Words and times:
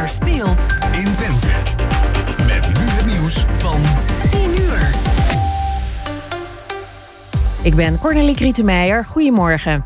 er 0.00 0.08
speelt 0.08 0.68
in 0.92 1.12
Twente. 1.12 1.48
Met 2.46 2.78
nu 2.78 2.84
het 2.84 3.06
nieuws 3.06 3.44
van 3.58 3.82
10 4.30 4.60
uur. 4.60 4.94
Ik 7.62 7.74
ben 7.74 7.98
Cornelie 7.98 8.34
Krietenmeijer. 8.34 9.04
Goedemorgen. 9.04 9.84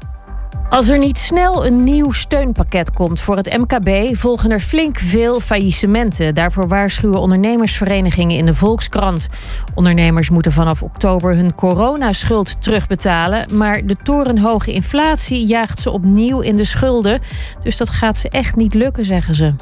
Als 0.68 0.88
er 0.88 0.98
niet 0.98 1.18
snel 1.18 1.66
een 1.66 1.84
nieuw 1.84 2.12
steunpakket 2.12 2.90
komt 2.92 3.20
voor 3.20 3.36
het 3.36 3.58
MKB, 3.58 4.16
volgen 4.16 4.50
er 4.50 4.60
flink 4.60 4.98
veel 4.98 5.40
faillissementen. 5.40 6.34
Daarvoor 6.34 6.68
waarschuwen 6.68 7.20
ondernemersverenigingen 7.20 8.36
in 8.36 8.46
de 8.46 8.54
Volkskrant. 8.54 9.28
Ondernemers 9.74 10.30
moeten 10.30 10.52
vanaf 10.52 10.82
oktober 10.82 11.34
hun 11.34 11.54
coronaschuld 11.54 12.62
terugbetalen. 12.62 13.56
Maar 13.56 13.86
de 13.86 13.96
torenhoge 14.02 14.72
inflatie 14.72 15.46
jaagt 15.46 15.78
ze 15.78 15.90
opnieuw 15.90 16.40
in 16.40 16.56
de 16.56 16.64
schulden. 16.64 17.20
Dus 17.60 17.76
dat 17.76 17.90
gaat 17.90 18.16
ze 18.16 18.28
echt 18.28 18.56
niet 18.56 18.74
lukken, 18.74 19.04
zeggen 19.04 19.34
ze. 19.34 19.54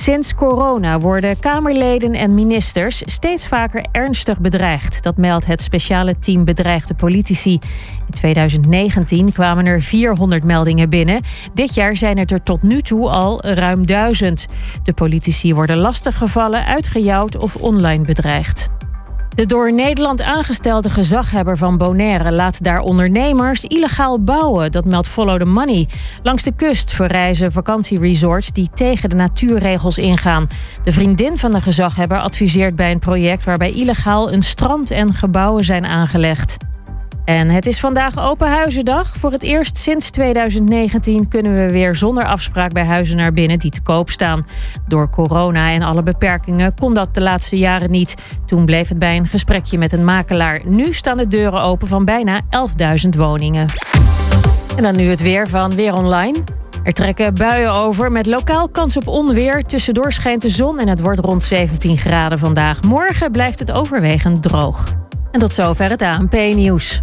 Sinds 0.00 0.34
corona 0.34 1.00
worden 1.00 1.40
Kamerleden 1.40 2.12
en 2.12 2.34
ministers 2.34 3.02
steeds 3.04 3.46
vaker 3.46 3.86
ernstig 3.92 4.40
bedreigd. 4.40 5.02
Dat 5.02 5.16
meldt 5.16 5.46
het 5.46 5.62
speciale 5.62 6.18
team 6.18 6.44
Bedreigde 6.44 6.94
Politici. 6.94 7.52
In 8.06 8.12
2019 8.12 9.32
kwamen 9.32 9.66
er 9.66 9.82
400 9.82 10.44
meldingen 10.44 10.90
binnen. 10.90 11.20
Dit 11.54 11.74
jaar 11.74 11.96
zijn 11.96 12.18
het 12.18 12.30
er 12.30 12.42
tot 12.42 12.62
nu 12.62 12.82
toe 12.82 13.08
al 13.08 13.42
ruim 13.44 13.86
duizend. 13.86 14.46
De 14.82 14.92
politici 14.92 15.54
worden 15.54 15.76
lastiggevallen, 15.76 16.64
uitgejouwd 16.64 17.36
of 17.36 17.56
online 17.56 18.04
bedreigd. 18.04 18.77
De 19.38 19.46
door 19.46 19.72
Nederland 19.72 20.22
aangestelde 20.22 20.90
gezaghebber 20.90 21.56
van 21.56 21.76
Bonaire 21.76 22.32
laat 22.32 22.62
daar 22.62 22.80
ondernemers 22.80 23.64
illegaal 23.64 24.22
bouwen. 24.22 24.72
Dat 24.72 24.84
meldt 24.84 25.08
Follow 25.08 25.38
the 25.38 25.44
Money. 25.44 25.88
Langs 26.22 26.42
de 26.42 26.52
kust 26.56 26.92
verrijzen 26.92 27.52
vakantieresorts 27.52 28.50
die 28.50 28.70
tegen 28.74 29.08
de 29.08 29.16
natuurregels 29.16 29.98
ingaan. 29.98 30.48
De 30.82 30.92
vriendin 30.92 31.36
van 31.36 31.52
de 31.52 31.60
gezaghebber 31.60 32.20
adviseert 32.20 32.76
bij 32.76 32.90
een 32.90 32.98
project 32.98 33.44
waarbij 33.44 33.72
illegaal 33.72 34.32
een 34.32 34.42
strand 34.42 34.90
en 34.90 35.14
gebouwen 35.14 35.64
zijn 35.64 35.86
aangelegd. 35.86 36.56
En 37.28 37.48
het 37.48 37.66
is 37.66 37.80
vandaag 37.80 38.18
Open 38.18 38.48
Huizendag. 38.48 39.16
Voor 39.16 39.32
het 39.32 39.42
eerst 39.42 39.76
sinds 39.76 40.10
2019 40.10 41.28
kunnen 41.28 41.54
we 41.54 41.72
weer 41.72 41.94
zonder 41.94 42.24
afspraak 42.24 42.72
bij 42.72 42.84
huizen 42.84 43.16
naar 43.16 43.32
binnen 43.32 43.58
die 43.58 43.70
te 43.70 43.82
koop 43.82 44.10
staan. 44.10 44.46
Door 44.86 45.10
corona 45.10 45.70
en 45.70 45.82
alle 45.82 46.02
beperkingen 46.02 46.74
kon 46.74 46.94
dat 46.94 47.14
de 47.14 47.20
laatste 47.20 47.58
jaren 47.58 47.90
niet. 47.90 48.14
Toen 48.46 48.64
bleef 48.64 48.88
het 48.88 48.98
bij 48.98 49.16
een 49.16 49.26
gesprekje 49.26 49.78
met 49.78 49.92
een 49.92 50.04
makelaar. 50.04 50.60
Nu 50.64 50.92
staan 50.92 51.16
de 51.16 51.26
deuren 51.26 51.60
open 51.62 51.88
van 51.88 52.04
bijna 52.04 52.40
11.000 53.04 53.08
woningen. 53.16 53.66
En 54.76 54.82
dan 54.82 54.96
nu 54.96 55.08
het 55.08 55.22
weer 55.22 55.48
van 55.48 55.74
Weer 55.74 55.94
Online. 55.94 56.38
Er 56.82 56.92
trekken 56.92 57.34
buien 57.34 57.72
over 57.72 58.12
met 58.12 58.26
lokaal 58.26 58.68
kans 58.68 58.96
op 58.96 59.06
onweer. 59.06 59.62
Tussendoor 59.62 60.12
schijnt 60.12 60.42
de 60.42 60.48
zon 60.48 60.78
en 60.78 60.88
het 60.88 61.00
wordt 61.00 61.20
rond 61.20 61.42
17 61.42 61.98
graden 61.98 62.38
vandaag. 62.38 62.82
Morgen 62.82 63.30
blijft 63.30 63.58
het 63.58 63.72
overwegend 63.72 64.42
droog. 64.42 64.92
En 65.30 65.40
tot 65.40 65.52
zover 65.52 65.90
het 65.90 66.02
ANP-nieuws. 66.02 67.02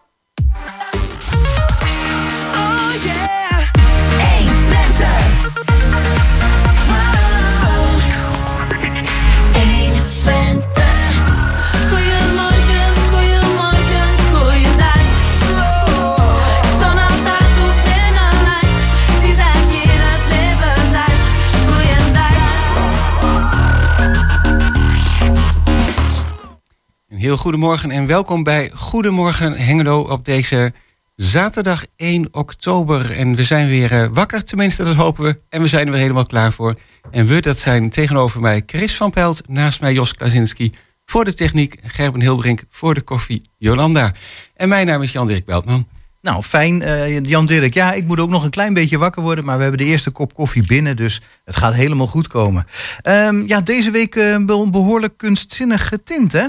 heel 27.21 27.37
goedemorgen 27.37 27.91
en 27.91 28.05
welkom 28.05 28.43
bij 28.43 28.71
Goedemorgen 28.73 29.53
Hengelo 29.53 30.01
op 30.01 30.25
deze 30.25 30.73
zaterdag 31.15 31.85
1 31.95 32.27
oktober. 32.31 33.17
En 33.17 33.35
we 33.35 33.43
zijn 33.43 33.67
weer 33.67 33.91
uh, 33.91 34.07
wakker, 34.13 34.43
tenminste 34.43 34.83
dat 34.83 34.95
hopen 34.95 35.23
we. 35.23 35.35
En 35.49 35.61
we 35.61 35.67
zijn 35.67 35.85
er 35.85 35.91
weer 35.91 36.01
helemaal 36.01 36.25
klaar 36.25 36.53
voor. 36.53 36.75
En 37.11 37.25
we, 37.25 37.41
dat 37.41 37.57
zijn 37.57 37.89
tegenover 37.89 38.41
mij 38.41 38.63
Chris 38.65 38.95
van 38.95 39.11
Pelt, 39.11 39.41
naast 39.47 39.81
mij 39.81 39.93
Jos 39.93 40.13
Klazinski 40.13 40.71
voor 41.05 41.23
de 41.23 41.33
techniek, 41.33 41.77
Gerben 41.83 42.21
Hilbrink 42.21 42.63
voor 42.69 42.93
de 42.93 43.01
koffie, 43.01 43.41
Jolanda. 43.57 44.13
En 44.55 44.69
mijn 44.69 44.87
naam 44.87 45.01
is 45.01 45.11
Jan-Dirk 45.11 45.45
Beltman. 45.45 45.87
Nou, 46.21 46.43
fijn, 46.43 46.81
uh, 46.81 47.19
Jan-Dirk. 47.19 47.73
Ja, 47.73 47.93
ik 47.93 48.05
moet 48.05 48.19
ook 48.19 48.29
nog 48.29 48.43
een 48.43 48.49
klein 48.49 48.73
beetje 48.73 48.97
wakker 48.97 49.21
worden, 49.21 49.45
maar 49.45 49.55
we 49.55 49.61
hebben 49.63 49.79
de 49.81 49.91
eerste 49.91 50.11
kop 50.11 50.33
koffie 50.33 50.65
binnen, 50.65 50.95
dus 50.95 51.21
het 51.45 51.55
gaat 51.55 51.73
helemaal 51.73 52.07
goed 52.07 52.27
komen. 52.27 52.65
Um, 53.03 53.47
ja, 53.47 53.61
deze 53.61 53.91
week 53.91 54.13
wel 54.45 54.61
een 54.63 54.71
behoorlijk 54.71 55.17
kunstzinnig 55.17 55.87
getint, 55.87 56.31
hè? 56.31 56.47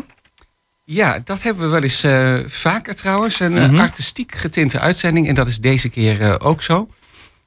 Ja, 0.93 1.21
dat 1.25 1.43
hebben 1.43 1.63
we 1.63 1.69
wel 1.69 1.83
eens 1.83 2.05
uh, 2.05 2.39
vaker 2.47 2.95
trouwens. 2.95 3.41
Een 3.41 3.53
mm 3.53 3.59
-hmm. 3.59 3.81
artistiek 3.81 4.35
getinte 4.35 4.81
uitzending. 4.81 5.29
En 5.29 5.35
dat 5.35 5.49
is 5.49 5.59
deze 5.59 5.89
keer 5.89 6.21
uh, 6.21 6.35
ook 6.39 6.63
zo. 6.63 6.89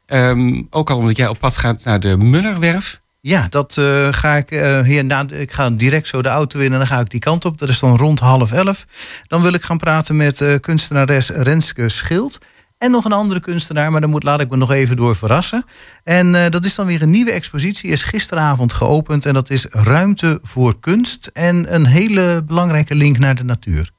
Um, 0.07 0.67
ook 0.69 0.89
al 0.89 0.97
omdat 0.97 1.17
jij 1.17 1.27
op 1.27 1.39
pad 1.39 1.57
gaat 1.57 1.83
naar 1.83 1.99
de 1.99 2.17
Mullerwerf. 2.17 3.01
Ja, 3.21 3.47
dat 3.49 3.75
uh, 3.79 4.07
ga 4.11 4.35
ik 4.35 4.49
hier 4.85 5.05
na. 5.05 5.25
Ik 5.29 5.51
ga 5.51 5.69
direct 5.69 6.07
zo 6.07 6.21
de 6.21 6.29
auto 6.29 6.59
in 6.59 6.71
en 6.71 6.77
dan 6.77 6.87
ga 6.87 6.99
ik 6.99 7.09
die 7.09 7.19
kant 7.19 7.45
op. 7.45 7.57
Dat 7.57 7.69
is 7.69 7.79
dan 7.79 7.97
rond 7.97 8.19
half 8.19 8.51
elf. 8.51 8.85
Dan 9.27 9.41
wil 9.41 9.53
ik 9.53 9.63
gaan 9.63 9.77
praten 9.77 10.15
met 10.15 10.59
kunstenares 10.61 11.29
Renske 11.29 11.89
Schild. 11.89 12.37
En 12.85 12.91
nog 12.91 13.05
een 13.05 13.11
andere 13.11 13.39
kunstenaar, 13.39 13.91
maar 13.91 14.01
daar 14.01 14.09
moet, 14.09 14.23
laat 14.23 14.39
ik 14.39 14.49
me 14.49 14.57
nog 14.57 14.71
even 14.71 14.95
door 14.95 15.15
verrassen. 15.15 15.65
En 16.03 16.33
uh, 16.33 16.49
dat 16.49 16.65
is 16.65 16.75
dan 16.75 16.85
weer 16.85 17.01
een 17.01 17.09
nieuwe 17.09 17.31
expositie, 17.31 17.89
is 17.89 18.03
gisteravond 18.03 18.73
geopend. 18.73 19.25
En 19.25 19.33
dat 19.33 19.49
is 19.49 19.65
Ruimte 19.69 20.39
voor 20.41 20.79
Kunst. 20.79 21.29
En 21.33 21.73
een 21.73 21.85
hele 21.85 22.43
belangrijke 22.45 22.95
link 22.95 23.17
naar 23.17 23.35
de 23.35 23.43
natuur. 23.43 23.91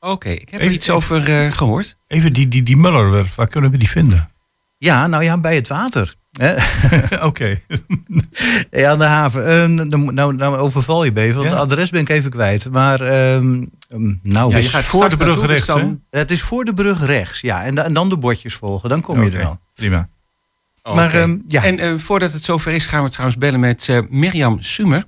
Oké, 0.00 0.12
okay, 0.12 0.32
ik 0.32 0.48
heb 0.50 0.60
er 0.60 0.70
iets 0.70 0.90
over 0.90 1.28
uh, 1.28 1.52
gehoord. 1.52 1.96
Even 2.06 2.32
die, 2.32 2.48
die, 2.48 2.62
die 2.62 2.76
Mullerwerf, 2.76 3.34
waar 3.34 3.48
kunnen 3.48 3.70
we 3.70 3.78
die 3.78 3.90
vinden? 3.90 4.30
Ja, 4.78 5.06
nou 5.06 5.24
ja, 5.24 5.38
bij 5.38 5.54
het 5.54 5.68
water. 5.68 6.14
Oké. 7.12 7.24
Okay. 7.24 7.62
ja, 8.82 8.90
aan 8.90 8.98
de 8.98 9.04
haven. 9.04 9.70
Uh, 9.70 9.84
nou, 9.86 10.34
nou 10.34 10.56
overval 10.56 11.04
je 11.04 11.12
even, 11.14 11.34
want 11.34 11.48
ja. 11.48 11.52
het 11.52 11.62
adres 11.62 11.90
ben 11.90 12.00
ik 12.00 12.08
even 12.08 12.30
kwijt. 12.30 12.70
Maar 12.70 13.00
um, 13.34 13.70
nou, 14.22 14.50
ja, 14.50 14.58
je 14.58 14.68
gaat 14.68 14.84
voor 14.84 15.08
de 15.08 15.16
brug 15.16 15.46
rechts, 15.46 15.66
dan, 15.66 16.02
Het 16.10 16.30
is 16.30 16.42
voor 16.42 16.64
de 16.64 16.72
brug 16.72 17.06
rechts, 17.06 17.40
ja. 17.40 17.64
En, 17.64 17.84
en 17.84 17.92
dan 17.92 18.08
de 18.08 18.16
bordjes 18.16 18.54
volgen, 18.54 18.88
dan 18.88 19.00
kom 19.00 19.16
okay. 19.16 19.30
je 19.30 19.36
er 19.36 19.42
wel. 19.42 19.58
Prima. 19.74 20.08
Maar, 20.82 21.08
okay. 21.08 21.22
um, 21.22 21.44
ja. 21.48 21.64
En 21.64 21.84
uh, 21.84 21.98
voordat 21.98 22.32
het 22.32 22.42
zover 22.42 22.72
is, 22.72 22.86
gaan 22.86 23.02
we 23.02 23.10
trouwens 23.10 23.38
bellen 23.38 23.60
met 23.60 23.88
uh, 23.88 23.98
Mirjam 24.08 24.62
Sumer. 24.62 25.04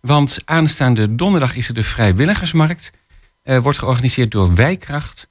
Want 0.00 0.38
aanstaande 0.44 1.14
donderdag 1.14 1.56
is 1.56 1.68
er 1.68 1.74
de 1.74 1.82
Vrijwilligersmarkt. 1.82 2.90
Uh, 3.44 3.58
wordt 3.58 3.78
georganiseerd 3.78 4.30
door 4.30 4.54
Wijkracht. 4.54 5.28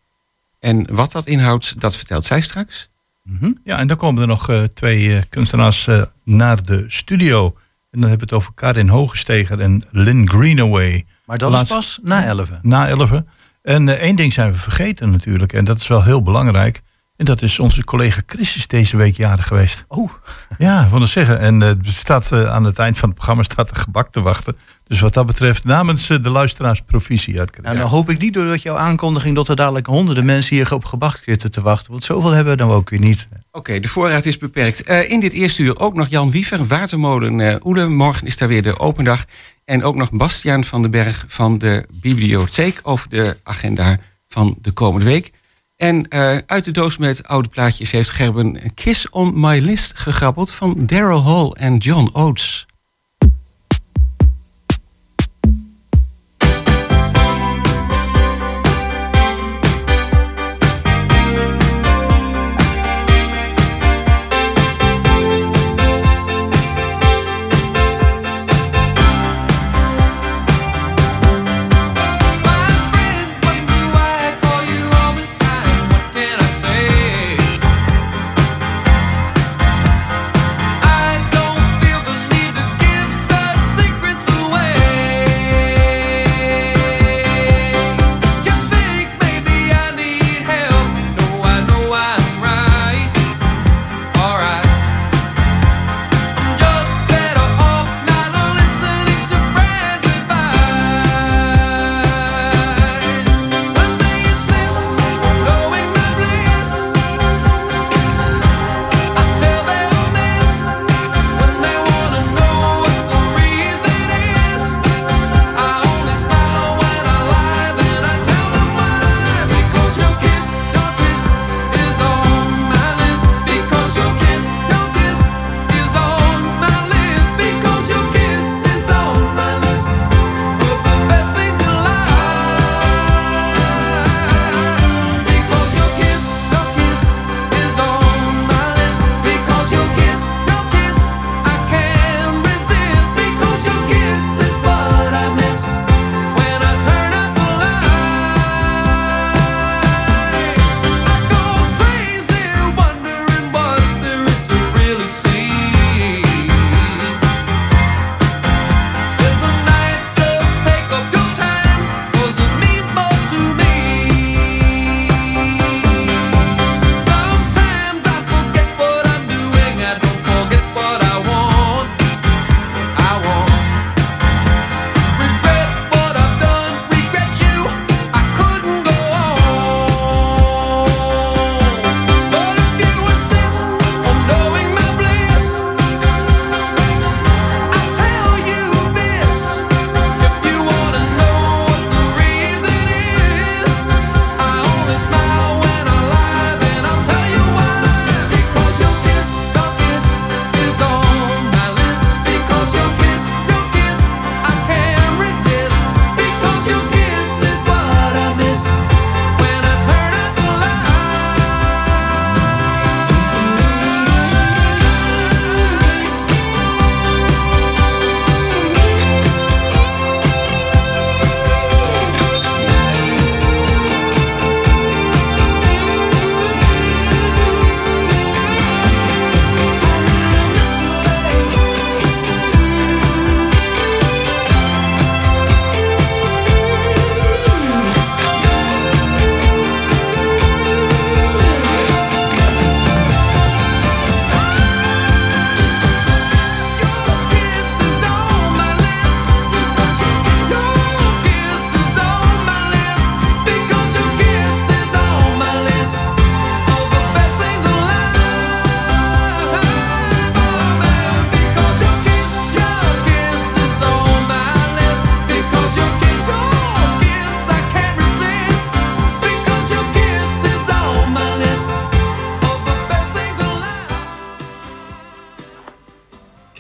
En 0.60 0.96
wat 0.96 1.12
dat 1.12 1.26
inhoudt, 1.26 1.80
dat 1.80 1.96
vertelt 1.96 2.26
zij 2.26 2.42
straks. 2.42 2.91
Mm 3.24 3.38
-hmm. 3.40 3.58
Ja, 3.64 3.78
en 3.78 3.88
dan 3.88 3.98
komen 3.98 4.22
er 4.22 4.28
nog 4.28 4.50
uh, 4.50 4.64
twee 4.64 5.04
uh, 5.04 5.22
kunstenaars 5.30 5.88
uh, 5.88 6.02
naar 6.24 6.64
de 6.64 6.86
studio. 6.88 7.46
En 7.92 8.00
dan 8.00 8.10
hebben 8.10 8.28
we 8.28 8.36
het 8.36 8.44
over 8.44 8.54
Karin 8.54 8.90
Hogesteger 8.90 9.60
en 9.60 9.84
Lynn 9.92 10.30
Greenaway. 10.30 11.06
Maar 11.26 11.38
dat 11.38 11.54
is 11.54 11.68
pas 11.68 12.00
na 12.04 12.26
11. 12.26 12.50
Na 12.62 12.88
11. 12.88 13.22
En 13.62 14.00
één 14.00 14.16
ding 14.16 14.34
zijn 14.34 14.52
we 14.52 14.58
vergeten 14.58 15.12
natuurlijk. 15.12 15.54
En 15.54 15.66
dat 15.66 15.78
is 15.78 15.88
wel 15.88 16.04
heel 16.04 16.22
belangrijk. 16.22 16.82
En 17.22 17.28
dat 17.28 17.42
is 17.42 17.60
onze 17.60 17.84
collega 17.84 18.22
Chris 18.26 18.56
is 18.56 18.68
deze 18.68 18.98
week 18.98 19.18
jarig 19.18 19.48
geweest. 19.48 19.86
Oh. 19.88 20.12
Ja, 20.58 20.88
van 20.88 21.02
het 21.02 21.10
zeggen. 21.10 21.40
En 21.40 21.62
uh, 21.62 21.72
staat, 21.82 22.30
uh, 22.34 22.54
aan 22.54 22.64
het 22.64 22.80
eind 22.80 22.98
van 22.98 23.08
het 23.10 23.18
programma 23.18 23.44
staat 23.44 23.70
er 23.70 23.76
gebak 23.76 24.12
te 24.12 24.22
wachten. 24.22 24.58
Dus 24.88 25.00
wat 25.00 25.14
dat 25.14 25.26
betreft 25.26 25.64
namens 25.64 26.10
uh, 26.10 26.24
de 26.24 26.30
luisteraars 26.30 26.82
provisie 26.82 27.40
uit. 27.40 27.62
Nou, 27.62 27.78
dan 27.78 27.88
hoop 27.88 28.10
ik 28.10 28.20
niet 28.20 28.34
doordat 28.34 28.62
jouw 28.62 28.76
aankondiging 28.76 29.36
dat 29.36 29.48
er 29.48 29.56
dadelijk 29.56 29.86
honderden 29.86 30.26
mensen 30.26 30.56
hier 30.56 30.74
op 30.74 30.86
gebak 30.86 31.20
zitten 31.24 31.52
te 31.52 31.62
wachten. 31.62 31.92
Want 31.92 32.04
zoveel 32.04 32.32
hebben 32.32 32.54
we 32.54 32.60
dan 32.60 32.70
ook 32.70 32.90
weer 32.90 33.00
niet. 33.00 33.28
Oké, 33.32 33.58
okay, 33.58 33.80
de 33.80 33.88
voorraad 33.88 34.26
is 34.26 34.38
beperkt. 34.38 34.82
in 34.88 35.20
dit 35.20 35.34
eerste 35.34 35.62
uur 35.62 35.80
ook 35.80 35.94
nog 35.94 36.08
Jan 36.08 36.32
Wiever, 36.32 36.66
Watermolen 36.66 37.60
Oele. 37.68 37.88
Morgen 37.88 38.28
is 38.28 38.38
daar 38.38 38.48
weer 38.48 38.64
de 38.64 38.80
open 38.80 39.04
dag. 39.04 39.26
En 39.66 39.84
ook 39.84 39.96
nog 39.96 40.12
Bastiaan 40.12 40.64
van 40.64 40.82
den 40.82 40.92
Berg 40.92 41.26
van 41.28 41.58
de 41.58 41.86
bibliotheek 41.92 42.80
over 42.84 43.10
de 43.10 43.38
agenda 43.44 43.98
van 44.28 44.58
de 44.62 44.72
komende 44.72 45.06
week. 45.06 45.32
En 45.82 46.06
uh, 46.10 46.38
uit 46.46 46.66
de 46.66 46.72
doos 46.72 46.98
met 46.98 47.28
oude 47.28 47.50
plaatjes 47.50 47.92
heeft 47.92 48.10
Gerben 48.10 48.74
Kiss 48.74 49.10
on 49.10 49.40
My 49.40 49.60
List 49.60 49.92
gegrabbeld 49.96 50.52
van 50.52 50.86
Daryl 50.86 51.24
Hall 51.24 51.50
en 51.50 51.78
John 51.78 52.10
Oates. 52.14 52.66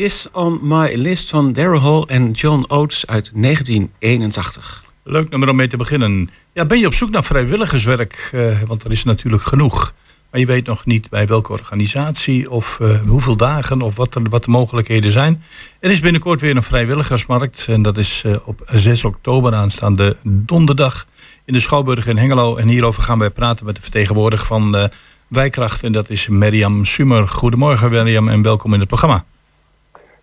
Kiss 0.02 0.28
on 0.32 0.60
My 0.62 0.94
List 0.96 1.30
van 1.30 1.54
Daryl 1.54 1.82
Hall 1.82 2.04
en 2.08 2.32
John 2.32 2.66
Oates 2.68 3.08
uit 3.08 3.32
1981. 3.34 4.84
Leuk 5.04 5.30
nummer 5.30 5.50
om 5.50 5.56
mee 5.56 5.68
te 5.68 5.78
beginnen. 5.78 6.30
Ja, 6.54 6.66
ben 6.66 6.80
je 6.80 6.86
op 6.86 6.94
zoek 6.94 7.10
naar 7.10 7.24
vrijwilligerswerk? 7.24 8.30
Eh, 8.32 8.62
want 8.68 8.84
er 8.84 8.92
is 8.92 9.04
natuurlijk 9.04 9.44
genoeg. 9.44 9.94
Maar 10.32 10.40
je 10.40 10.46
weet 10.46 10.66
nog 10.66 10.86
niet 10.86 11.10
bij 11.10 11.28
welke 11.28 11.52
organisatie 11.52 12.52
of 12.52 12.80
eh, 12.80 13.00
hoeveel 13.08 13.36
dagen 13.36 13.82
of 13.82 13.96
wat, 13.96 14.16
er, 14.16 14.30
wat 14.30 14.44
de 14.44 14.52
mogelijkheden 14.52 15.12
zijn. 15.12 15.44
Er 15.80 15.92
is 15.92 16.00
binnenkort 16.00 16.42
weer 16.42 16.56
een 16.56 16.64
vrijwilligersmarkt. 16.64 17.66
En 17.68 17.82
dat 17.82 17.98
is 17.98 18.22
eh, 18.26 18.36
op 18.46 18.62
6 18.72 19.04
oktober 19.04 19.54
aanstaande 19.54 20.18
donderdag 20.24 21.06
in 21.46 21.54
de 21.54 21.60
Schouwburg 21.60 22.08
in 22.08 22.18
Hengelo. 22.18 22.56
En 22.56 22.68
hierover 22.68 23.04
gaan 23.04 23.20
wij 23.20 23.30
praten 23.30 23.66
met 23.66 23.76
de 23.76 23.82
vertegenwoordiger 23.82 24.48
van 24.48 24.90
Wijkracht. 25.28 25.84
En 25.84 25.92
dat 25.92 26.10
is 26.10 26.28
Mirjam 26.28 26.86
Sumer. 26.86 27.28
Goedemorgen 27.28 27.90
Mirjam 27.90 28.30
en 28.30 28.42
welkom 28.42 28.74
in 28.74 28.80
het 28.80 28.88
programma. 28.88 29.26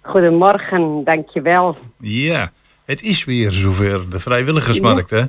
Goedemorgen, 0.08 1.04
dankjewel. 1.04 1.76
Ja, 1.98 2.50
het 2.84 3.02
is 3.02 3.24
weer 3.24 3.50
zover, 3.52 4.10
de 4.10 4.20
vrijwilligersmarkt 4.20 5.10
hè? 5.10 5.22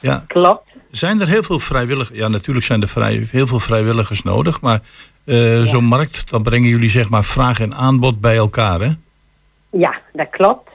Ja. 0.00 0.24
Klopt. 0.26 0.62
Zijn 0.90 1.20
er 1.20 1.28
heel 1.28 1.42
veel 1.42 1.58
vrijwilligers? 1.58 2.18
Ja, 2.18 2.28
natuurlijk 2.28 2.66
zijn 2.66 2.82
er 2.82 2.88
vrij, 2.88 3.26
heel 3.30 3.46
veel 3.46 3.58
vrijwilligers 3.58 4.22
nodig. 4.22 4.60
Maar 4.60 4.80
uh, 5.24 5.62
zo'n 5.62 5.84
markt, 5.84 6.30
dan 6.30 6.42
brengen 6.42 6.68
jullie 6.68 6.88
zeg 6.88 7.10
maar 7.10 7.24
vraag 7.24 7.60
en 7.60 7.74
aanbod 7.74 8.20
bij 8.20 8.36
elkaar, 8.36 8.80
hè? 8.80 8.90
Ja, 9.70 10.00
dat 10.12 10.30
klopt. 10.30 10.70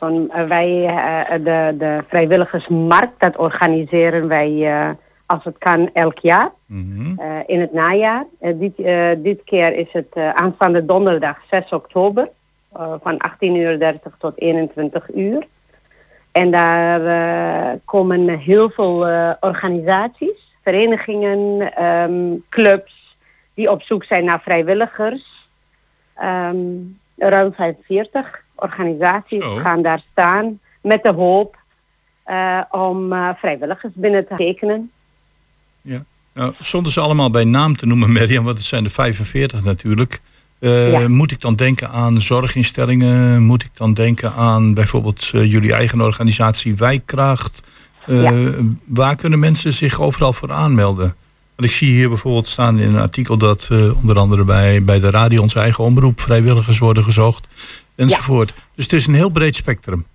Zo'n, 0.00 0.30
uh, 0.34 0.44
wij, 0.44 0.70
uh, 0.70 1.44
de, 1.44 1.76
de 1.78 2.04
vrijwilligersmarkt, 2.08 3.20
dat 3.20 3.36
organiseren 3.36 4.28
wij 4.28 4.96
als 5.26 5.44
het 5.44 5.58
kan 5.58 5.90
elk 5.92 6.18
jaar. 6.18 6.50
-hmm. 6.66 7.20
in 7.46 7.60
het 7.60 7.72
najaar. 7.72 8.24
dit, 8.40 8.76
dit 9.22 9.40
keer 9.44 9.76
is 9.76 9.88
het 9.92 10.16
aanstaande 10.16 10.84
donderdag 10.84 11.36
6 11.50 11.68
oktober. 11.68 12.28
Van 12.72 13.22
18.30 13.30 13.38
uur 13.40 13.98
tot 14.18 14.40
21 14.40 15.14
uur. 15.14 15.46
En 16.32 16.50
daar 16.50 17.00
uh, 17.00 17.78
komen 17.84 18.28
heel 18.28 18.70
veel 18.70 19.08
uh, 19.08 19.32
organisaties, 19.40 20.54
verenigingen, 20.62 21.72
um, 21.84 22.44
clubs 22.48 23.16
die 23.54 23.70
op 23.70 23.82
zoek 23.82 24.04
zijn 24.04 24.24
naar 24.24 24.40
vrijwilligers. 24.40 25.48
Um, 26.22 26.98
ruim 27.16 27.52
45 27.52 28.42
organisaties 28.54 29.42
Zo. 29.42 29.56
gaan 29.56 29.82
daar 29.82 30.02
staan 30.12 30.60
met 30.80 31.02
de 31.02 31.12
hoop 31.12 31.56
om 32.70 33.08
vrijwilligers 33.36 33.92
binnen 33.94 34.26
te 34.26 34.34
tekenen. 34.34 34.90
Ja. 35.82 36.04
Nou, 36.34 36.54
zonder 36.58 36.92
ze 36.92 37.00
allemaal 37.00 37.30
bij 37.30 37.44
naam 37.44 37.76
te 37.76 37.86
noemen, 37.86 38.12
Mirjam, 38.12 38.44
want 38.44 38.56
het 38.56 38.66
zijn 38.66 38.84
er 38.84 38.90
45 38.90 39.64
natuurlijk. 39.64 40.20
Uh, 40.60 40.92
ja. 40.92 41.08
Moet 41.08 41.30
ik 41.30 41.40
dan 41.40 41.54
denken 41.54 41.90
aan 41.90 42.20
zorginstellingen? 42.20 43.42
Moet 43.42 43.62
ik 43.62 43.70
dan 43.74 43.94
denken 43.94 44.32
aan 44.32 44.74
bijvoorbeeld 44.74 45.30
uh, 45.34 45.52
jullie 45.52 45.72
eigen 45.72 46.00
organisatie 46.00 46.76
Wijkkracht? 46.76 47.62
Uh, 48.06 48.22
ja. 48.22 48.52
Waar 48.86 49.16
kunnen 49.16 49.38
mensen 49.38 49.72
zich 49.72 50.00
overal 50.00 50.32
voor 50.32 50.52
aanmelden? 50.52 51.14
Want 51.56 51.70
ik 51.70 51.76
zie 51.76 51.92
hier 51.92 52.08
bijvoorbeeld 52.08 52.46
staan 52.46 52.78
in 52.78 52.94
een 52.94 53.00
artikel 53.00 53.36
dat 53.36 53.68
onder 54.02 54.18
andere 54.18 54.44
bij, 54.44 54.84
bij 54.84 55.00
de 55.00 55.10
radio 55.10 55.42
onze 55.42 55.60
eigen 55.60 55.84
omroep 55.84 56.20
vrijwilligers 56.20 56.78
worden 56.78 57.04
gezocht 57.04 57.48
enzovoort. 57.96 58.52
Ja. 58.56 58.62
Dus 58.74 58.84
het 58.84 58.92
is 58.92 59.06
een 59.06 59.14
heel 59.14 59.30
breed 59.30 59.56
spectrum. 59.56 60.06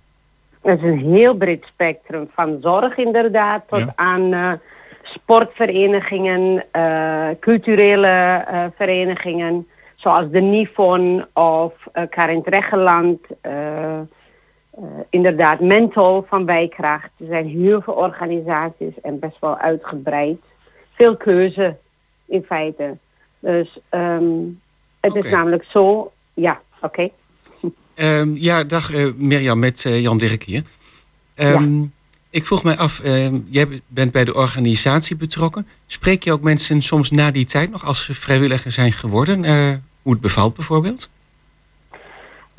Het 0.62 0.78
is 0.78 0.84
een 0.84 1.12
heel 1.12 1.34
breed 1.34 1.64
spectrum 1.72 2.28
van 2.34 2.58
zorg 2.60 2.96
inderdaad 2.96 3.62
tot 3.68 3.84
aan 3.94 4.60
sportverenigingen, 5.02 6.64
culturele 7.40 8.44
verenigingen 8.76 9.66
zoals 10.04 10.30
de 10.30 10.40
Nifon 10.40 11.24
of 11.32 11.72
uh, 11.94 12.02
Karin 12.10 12.42
Treggeland, 12.42 13.18
uh, 13.42 13.52
uh, 13.52 14.84
inderdaad 15.10 15.60
Mental 15.60 16.26
van 16.28 16.46
Wijkracht. 16.46 17.10
Er 17.16 17.26
zijn 17.26 17.46
heel 17.46 17.80
veel 17.82 17.94
organisaties 17.94 19.00
en 19.02 19.18
best 19.18 19.36
wel 19.40 19.58
uitgebreid. 19.58 20.38
Veel 20.94 21.16
keuze 21.16 21.76
in 22.26 22.42
feite. 22.42 22.96
Dus 23.38 23.78
um, 23.90 24.60
het 25.00 25.10
okay. 25.10 25.22
is 25.22 25.30
namelijk 25.30 25.64
zo, 25.68 26.12
ja, 26.34 26.60
oké. 26.80 26.86
Okay. 26.86 27.12
Um, 27.96 28.36
ja, 28.36 28.64
dag 28.64 28.90
Mirjam 29.16 29.58
met 29.58 29.82
Jan 29.82 30.18
Dirk 30.18 30.42
hier. 30.42 30.62
Um, 31.34 31.80
ja. 31.80 31.86
Ik 32.30 32.46
vroeg 32.46 32.62
mij 32.62 32.76
af, 32.76 33.00
jij 33.46 33.80
bent 33.86 34.12
bij 34.12 34.24
de 34.24 34.34
organisatie 34.34 35.16
betrokken. 35.16 35.66
Spreek 35.86 36.24
je 36.24 36.32
ook 36.32 36.42
mensen 36.42 36.82
soms 36.82 37.10
na 37.10 37.30
die 37.30 37.44
tijd 37.44 37.70
nog 37.70 37.84
als 37.84 38.04
ze 38.04 38.14
vrijwilliger 38.14 38.72
zijn 38.72 38.92
geworden? 38.92 39.44
Hoe 40.04 40.12
het 40.12 40.22
bevalt 40.22 40.54
bijvoorbeeld? 40.54 41.08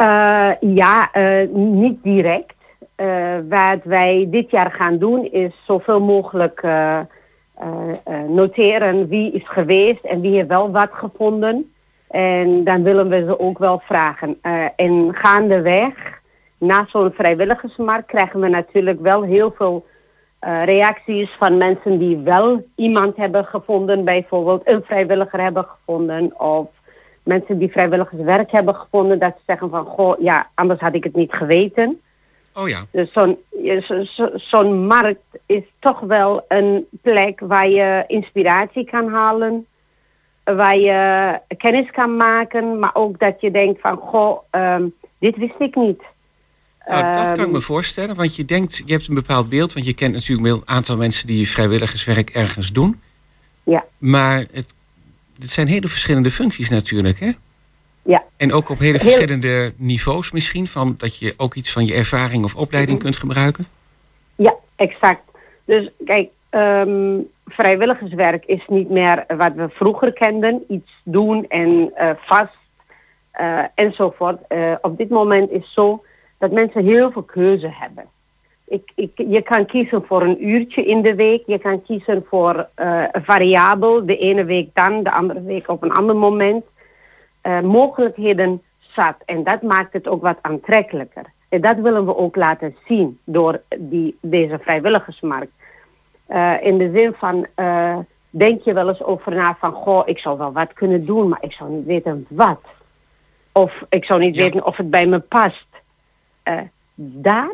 Uh, 0.02 0.52
ja, 0.60 1.10
uh, 1.14 1.50
niet 1.54 2.04
direct. 2.04 2.54
Uh, 2.98 3.36
wat 3.50 3.84
wij 3.84 4.28
dit 4.30 4.52
jaar 4.52 4.72
gaan 4.72 4.98
doen 4.98 5.26
is 5.32 5.52
zoveel 5.68 6.02
mogelijk 6.02 6.68
noteren 8.28 9.08
wie 9.08 9.32
is 9.32 9.50
geweest 9.50 10.04
en 10.04 10.22
wie 10.22 10.36
heeft 10.36 10.48
wel 10.48 10.72
wat 10.72 10.90
gevonden. 10.92 11.74
En 12.08 12.64
dan 12.64 12.84
willen 12.84 13.10
we 13.10 13.24
ze 13.28 13.40
ook 13.40 13.58
wel 13.58 13.82
vragen. 13.86 14.38
en 14.76 15.16
gaandeweg, 15.16 15.94
na 16.58 16.86
zo'n 16.90 17.12
vrijwilligersmarkt, 17.12 18.08
krijgen 18.08 18.40
we 18.40 18.48
natuurlijk 18.48 19.02
wel 19.02 19.24
heel 19.24 19.54
veel 19.58 19.86
reacties 20.66 21.36
van 21.40 21.58
mensen 21.58 21.98
die 22.00 22.18
wel 22.18 22.66
iemand 22.76 23.16
hebben 23.16 23.46
gevonden, 23.46 24.04
bijvoorbeeld 24.04 24.62
een 24.68 24.84
vrijwilliger 24.84 25.42
hebben 25.42 25.66
gevonden 25.66 26.40
of 26.40 26.68
mensen 27.26 27.58
die 27.58 27.72
vrijwilligerswerk 27.72 28.52
hebben 28.52 28.76
gevonden, 28.76 29.20
dat 29.20 29.34
ze 29.38 29.44
zeggen 29.46 29.70
van, 29.70 29.86
goh, 29.86 30.20
ja, 30.20 30.50
anders 30.54 30.80
had 30.80 30.96
ik 30.96 31.04
het 31.04 31.16
niet 31.16 31.34
geweten. 31.34 32.00
Oh 32.54 32.68
ja. 32.68 32.86
Dus 32.92 33.12
zo'n 33.12 33.38
zo, 34.04 34.30
zo 34.36 34.70
markt 34.70 35.24
is 35.46 35.64
toch 35.80 36.00
wel 36.00 36.46
een 36.48 36.86
plek 37.02 37.40
waar 37.40 37.70
je 37.70 38.04
inspiratie 38.08 38.86
kan 38.86 39.10
halen, 39.10 39.66
waar 40.44 40.78
je 40.78 41.40
kennis 41.58 41.92
kan 41.92 42.16
maken, 42.16 42.80
maar 42.80 42.92
ook 42.94 43.20
dat 43.20 43.42
je 43.42 43.52
denkt 43.52 43.82
van, 43.82 43.98
goh, 43.98 44.40
um, 44.52 44.94
dit 45.20 45.36
wist 45.38 45.60
ik 45.60 45.76
niet. 45.76 46.02
Nou, 46.88 47.14
dat 47.14 47.32
kan 47.32 47.46
ik 47.46 47.52
me 47.52 47.62
voorstellen, 47.62 48.16
want 48.16 48.36
je 48.36 48.46
denkt, 48.46 48.82
je 48.86 48.92
hebt 48.92 49.08
een 49.08 49.16
bepaald 49.16 49.50
beeld, 49.50 49.74
want 49.74 49.86
je 49.86 49.94
kent 49.94 50.14
natuurlijk 50.14 50.48
een 50.48 50.62
aantal 50.66 50.98
mensen 50.98 51.28
die 51.28 51.50
vrijwilligerswerk 51.50 52.30
ergens 52.30 52.72
doen. 52.72 53.02
Ja. 53.64 53.86
Maar 53.98 54.46
het 54.52 54.74
dit 55.38 55.50
zijn 55.50 55.68
hele 55.68 55.88
verschillende 55.88 56.32
functies 56.32 56.70
natuurlijk, 56.70 57.20
hè? 57.20 57.32
Ja. 58.04 58.24
En 58.38 58.54
ook 58.54 58.70
op 58.70 58.80
hele 58.80 59.00
verschillende 59.00 59.74
niveaus 59.78 60.32
misschien, 60.32 60.68
van 60.68 60.94
dat 60.98 61.18
je 61.18 61.34
ook 61.38 61.54
iets 61.54 61.72
van 61.72 61.86
je 61.86 61.94
ervaring 61.94 62.44
of 62.44 62.56
opleiding 62.56 63.00
kunt 63.00 63.16
gebruiken? 63.16 63.66
Ja, 64.36 64.56
exact. 64.76 65.22
Dus 65.66 65.90
kijk, 66.06 66.30
um, 66.50 67.28
vrijwilligerswerk 67.46 68.46
is 68.46 68.66
niet 68.68 68.90
meer 68.90 69.26
wat 69.28 69.54
we 69.54 69.70
vroeger 69.70 70.14
kenden. 70.14 70.64
Iets 70.68 70.92
doen 71.04 71.46
en 71.48 71.92
uh, 71.98 72.10
vast 72.26 72.58
uh, 73.42 73.64
enzovoort. 73.76 74.40
Uh, 74.50 74.76
op 74.82 74.98
dit 74.98 75.10
moment 75.10 75.52
is 75.52 75.74
zo 75.74 76.04
dat 76.38 76.52
mensen 76.52 76.86
heel 76.86 77.12
veel 77.12 77.24
keuze 77.24 77.70
hebben 77.74 78.06
ik, 78.68 78.92
ik, 78.96 79.12
je 79.16 79.42
kan 79.42 79.66
kiezen 79.66 80.06
voor 80.06 80.22
een 80.22 80.48
uurtje 80.48 80.86
in 80.86 81.02
de 81.02 81.16
week. 81.16 81.44
Je 81.46 81.60
kan 81.60 81.84
kiezen 81.84 82.26
voor 82.30 82.70
uh, 82.76 83.04
variabel. 83.12 84.06
De 84.06 84.18
ene 84.18 84.46
week 84.46 84.70
dan, 84.74 85.04
de 85.04 85.12
andere 85.12 85.44
week 85.44 85.70
op 85.70 85.84
een 85.84 85.92
ander 85.92 86.16
moment. 86.16 86.66
Uh, 87.44 87.62
mogelijkheden 87.62 88.62
zat. 88.80 89.16
En 89.26 89.44
dat 89.44 89.62
maakt 89.62 89.94
het 89.94 90.08
ook 90.08 90.22
wat 90.22 90.38
aantrekkelijker. 90.42 91.24
En 91.50 91.62
dat 91.62 91.78
willen 91.78 92.06
we 92.06 92.16
ook 92.16 92.36
laten 92.36 92.76
zien 92.88 93.20
door 93.24 93.62
die, 93.78 94.18
deze 94.22 94.60
vrijwilligersmarkt. 94.60 95.52
Uh, 96.30 96.54
in 96.62 96.78
de 96.78 96.92
zin 96.94 97.14
van, 97.14 97.48
denk 98.30 98.62
je 98.62 98.74
wel 98.74 98.90
eens 98.90 99.04
over 99.04 99.36
na 99.36 99.56
van... 99.60 99.72
goh, 99.72 100.08
ik 100.08 100.20
zou 100.20 100.38
wel 100.38 100.52
wat 100.52 100.74
kunnen 100.74 101.06
doen, 101.06 101.28
maar 101.28 101.44
ik 101.44 101.52
zou 101.52 101.72
niet 101.72 101.86
weten 101.86 102.26
wat. 102.30 102.62
Of 103.52 103.74
ik 103.90 104.06
zou 104.06 104.20
niet 104.20 104.36
ja. 104.36 104.44
weten 104.44 104.66
of 104.66 104.78
het 104.78 104.90
bij 104.90 105.06
me 105.06 105.20
past. 105.20 105.68
daar 106.96 107.52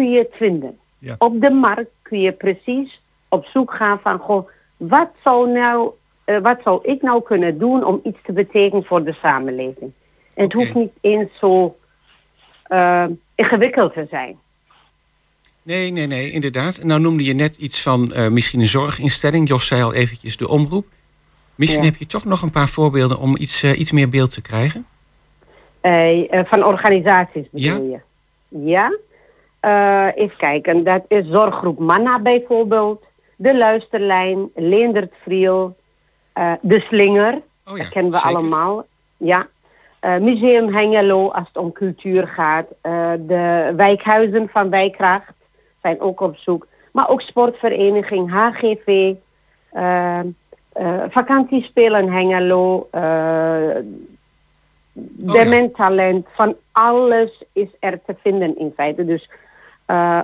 kun 0.00 0.10
je 0.10 0.18
het 0.18 0.34
vinden. 0.36 0.78
Ja. 0.98 1.14
Op 1.18 1.40
de 1.40 1.50
markt 1.50 1.90
kun 2.02 2.20
je 2.20 2.32
precies 2.32 3.00
op 3.28 3.44
zoek 3.44 3.74
gaan 3.74 4.00
van, 4.02 4.18
goh, 4.18 4.48
wat 4.76 5.10
zou, 5.24 5.50
nou, 5.50 5.90
uh, 6.26 6.38
wat 6.38 6.60
zou 6.64 6.80
ik 6.82 7.02
nou 7.02 7.22
kunnen 7.22 7.58
doen 7.58 7.84
om 7.84 8.00
iets 8.04 8.18
te 8.22 8.32
betekenen 8.32 8.84
voor 8.84 9.04
de 9.04 9.12
samenleving? 9.12 9.92
En 10.34 10.44
het 10.44 10.54
okay. 10.54 10.66
hoeft 10.66 10.74
niet 10.74 10.92
eens 11.00 11.38
zo 11.38 11.76
uh, 12.68 13.04
ingewikkeld 13.34 13.92
te 13.92 14.06
zijn. 14.10 14.38
Nee, 15.62 15.92
nee, 15.92 16.06
nee, 16.06 16.30
inderdaad. 16.30 16.82
Nou 16.82 17.00
noemde 17.00 17.24
je 17.24 17.34
net 17.34 17.56
iets 17.56 17.82
van 17.82 18.12
uh, 18.16 18.28
misschien 18.28 18.60
een 18.60 18.68
zorginstelling. 18.68 19.48
Jos 19.48 19.66
zei 19.66 19.82
al 19.82 19.94
eventjes 19.94 20.36
de 20.36 20.48
omroep. 20.48 20.86
Misschien 21.54 21.82
ja. 21.82 21.88
heb 21.90 21.96
je 21.96 22.06
toch 22.06 22.24
nog 22.24 22.42
een 22.42 22.50
paar 22.50 22.68
voorbeelden 22.68 23.18
om 23.18 23.36
iets, 23.36 23.64
iets 23.64 23.92
meer 23.92 24.08
beeld 24.08 24.30
te 24.30 24.42
krijgen? 24.42 24.86
van 26.44 26.64
organisaties 26.64 27.46
bedoel 27.50 27.84
ja? 27.84 27.98
je? 28.48 28.68
Ja? 28.70 28.98
Uh, 29.60 30.08
even 30.14 30.36
kijken, 30.36 30.84
dat 30.84 31.04
is 31.08 31.26
zorggroep 31.26 31.78
Manna 31.78 32.20
bijvoorbeeld, 32.20 33.04
de 33.36 33.56
luisterlijn, 33.56 34.50
Leendert 34.54 35.12
Vriel, 35.22 35.76
uh, 36.34 36.52
de 36.60 36.80
slinger, 36.80 37.34
oh 37.66 37.76
ja, 37.76 37.82
dat 37.82 37.88
kennen 37.88 38.12
we 38.12 38.18
zeker. 38.18 38.36
allemaal. 38.36 38.84
Ja. 39.16 39.46
Uh, 40.00 40.16
Museum 40.16 40.74
Hengelo 40.74 41.28
als 41.28 41.46
het 41.46 41.56
om 41.56 41.72
cultuur 41.72 42.28
gaat. 42.28 42.66
De 43.26 43.72
wijkhuizen 43.76 44.48
van 44.48 44.70
Wijkracht 44.70 45.32
zijn 45.82 46.00
ook 46.00 46.20
op 46.20 46.36
zoek. 46.36 46.66
Maar 46.92 47.08
ook 47.08 47.20
sportvereniging 47.20 48.30
HGV. 48.30 49.14
Vakantiespelen 51.08 52.12
Hengelo. 52.12 52.88
Dementtalent. 55.32 56.26
Van 56.34 56.56
alles 56.72 57.42
is 57.52 57.68
er 57.80 58.00
te 58.06 58.16
vinden 58.22 58.58
in 58.58 58.72
feite. 58.76 59.04
Dus 59.04 59.28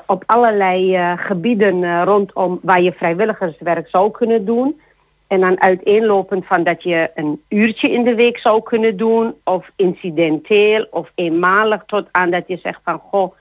op 0.06 0.22
allerlei 0.26 1.16
gebieden 1.16 2.04
rondom 2.04 2.58
waar 2.62 2.80
je 2.80 2.92
vrijwilligerswerk 2.92 3.88
zou 3.88 4.10
kunnen 4.10 4.44
doen. 4.44 4.80
En 5.26 5.40
dan 5.40 5.60
uiteenlopend 5.60 6.46
van 6.46 6.64
dat 6.64 6.82
je 6.82 7.10
een 7.14 7.42
uurtje 7.48 7.90
in 7.90 8.04
de 8.04 8.14
week 8.14 8.38
zou 8.38 8.62
kunnen 8.62 8.96
doen, 8.96 9.34
of 9.44 9.70
incidenteel, 9.76 10.86
of 10.90 11.10
eenmalig, 11.14 11.82
tot 11.86 12.08
aan 12.10 12.30
dat 12.30 12.44
je 12.46 12.56
zegt 12.56 12.80
van, 12.84 12.98
goh, 12.98 13.34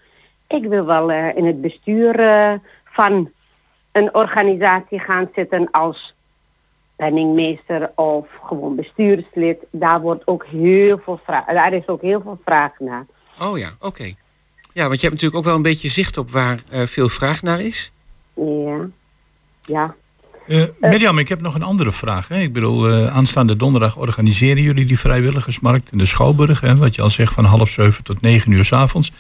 ik 0.48 0.66
wil 0.66 0.86
wel 0.86 1.12
in 1.12 1.46
het 1.46 1.62
bestuur 1.62 2.16
van 2.84 3.32
een 3.92 4.16
organisatie 4.16 5.00
gaan 5.00 5.30
zitten 5.36 5.72
als 5.72 6.16
penningmeester 6.96 7.92
of 7.96 8.28
gewoon 8.44 8.76
bestuurslid. 8.76 9.58
Daar 9.72 10.02
wordt 10.02 10.28
ook 10.28 10.46
heel 10.46 10.98
veel 10.98 11.20
vraag, 11.24 11.46
daar 11.46 11.74
is 11.74 11.88
ook 11.88 12.02
heel 12.02 12.22
veel 12.22 12.40
vraag 12.46 12.72
naar. 12.80 13.06
Oh 13.42 13.58
ja, 13.58 13.70
oké. 13.80 14.14
Ja, 14.76 14.88
want 14.88 15.02
je 15.02 15.08
hebt 15.08 15.12
natuurlijk 15.12 15.36
ook 15.36 15.46
wel 15.46 15.56
een 15.56 15.62
beetje 15.62 15.90
zicht 15.90 16.18
op 16.18 16.32
waar 16.32 16.60
uh, 16.74 16.82
veel 16.86 17.10
vraag 17.10 17.42
naar 17.42 17.62
is. 17.62 17.92
Ja, 18.36 18.88
ja. 19.62 19.96
Uh, 20.48 20.66
Mirjam, 20.80 21.18
ik 21.18 21.30
heb 21.30 21.42
nog 21.42 21.56
een 21.56 21.64
andere 21.64 21.92
vraag. 21.92 22.28
Hè. 22.28 22.40
Ik 22.40 22.54
bedoel, 22.54 22.90
uh, 22.90 23.16
aanstaande 23.16 23.56
donderdag 23.56 23.98
organiseren 23.98 24.64
jullie 24.64 24.86
die 24.86 25.00
vrijwilligersmarkt 25.00 25.92
in 25.92 25.98
de 25.98 26.06
Schouwburg. 26.06 26.62
Hè, 26.62 26.76
wat 26.76 26.96
je 26.96 27.02
al 27.02 27.10
zegt, 27.10 27.34
van 27.34 27.46
half 27.46 27.70
zeven 27.70 28.04
tot 28.04 28.22
negen 28.22 28.52
uur 28.52 28.66
s 28.66 28.74
avonds. 28.74 29.12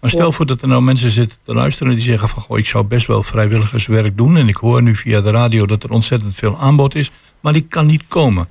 Maar 0.00 0.10
stel 0.10 0.32
voor 0.32 0.46
dat 0.46 0.62
er 0.62 0.68
nou 0.68 0.82
mensen 0.82 1.10
zitten 1.10 1.38
te 1.42 1.54
luisteren 1.54 1.92
die 1.92 2.02
zeggen 2.02 2.28
van... 2.28 2.42
Goh, 2.42 2.58
ik 2.58 2.66
zou 2.66 2.84
best 2.84 3.06
wel 3.06 3.22
vrijwilligerswerk 3.22 4.16
doen. 4.16 4.36
En 4.36 4.48
ik 4.48 4.56
hoor 4.56 4.82
nu 4.82 4.96
via 4.96 5.20
de 5.20 5.30
radio 5.30 5.66
dat 5.66 5.82
er 5.82 5.90
ontzettend 5.90 6.34
veel 6.34 6.58
aanbod 6.58 6.94
is. 6.94 7.10
Maar 7.40 7.52
die 7.52 7.66
kan 7.68 7.86
niet 7.86 8.04
komen. 8.08 8.48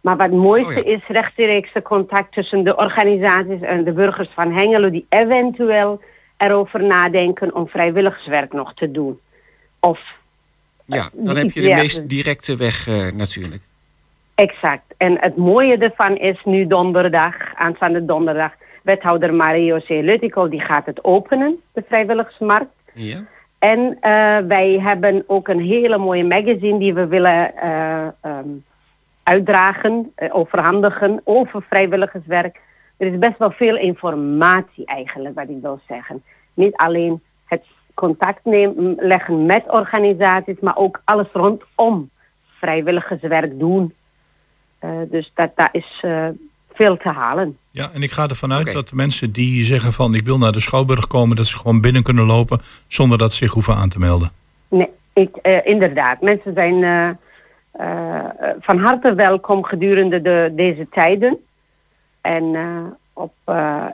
Maar 0.00 0.16
wat 0.16 0.26
het 0.26 0.36
mooiste 0.36 0.80
oh 0.80 0.86
ja. 0.86 0.92
is 0.96 1.06
rechtstreeks 1.08 1.72
de 1.72 1.82
contact 1.82 2.32
tussen 2.32 2.64
de 2.64 2.76
organisaties 2.76 3.60
en 3.60 3.84
de 3.84 3.92
burgers 3.92 4.30
van 4.34 4.52
Hengelo 4.52 4.90
die 4.90 5.06
eventueel 5.08 6.00
erover 6.36 6.82
nadenken 6.82 7.54
om 7.54 7.68
vrijwilligerswerk 7.68 8.52
nog 8.52 8.74
te 8.74 8.90
doen. 8.90 9.20
Of 9.80 10.00
ja, 10.84 11.08
dan 11.12 11.36
heb 11.36 11.50
je 11.50 11.60
de 11.60 11.74
meest 11.74 12.08
directe 12.08 12.56
weg 12.56 12.88
uh, 12.88 13.06
natuurlijk. 13.12 13.62
Exact. 14.34 14.82
En 14.96 15.16
het 15.20 15.36
mooie 15.36 15.76
ervan 15.76 16.16
is 16.16 16.40
nu 16.44 16.66
donderdag, 16.66 17.54
aanstaande 17.54 18.04
donderdag, 18.04 18.52
wethouder 18.82 19.34
Mario 19.34 19.78
C. 19.78 19.88
Lutico, 19.88 20.48
die 20.48 20.60
gaat 20.60 20.86
het 20.86 21.04
openen, 21.04 21.60
de 21.72 21.84
vrijwilligersmarkt. 21.88 22.72
Ja. 22.92 23.24
En 23.60 23.80
uh, 23.80 24.38
wij 24.38 24.78
hebben 24.82 25.24
ook 25.26 25.48
een 25.48 25.60
hele 25.60 25.98
mooie 25.98 26.24
magazine 26.24 26.78
die 26.78 26.94
we 26.94 27.06
willen 27.06 27.52
uh, 27.64 28.06
um, 28.22 28.64
uitdragen, 29.22 30.12
uh, 30.18 30.34
overhandigen 30.34 31.20
over 31.24 31.62
vrijwilligerswerk. 31.62 32.60
Er 32.96 33.06
is 33.06 33.18
best 33.18 33.38
wel 33.38 33.50
veel 33.50 33.76
informatie 33.76 34.84
eigenlijk 34.84 35.34
wat 35.34 35.48
ik 35.48 35.60
wil 35.60 35.80
zeggen. 35.88 36.22
Niet 36.54 36.76
alleen 36.76 37.22
het 37.44 37.64
contact 37.94 38.40
leggen 38.96 39.46
met 39.46 39.70
organisaties, 39.70 40.60
maar 40.60 40.76
ook 40.76 41.02
alles 41.04 41.28
rondom 41.32 42.10
vrijwilligerswerk 42.58 43.58
doen. 43.58 43.94
Dus 45.08 45.32
dat, 45.34 45.50
daar 45.54 45.68
is 45.72 46.04
veel 46.72 46.96
te 46.96 47.08
halen. 47.08 47.58
Ja, 47.70 47.90
en 47.92 48.02
ik 48.02 48.10
ga 48.10 48.28
ervan 48.28 48.52
uit 48.52 48.60
okay. 48.60 48.72
dat 48.72 48.88
de 48.88 48.96
mensen 48.96 49.32
die 49.32 49.64
zeggen 49.64 49.92
van 49.92 50.14
ik 50.14 50.24
wil 50.24 50.38
naar 50.38 50.52
de 50.52 50.60
Schouwburg 50.60 51.06
komen, 51.06 51.36
dat 51.36 51.46
ze 51.46 51.56
gewoon 51.56 51.80
binnen 51.80 52.02
kunnen 52.02 52.26
lopen 52.26 52.60
zonder 52.86 53.18
dat 53.18 53.30
ze 53.30 53.36
zich 53.36 53.52
hoeven 53.52 53.74
aan 53.74 53.88
te 53.88 53.98
melden. 53.98 54.30
Nee, 54.68 54.88
ik, 55.12 55.36
uh, 55.42 55.66
inderdaad. 55.66 56.20
Mensen 56.20 56.54
zijn 56.54 56.74
uh, 56.74 57.10
van 58.60 58.78
harte 58.78 59.14
welkom 59.14 59.64
gedurende 59.64 60.22
de, 60.22 60.52
deze 60.56 60.86
tijden. 60.90 61.38
En 62.20 62.44
uh, 62.44 62.84
op, 63.12 63.32
uh, 63.46 63.84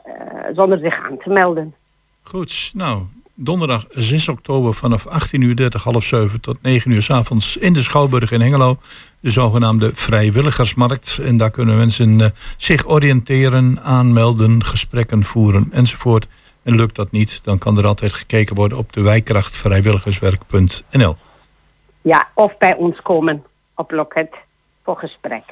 zonder 0.53 0.79
zich 0.79 1.09
aan 1.09 1.17
te 1.17 1.29
melden. 1.29 1.75
Goed, 2.21 2.71
nou, 2.73 3.03
donderdag 3.39 3.85
6 3.89 4.27
oktober 4.27 4.73
vanaf 4.73 5.05
18.30 5.05 5.11
uur, 5.31 5.71
half 5.83 6.03
7 6.03 6.41
tot 6.41 6.61
9 6.61 6.91
uur 6.91 7.01
s 7.01 7.09
avonds 7.09 7.57
in 7.57 7.73
de 7.73 7.81
Schouwburg 7.81 8.31
in 8.31 8.41
Hengelo. 8.41 8.77
De 9.19 9.29
zogenaamde 9.29 9.91
vrijwilligersmarkt. 9.93 11.19
En 11.23 11.37
daar 11.37 11.51
kunnen 11.51 11.77
mensen 11.77 12.33
zich 12.57 12.87
oriënteren, 12.87 13.79
aanmelden, 13.81 14.63
gesprekken 14.63 15.23
voeren 15.23 15.67
enzovoort. 15.71 16.27
En 16.63 16.75
lukt 16.75 16.95
dat 16.95 17.11
niet, 17.11 17.43
dan 17.43 17.57
kan 17.57 17.77
er 17.77 17.85
altijd 17.85 18.13
gekeken 18.13 18.55
worden 18.55 18.77
op 18.77 18.93
de 18.93 19.01
wijkrachtvrijwilligerswerk.nl. 19.01 21.15
Ja, 22.01 22.27
of 22.33 22.57
bij 22.57 22.75
ons 22.75 23.01
komen 23.01 23.43
op 23.75 23.91
loket 23.91 24.35
voor 24.83 24.97
gesprek. 24.97 25.43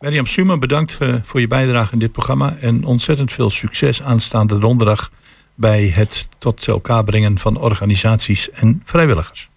Mirjam 0.00 0.26
Suma, 0.26 0.58
bedankt 0.58 0.98
uh, 1.00 1.14
voor 1.22 1.40
je 1.40 1.46
bijdrage 1.46 1.92
in 1.92 1.98
dit 1.98 2.12
programma. 2.12 2.56
En 2.60 2.84
ontzettend 2.84 3.32
veel 3.32 3.50
succes 3.50 4.02
aanstaande 4.02 4.58
donderdag 4.58 5.10
bij 5.56 5.86
het 5.86 6.28
tot 6.38 6.68
elkaar 6.68 7.04
brengen 7.04 7.38
van 7.38 7.60
organisaties 7.60 8.50
en 8.50 8.80
vrijwilligers. 8.84 9.48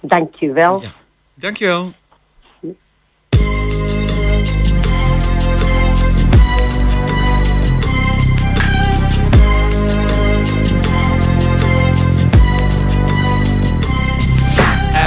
Dank 0.00 0.34
je 0.34 0.52
wel. 0.52 0.82
Ja. 0.82 0.94
Dank 1.34 1.56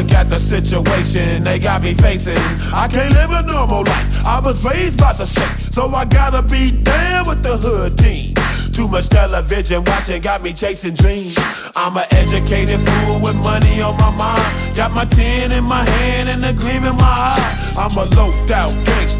Look 0.00 0.12
at 0.12 0.30
the 0.30 0.38
situation 0.38 1.44
they 1.44 1.58
got 1.58 1.82
me 1.82 1.92
facing. 1.92 2.40
I 2.72 2.88
can't 2.88 3.12
live 3.12 3.32
a 3.32 3.42
normal 3.42 3.84
life. 3.84 4.24
I 4.24 4.40
was 4.40 4.64
raised 4.64 4.98
by 4.98 5.12
the 5.12 5.26
state, 5.26 5.70
so 5.70 5.92
I 5.92 6.06
gotta 6.06 6.40
be 6.40 6.70
down 6.70 7.28
with 7.28 7.42
the 7.42 7.58
hood 7.58 7.98
team. 7.98 8.32
Too 8.72 8.88
much 8.88 9.10
television 9.10 9.84
watching 9.84 10.22
got 10.22 10.42
me 10.42 10.54
chasing 10.54 10.94
dreams. 10.94 11.36
I'm 11.76 11.98
an 11.98 12.08
educated 12.12 12.80
fool 12.80 13.20
with 13.20 13.36
money 13.44 13.82
on 13.84 13.92
my 14.00 14.08
mind. 14.16 14.74
Got 14.74 14.96
my 14.96 15.04
tin 15.04 15.52
in 15.52 15.64
my 15.64 15.84
hand 15.84 16.30
and 16.30 16.40
a 16.46 16.54
gleam 16.56 16.80
in 16.88 16.96
my 16.96 17.36
eye. 17.36 17.74
I'm 17.76 17.92
a 18.00 18.08
loped 18.16 18.50
out 18.52 18.72
gangster, 18.86 19.19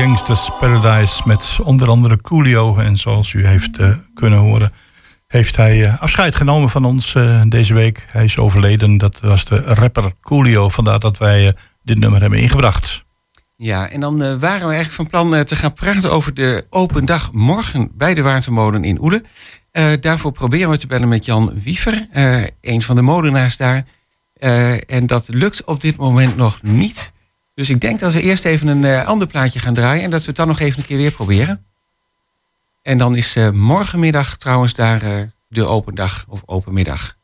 Gangsters 0.00 0.50
Paradise 0.60 1.22
met 1.24 1.58
onder 1.62 1.88
andere 1.88 2.20
Coolio. 2.20 2.76
En 2.76 2.96
zoals 2.96 3.32
u 3.32 3.46
heeft 3.46 3.78
eh, 3.78 3.92
kunnen 4.14 4.38
horen, 4.38 4.72
heeft 5.26 5.56
hij 5.56 5.84
eh, 5.84 6.02
afscheid 6.02 6.34
genomen 6.34 6.70
van 6.70 6.84
ons 6.84 7.14
eh, 7.14 7.40
deze 7.48 7.74
week. 7.74 8.06
Hij 8.08 8.24
is 8.24 8.38
overleden, 8.38 8.98
dat 8.98 9.20
was 9.20 9.44
de 9.44 9.56
rapper 9.56 10.12
Coolio. 10.20 10.68
Vandaar 10.68 10.98
dat 10.98 11.18
wij 11.18 11.54
dit 11.82 11.98
nummer 11.98 12.20
hebben 12.20 12.38
ingebracht. 12.38 13.04
Ja, 13.56 13.88
en 13.88 14.00
dan 14.00 14.18
waren 14.18 14.68
we 14.68 14.74
eigenlijk 14.74 14.92
van 14.92 15.06
plan 15.06 15.44
te 15.44 15.56
gaan 15.56 15.72
praten 15.72 16.12
over 16.12 16.34
de 16.34 16.66
open 16.70 17.04
dag 17.04 17.32
morgen 17.32 17.90
bij 17.94 18.14
de 18.14 18.22
Watermolen 18.22 18.84
in 18.84 19.02
Oede. 19.02 19.22
Eh, 19.70 19.92
daarvoor 20.00 20.32
proberen 20.32 20.70
we 20.70 20.78
te 20.78 20.86
bellen 20.86 21.08
met 21.08 21.24
Jan 21.24 21.52
Wiever, 21.54 22.06
een 22.60 22.82
van 22.82 22.96
de 22.96 23.02
molenaars 23.02 23.56
daar. 23.56 23.84
En 24.86 25.06
dat 25.06 25.28
lukt 25.28 25.64
op 25.64 25.80
dit 25.80 25.96
moment 25.96 26.36
nog 26.36 26.62
niet. 26.62 27.12
Dus 27.60 27.70
ik 27.70 27.80
denk 27.80 28.00
dat 28.00 28.12
we 28.12 28.20
eerst 28.20 28.44
even 28.44 28.68
een 28.68 28.84
eh, 28.84 29.06
ander 29.06 29.26
plaatje 29.26 29.58
gaan 29.58 29.74
draaien 29.74 30.04
en 30.04 30.10
dat 30.10 30.20
we 30.20 30.26
het 30.26 30.36
dan 30.36 30.46
nog 30.46 30.60
even 30.60 30.78
een 30.78 30.86
keer 30.86 30.96
weer 30.96 31.10
proberen. 31.10 31.66
En 32.82 32.98
dan 32.98 33.16
is 33.16 33.36
eh, 33.36 33.50
morgenmiddag 33.50 34.36
trouwens 34.36 34.74
daar 34.74 35.02
eh, 35.02 35.22
de 35.48 35.64
open 35.64 35.94
dag 35.94 36.24
of 36.28 36.42
open 36.46 36.72
middag. 36.72 37.16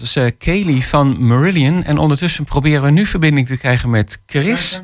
Ons 0.00 0.16
uh, 0.16 0.26
Kaylee 0.38 0.84
van 0.84 1.26
Marillion. 1.26 1.84
En 1.84 1.98
ondertussen 1.98 2.44
proberen 2.44 2.82
we 2.82 2.90
nu 2.90 3.06
verbinding 3.06 3.46
te 3.46 3.56
krijgen 3.56 3.90
met 3.90 4.22
Chris. 4.26 4.82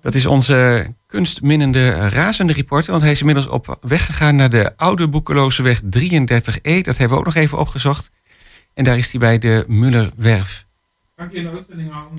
Dat 0.00 0.14
is 0.14 0.26
onze 0.26 0.86
kunstminnende 1.06 2.08
razende 2.08 2.52
reporter. 2.52 2.90
Want 2.90 3.02
hij 3.02 3.12
is 3.12 3.20
inmiddels 3.20 3.46
op 3.46 3.78
weg 3.80 4.06
gegaan 4.06 4.36
naar 4.36 4.50
de 4.50 4.76
oude 4.76 5.08
Boekeloze 5.08 5.62
weg 5.62 5.80
33E. 5.80 6.80
Dat 6.80 6.96
hebben 6.96 7.08
we 7.08 7.16
ook 7.16 7.24
nog 7.24 7.34
even 7.34 7.58
opgezocht. 7.58 8.10
En 8.74 8.84
daar 8.84 8.98
is 8.98 9.10
hij 9.10 9.20
bij 9.20 9.38
de 9.38 9.64
Mullerwerf. 9.68 10.66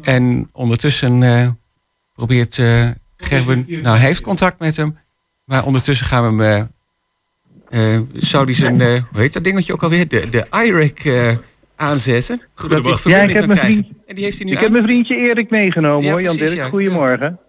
En 0.02 0.50
ondertussen 0.52 1.22
uh, 1.22 1.50
probeert 2.14 2.58
uh, 2.58 2.90
Gerben... 3.18 3.66
Nou, 3.68 3.98
hij 3.98 4.06
heeft 4.06 4.22
contact 4.22 4.60
met 4.60 4.78
hem. 4.78 4.98
Maar 5.46 5.66
ondertussen 5.66 6.06
gaan 6.06 6.38
we 6.38 6.44
hem... 6.44 6.70
Zou 8.14 8.46
hij 8.46 8.54
zijn, 8.54 8.82
hoe 8.82 9.22
heet 9.22 9.34
dat 9.34 9.44
dingetje 9.44 9.74
ook 9.74 9.84
alweer? 9.84 10.08
De, 10.08 10.30
de 10.30 10.48
IREC 10.66 11.04
aanzetten. 11.82 12.42
Zodat 12.56 12.86
hij 12.86 12.96
verbinding 12.96 13.40
ja, 13.40 13.46
kan 13.46 13.56
krijgen. 13.56 13.88
En 14.06 14.16
die 14.16 14.24
heeft 14.24 14.38
hij 14.38 14.46
nu 14.46 14.52
ik 14.52 14.60
heb 14.60 14.72
mijn 14.72 14.84
vriendje 14.84 15.16
Erik 15.16 15.50
meegenomen 15.50 16.10
hoor, 16.10 16.22
Jan 16.22 16.36
Dirk. 16.36 16.62
Goedemorgen. 16.62 17.40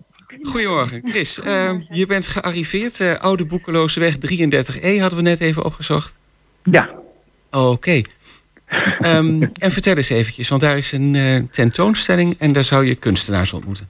Goedemorgen, 0.43 1.01
Chris. 1.05 1.41
je 1.89 2.07
bent 2.07 2.27
gearriveerd. 2.27 3.19
Oude 3.21 3.47
Boekeloze 3.47 4.01
weg 4.01 4.17
33E 4.17 5.01
hadden 5.01 5.17
we 5.17 5.23
net 5.23 5.41
even 5.41 5.65
opgezocht. 5.65 6.19
Ja. 6.63 6.91
Oké. 7.51 8.03
Um, 9.01 9.43
en 9.43 9.71
vertel 9.71 9.97
eens 9.97 10.09
eventjes, 10.09 10.49
want 10.49 10.61
daar 10.61 10.77
is 10.77 10.93
een 10.93 11.15
uh, 11.15 11.41
tentoonstelling 11.51 12.35
en 12.39 12.53
daar 12.53 12.65
zou 12.65 12.87
je 12.87 12.95
kunstenaars 12.95 13.53
ontmoeten. 13.53 13.89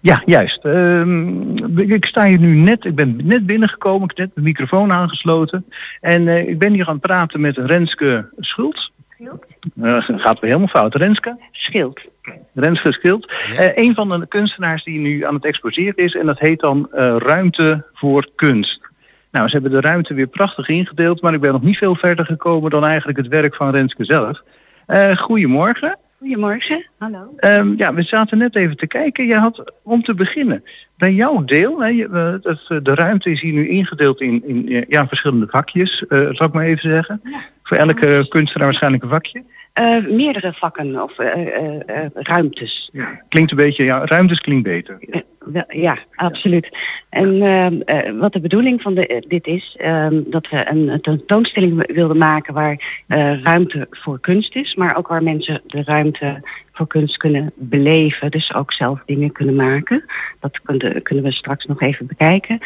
Ja, 0.00 0.22
juist. 0.26 0.64
Um, 0.64 1.78
ik 1.78 2.04
sta 2.04 2.26
hier 2.26 2.38
nu 2.38 2.54
net, 2.54 2.84
ik 2.84 2.94
ben 2.94 3.20
net 3.24 3.46
binnengekomen, 3.46 4.08
ik 4.08 4.16
heb 4.16 4.26
net 4.26 4.34
de 4.34 4.42
microfoon 4.42 4.92
aangesloten. 4.92 5.64
En 6.00 6.22
uh, 6.22 6.48
ik 6.48 6.58
ben 6.58 6.72
hier 6.72 6.86
aan 6.86 6.92
het 6.92 7.02
praten 7.02 7.40
met 7.40 7.56
Renske 7.56 8.32
Schuld. 8.38 8.91
Schild? 9.22 9.44
Uh, 9.76 10.20
gaat 10.20 10.40
weer 10.40 10.50
helemaal 10.50 10.68
fout. 10.68 10.94
Renske? 10.94 11.36
Schild. 11.50 12.00
Renske 12.54 12.92
Schild. 12.92 13.32
Ja. 13.56 13.72
een 13.74 13.94
van 13.94 14.20
de 14.20 14.26
kunstenaars 14.26 14.84
die 14.84 14.98
nu 14.98 15.24
aan 15.24 15.34
het 15.34 15.44
exposeren 15.44 15.96
is 15.96 16.14
en 16.14 16.26
dat 16.26 16.38
heet 16.38 16.60
dan 16.60 16.88
Ruimte 17.18 17.86
voor 17.92 18.28
Kunst. 18.34 18.90
Nou, 19.30 19.48
ze 19.48 19.52
hebben 19.52 19.70
de 19.70 19.80
ruimte 19.80 20.14
weer 20.14 20.26
prachtig 20.26 20.68
ingedeeld, 20.68 21.22
maar 21.22 21.34
ik 21.34 21.40
ben 21.40 21.52
nog 21.52 21.62
niet 21.62 21.76
veel 21.76 21.96
verder 21.96 22.24
gekomen 22.24 22.70
dan 22.70 22.84
eigenlijk 22.84 23.18
het 23.18 23.28
werk 23.28 23.54
van 23.54 23.70
Renske 23.70 24.04
zelf. 24.04 24.42
Uh, 24.86 25.16
goedemorgen. 25.16 25.98
Goedemorgen, 26.22 26.86
hallo. 26.98 27.34
Um, 27.40 27.74
ja, 27.76 27.94
we 27.94 28.02
zaten 28.02 28.38
net 28.38 28.56
even 28.56 28.76
te 28.76 28.86
kijken. 28.86 29.26
Je 29.26 29.34
had, 29.34 29.72
om 29.82 30.02
te 30.02 30.14
beginnen, 30.14 30.64
bij 30.96 31.12
jouw 31.12 31.44
deel, 31.44 31.82
hè, 31.82 31.86
je, 31.86 32.08
uh, 32.08 32.82
de 32.82 32.94
ruimte 32.94 33.30
is 33.30 33.40
hier 33.40 33.52
nu 33.52 33.68
ingedeeld 33.68 34.20
in, 34.20 34.42
in 34.46 34.84
ja, 34.88 35.08
verschillende 35.08 35.46
vakjes, 35.48 36.04
uh, 36.08 36.28
zal 36.30 36.46
ik 36.46 36.52
maar 36.52 36.64
even 36.64 36.90
zeggen. 36.90 37.20
Ja. 37.24 37.40
Voor 37.62 37.76
elke 37.76 38.26
kunstenaar 38.28 38.66
waarschijnlijk 38.66 39.02
een 39.02 39.08
vakje. 39.08 39.42
Uh, 39.80 40.06
meerdere 40.06 40.52
vakken 40.52 41.02
of 41.02 41.18
uh, 41.18 41.36
uh, 41.36 42.06
ruimtes. 42.12 42.88
Ja. 42.92 43.22
Klinkt 43.28 43.50
een 43.50 43.56
beetje, 43.56 43.84
ja, 43.84 44.04
ruimtes 44.04 44.40
klinkt 44.40 44.64
beter. 44.64 44.98
ja, 45.68 45.98
absoluut. 46.14 46.76
En 47.08 47.42
ehm, 47.42 48.16
wat 48.16 48.32
de 48.32 48.40
bedoeling 48.40 48.82
van 48.82 48.94
de, 48.94 49.24
dit 49.28 49.46
is, 49.46 49.76
ehm, 49.78 50.22
dat 50.26 50.48
we 50.48 50.70
een 50.70 51.00
tentoonstelling 51.00 51.92
wilden 51.92 52.18
maken 52.18 52.54
waar 52.54 53.02
ruimte 53.42 53.86
voor 53.90 54.20
kunst 54.20 54.56
is, 54.56 54.74
maar 54.74 54.96
ook 54.96 55.08
waar 55.08 55.22
mensen 55.22 55.62
de 55.66 55.82
ruimte 55.84 56.42
voor 56.72 56.86
kunst 56.86 57.16
kunnen 57.16 57.52
beleven, 57.54 58.30
dus 58.30 58.54
ook 58.54 58.72
zelf 58.72 59.02
dingen 59.06 59.32
kunnen 59.32 59.54
maken. 59.54 60.04
Dat 60.40 60.60
kunnen, 60.60 61.02
kunnen 61.02 61.24
we 61.24 61.32
straks 61.32 61.64
nog 61.64 61.80
even 61.80 62.06
bekijken. 62.06 62.58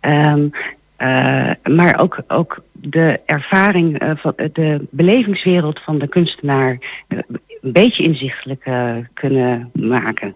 Um, 0.00 0.50
uh, 0.98 1.50
maar 1.62 1.98
ook, 1.98 2.18
ook 2.28 2.62
de 2.72 3.20
ervaring, 3.26 4.02
uh, 4.02 4.10
van 4.14 4.32
de 4.52 4.86
belevingswereld 4.90 5.80
van 5.80 5.98
de 5.98 6.08
kunstenaar 6.08 6.78
een 7.08 7.72
beetje 7.72 8.02
inzichtelijk 8.02 8.68
kunnen 9.14 9.70
maken. 9.72 10.34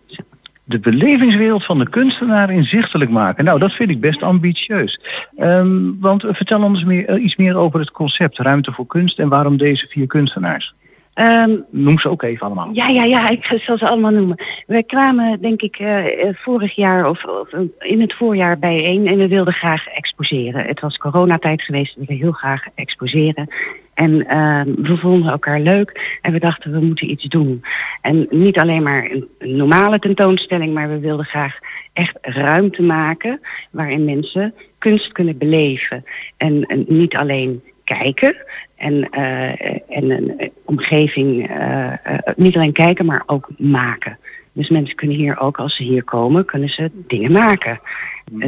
De 0.64 0.78
belevingswereld 0.78 1.64
van 1.64 1.78
de 1.78 1.88
kunstenaar 1.88 2.50
inzichtelijk 2.50 3.10
maken. 3.10 3.44
Nou, 3.44 3.58
dat 3.58 3.72
vind 3.72 3.90
ik 3.90 4.00
best 4.00 4.22
ambitieus. 4.22 5.00
Um, 5.38 5.96
want 6.00 6.22
vertel 6.28 6.62
ons 6.62 6.84
meer, 6.84 7.18
iets 7.18 7.36
meer 7.36 7.56
over 7.56 7.80
het 7.80 7.90
concept 7.90 8.38
ruimte 8.38 8.72
voor 8.72 8.86
kunst 8.86 9.18
en 9.18 9.28
waarom 9.28 9.56
deze 9.56 9.86
vier 9.86 10.06
kunstenaars. 10.06 10.74
Um, 11.20 11.64
Noem 11.70 11.98
ze 11.98 12.08
ook 12.08 12.22
even 12.22 12.46
allemaal. 12.46 12.68
Ja, 12.72 12.88
ja, 12.88 13.04
ja, 13.04 13.28
ik 13.28 13.44
zal 13.44 13.78
ze 13.78 13.88
allemaal 13.88 14.10
noemen. 14.10 14.44
Wij 14.66 14.82
kwamen 14.82 15.40
denk 15.40 15.62
ik 15.62 15.78
uh, 15.78 16.04
vorig 16.32 16.74
jaar 16.74 17.08
of, 17.08 17.24
of, 17.24 17.48
in 17.78 18.00
het 18.00 18.14
voorjaar 18.14 18.58
bijeen 18.58 19.06
en 19.06 19.16
we 19.16 19.28
wilden 19.28 19.52
graag 19.52 19.86
exposeren. 19.86 20.66
Het 20.66 20.80
was 20.80 20.96
coronatijd 20.96 21.62
geweest, 21.62 21.94
we 21.94 21.98
wilden 21.98 22.16
heel 22.16 22.32
graag 22.32 22.64
exposeren. 22.74 23.48
En 23.94 24.12
uh, 24.12 24.62
we 24.76 24.96
vonden 24.96 25.30
elkaar 25.30 25.60
leuk 25.60 26.18
en 26.22 26.32
we 26.32 26.38
dachten 26.38 26.72
we 26.72 26.80
moeten 26.80 27.10
iets 27.10 27.24
doen. 27.24 27.62
En 28.00 28.26
niet 28.30 28.58
alleen 28.58 28.82
maar 28.82 29.10
een, 29.10 29.56
normale 29.56 29.98
tentoonstelling, 29.98 30.74
maar 30.74 30.88
we 30.88 30.98
wilden 30.98 31.26
graag 31.26 31.58
echt 31.92 32.18
ruimte 32.20 32.82
maken 32.82 33.40
waarin 33.70 34.04
mensen 34.04 34.54
kunst 34.78 35.12
kunnen 35.12 35.38
beleven. 35.38 36.04
En, 36.36 36.62
en 36.62 36.84
niet 36.88 37.16
alleen 37.16 37.62
kijken 37.84 38.36
en, 38.78 39.08
uh, 39.10 39.96
en 39.96 40.10
een 40.10 40.52
omgeving 40.64 41.50
uh, 41.50 41.92
niet 42.36 42.56
alleen 42.56 42.72
kijken, 42.72 43.06
maar 43.06 43.22
ook 43.26 43.48
maken. 43.58 44.18
Dus 44.52 44.68
mensen 44.68 44.94
kunnen 44.94 45.16
hier 45.16 45.38
ook, 45.38 45.58
als 45.58 45.76
ze 45.76 45.82
hier 45.82 46.04
komen, 46.04 46.44
kunnen 46.44 46.68
ze 46.68 46.90
dingen 46.94 47.32
maken. 47.32 47.80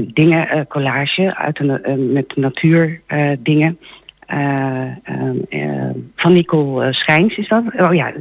dingen, 0.04 0.66
collage 0.66 1.36
uit 1.36 1.58
een, 1.58 2.12
met 2.12 2.36
natuur 2.36 3.00
dingen. 3.38 3.78
van 6.16 6.32
Nicole 6.32 6.92
Schijns 6.92 7.36
is 7.36 7.48
dat. 7.48 7.62
Oh 7.76 7.94
ja, 7.94 8.12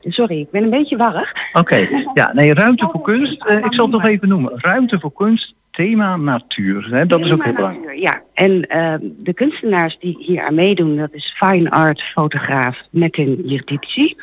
sorry, 0.00 0.40
ik 0.40 0.50
ben 0.50 0.62
een 0.62 0.70
beetje 0.70 0.96
warrig. 0.96 1.32
Oké, 1.52 1.88
ja, 2.14 2.32
nee, 2.32 2.54
ruimte 2.54 2.88
voor 2.92 3.02
kunst. 3.12 3.44
ik 3.46 3.74
zal 3.74 3.84
het 3.84 3.94
nog 3.94 4.04
even 4.04 4.28
noemen. 4.28 4.52
Ruimte 4.56 5.00
voor 5.00 5.12
kunst 5.12 5.54
thema 5.74 6.16
natuur. 6.16 6.88
Hè? 6.90 7.06
Dat 7.06 7.20
is 7.20 7.30
ook 7.30 7.44
heel 7.44 7.52
belangrijk. 7.52 7.98
Ja, 7.98 8.22
en 8.34 8.52
uh, 8.52 8.94
de 9.00 9.34
kunstenaars 9.34 9.98
die 9.98 10.16
hier 10.18 10.42
aan 10.42 10.54
meedoen, 10.54 10.96
dat 10.96 11.12
is 11.12 11.34
fine 11.36 11.70
art 11.70 12.02
fotograaf 12.02 12.78
Metin 12.90 13.42
Yirdici. 13.44 14.16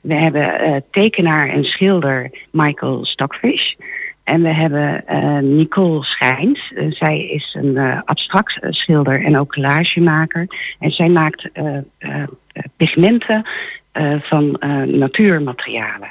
We 0.00 0.14
hebben 0.14 0.68
uh, 0.68 0.76
tekenaar 0.90 1.48
en 1.48 1.64
schilder 1.64 2.30
Michael 2.50 3.04
Stockfish. 3.04 3.74
En 4.24 4.42
we 4.42 4.54
hebben 4.54 5.04
uh, 5.10 5.38
Nicole 5.38 6.04
Schijns. 6.04 6.72
Uh, 6.74 6.92
zij 6.92 7.26
is 7.26 7.56
een 7.58 7.74
uh, 7.74 8.00
abstract 8.04 8.58
schilder 8.60 9.24
en 9.24 9.38
ook 9.38 9.52
collagemaker. 9.52 10.46
En 10.78 10.90
zij 10.90 11.08
maakt 11.08 11.50
pigmenten 12.76 13.46
van 14.20 14.56
natuurmaterialen. 14.86 16.10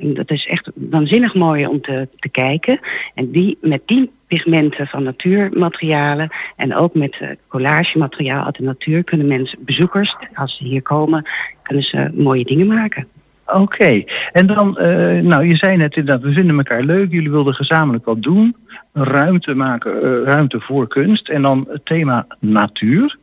En 0.00 0.14
dat 0.14 0.30
is 0.30 0.46
echt 0.46 0.70
waanzinnig 0.74 1.34
mooi 1.34 1.66
om 1.66 1.80
te, 1.80 2.08
te 2.18 2.28
kijken. 2.28 2.80
En 3.14 3.30
die, 3.30 3.58
met 3.60 3.82
die 3.86 4.10
pigmenten 4.26 4.86
van 4.86 5.02
natuurmaterialen 5.02 6.28
en 6.56 6.74
ook 6.74 6.94
met 6.94 7.18
uh, 7.22 7.28
collagemateriaal 7.48 8.44
uit 8.44 8.56
de 8.56 8.62
natuur 8.62 9.04
kunnen 9.04 9.26
mensen, 9.26 9.58
bezoekers, 9.64 10.16
als 10.34 10.56
ze 10.56 10.64
hier 10.64 10.82
komen, 10.82 11.28
kunnen 11.62 11.84
ze 11.84 12.10
mooie 12.14 12.44
dingen 12.44 12.66
maken. 12.66 13.06
Oké, 13.46 14.04
en 14.32 14.46
dan, 14.46 14.76
uh, 14.80 15.20
nou 15.20 15.46
je 15.46 15.56
zei 15.56 15.76
net 15.76 15.96
inderdaad, 15.96 16.24
we 16.24 16.32
vinden 16.32 16.56
elkaar 16.56 16.82
leuk, 16.82 17.10
jullie 17.10 17.30
wilden 17.30 17.54
gezamenlijk 17.54 18.04
wat 18.04 18.22
doen, 18.22 18.56
ruimte 18.92 19.54
maken, 19.54 19.96
uh, 19.96 20.22
ruimte 20.24 20.60
voor 20.60 20.88
kunst 20.88 21.28
en 21.28 21.42
dan 21.42 21.66
het 21.68 21.84
thema 21.84 22.26
natuur. 22.40 23.18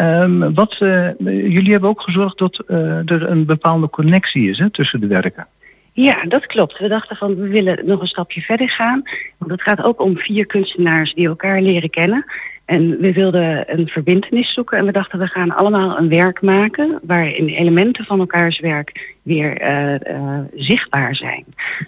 Um, 0.00 0.54
wat, 0.54 0.76
jullie 1.18 1.70
hebben 1.70 1.90
ook 1.90 2.00
gezorgd 2.00 2.38
dat 2.38 2.62
er 3.04 3.30
een 3.30 3.44
bepaalde 3.44 3.90
connectie 3.90 4.50
is 4.50 4.58
hè, 4.58 4.70
tussen 4.70 5.00
de 5.00 5.06
werken. 5.06 5.46
Ja, 5.92 6.24
dat 6.24 6.46
klopt. 6.46 6.78
We 6.78 6.88
dachten 6.88 7.16
van 7.16 7.34
we 7.34 7.48
willen 7.48 7.86
nog 7.86 8.00
een 8.00 8.06
stapje 8.06 8.40
verder 8.40 8.68
gaan. 8.68 9.02
Want 9.38 9.50
het 9.50 9.62
gaat 9.62 9.82
ook 9.82 10.00
om 10.00 10.16
vier 10.16 10.46
kunstenaars 10.46 11.14
die 11.14 11.28
elkaar 11.28 11.62
leren 11.62 11.90
kennen. 11.90 12.24
En 12.64 12.98
we 12.98 13.12
wilden 13.12 13.78
een 13.78 13.88
verbindenis 13.88 14.52
zoeken 14.52 14.78
en 14.78 14.84
we 14.84 14.92
dachten 14.92 15.18
we 15.18 15.26
gaan 15.26 15.50
allemaal 15.50 15.98
een 15.98 16.08
werk 16.08 16.42
maken 16.42 17.00
waarin 17.02 17.48
elementen 17.48 18.04
van 18.04 18.18
elkaars 18.18 18.60
werk 18.60 19.14
weer 19.22 19.62
uh, 19.62 19.94
uh, 20.16 20.38
zichtbaar 20.54 21.16
zijn. 21.16 21.44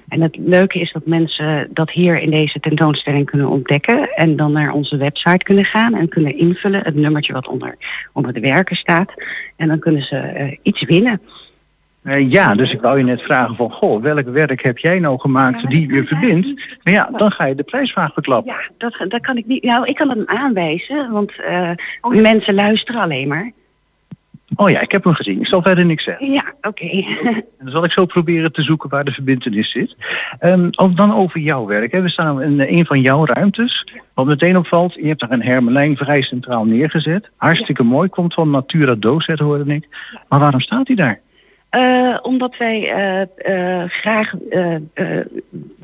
En 0.08 0.20
het 0.20 0.36
leuke 0.36 0.80
is 0.80 0.92
dat 0.92 1.06
mensen 1.06 1.68
dat 1.72 1.90
hier 1.90 2.20
in 2.20 2.30
deze 2.30 2.60
tentoonstelling 2.60 3.26
kunnen 3.26 3.48
ontdekken 3.48 4.08
en 4.14 4.36
dan 4.36 4.52
naar 4.52 4.72
onze 4.72 4.96
website 4.96 5.44
kunnen 5.44 5.64
gaan 5.64 5.94
en 5.94 6.08
kunnen 6.08 6.38
invullen 6.38 6.84
het 6.84 6.94
nummertje 6.94 7.32
wat 7.32 7.48
onder, 7.48 7.76
onder 8.12 8.32
de 8.32 8.40
werken 8.40 8.76
staat. 8.76 9.12
En 9.56 9.68
dan 9.68 9.78
kunnen 9.78 10.02
ze 10.02 10.32
uh, 10.38 10.56
iets 10.62 10.82
winnen. 10.82 11.20
Uh, 12.04 12.30
ja, 12.30 12.54
dus 12.54 12.72
ik 12.72 12.80
wou 12.80 12.98
je 12.98 13.04
net 13.04 13.22
vragen 13.22 13.56
van, 13.56 13.70
goh, 13.70 14.02
welk 14.02 14.26
werk 14.26 14.62
heb 14.62 14.78
jij 14.78 14.98
nou 14.98 15.20
gemaakt 15.20 15.68
die 15.68 15.92
je 15.92 16.04
verbindt? 16.04 16.46
Maar 16.82 16.92
ja, 16.92 17.08
dan 17.16 17.32
ga 17.32 17.44
je 17.44 17.54
de 17.54 17.62
prijsvraag 17.62 18.12
verklappen. 18.12 18.52
Ja, 18.52 18.70
dat, 18.78 19.10
dat 19.10 19.20
kan 19.20 19.36
ik 19.36 19.46
niet. 19.46 19.62
Nou, 19.62 19.86
ik 19.86 19.94
kan 19.94 20.08
het 20.08 20.26
aanwijzen, 20.26 21.10
want 21.10 21.32
uh, 21.48 21.70
oh, 22.00 22.14
mensen 22.14 22.54
luisteren 22.54 23.00
alleen 23.00 23.28
maar. 23.28 23.52
Oh 24.56 24.70
ja, 24.70 24.80
ik 24.80 24.90
heb 24.90 25.04
hem 25.04 25.14
gezien. 25.14 25.40
Ik 25.40 25.46
zal 25.46 25.62
verder 25.62 25.84
niks 25.84 26.04
zeggen. 26.04 26.32
Ja, 26.32 26.54
oké. 26.60 26.84
Okay. 27.24 27.44
dan 27.58 27.70
zal 27.70 27.84
ik 27.84 27.92
zo 27.92 28.06
proberen 28.06 28.52
te 28.52 28.62
zoeken 28.62 28.90
waar 28.90 29.04
de 29.04 29.12
verbindenis 29.12 29.70
zit. 29.70 29.96
Um, 30.40 30.70
dan 30.94 31.14
over 31.14 31.40
jouw 31.40 31.66
werk. 31.66 31.92
Hè. 31.92 32.02
We 32.02 32.08
staan 32.08 32.42
in 32.42 32.60
een 32.60 32.86
van 32.86 33.00
jouw 33.00 33.26
ruimtes. 33.26 33.92
Wat 34.14 34.26
meteen 34.26 34.56
opvalt, 34.56 34.94
je 34.94 35.06
hebt 35.06 35.20
daar 35.20 35.30
een 35.30 35.42
hermelijn 35.42 35.96
vrij 35.96 36.22
centraal 36.22 36.64
neergezet. 36.64 37.30
Hartstikke 37.36 37.82
ja. 37.82 37.88
mooi, 37.88 38.08
komt 38.08 38.34
van 38.34 38.50
Natura 38.50 38.94
Docet 38.94 39.38
hoorde 39.38 39.74
ik. 39.74 39.88
Maar 40.28 40.38
waarom 40.38 40.60
staat 40.60 40.86
hij 40.86 40.96
daar? 40.96 41.20
Uh, 41.76 42.18
omdat 42.22 42.56
wij 42.56 42.80
uh, 42.80 43.54
uh, 43.54 43.84
graag 43.88 44.32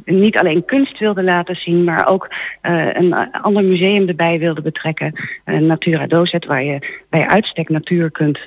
niet 0.04 0.38
alleen 0.38 0.64
kunst 0.64 0.98
wilden 0.98 1.24
laten 1.24 1.56
zien, 1.56 1.84
maar 1.84 2.06
ook 2.06 2.30
een 2.62 3.14
ander 3.30 3.64
museum 3.64 4.08
erbij 4.08 4.38
wilden 4.38 4.62
betrekken. 4.62 5.14
Natura 5.44 6.06
Dozet, 6.06 6.44
waar 6.44 6.64
je 6.64 7.02
bij 7.08 7.26
uitstek 7.26 7.68
natuur 7.68 8.10
kunt 8.10 8.38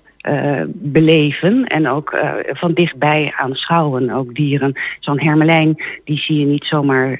beleven 0.67 1.65
en 1.65 1.87
ook 1.87 2.17
van 2.45 2.73
dichtbij 2.73 3.33
aanschouwen, 3.35 4.09
ook 4.09 4.35
dieren. 4.35 4.73
Zo'n 4.99 5.21
hermelijn, 5.21 5.83
die 6.03 6.17
zie 6.17 6.39
je 6.39 6.45
niet 6.45 6.65
zomaar 6.65 7.19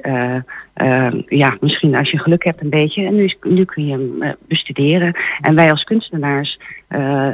ja, 1.28 1.58
misschien 1.60 1.96
als 1.96 2.12
je 2.12 2.20
geluk 2.20 2.44
hebt 2.44 2.62
een 2.62 2.70
beetje. 2.70 3.06
En 3.06 3.16
nu, 3.16 3.34
nu 3.42 3.66
kun 3.66 3.86
je 3.86 3.92
hem 3.92 4.36
bestuderen. 4.48 5.14
En 5.42 5.56
wij 5.56 5.72
als 5.72 5.84
kunstenaars 5.84 6.60
uh, 6.96 7.28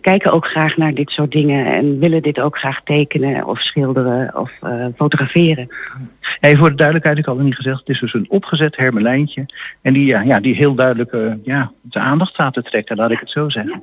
kijken 0.00 0.32
ook 0.32 0.46
graag 0.46 0.76
naar 0.76 0.94
dit 0.94 1.10
soort 1.10 1.32
dingen. 1.32 1.66
En 1.66 1.98
willen 1.98 2.22
dit 2.22 2.40
ook 2.40 2.58
graag 2.58 2.82
tekenen 2.82 3.46
of 3.46 3.60
schilderen 3.60 4.36
of 4.36 4.50
fotograferen. 4.96 5.68
Hey, 6.40 6.56
voor 6.56 6.70
de 6.70 6.74
duidelijkheid, 6.74 7.18
ik 7.18 7.24
had 7.24 7.36
het 7.36 7.44
niet 7.44 7.54
gezegd. 7.54 7.78
Het 7.78 7.88
is 7.88 8.00
dus 8.00 8.14
een 8.14 8.30
opgezet 8.30 8.76
hermelijntje. 8.76 9.46
En 9.82 9.92
die, 9.92 10.06
ja, 10.06 10.40
die 10.40 10.54
heel 10.54 10.74
duidelijk 10.74 11.38
ja, 11.42 11.72
de 11.80 11.98
aandacht 11.98 12.32
staat 12.32 12.54
te 12.54 12.62
trekken, 12.62 12.96
laat 12.96 13.10
ik 13.10 13.20
het 13.20 13.30
zo 13.30 13.48
zeggen. 13.48 13.82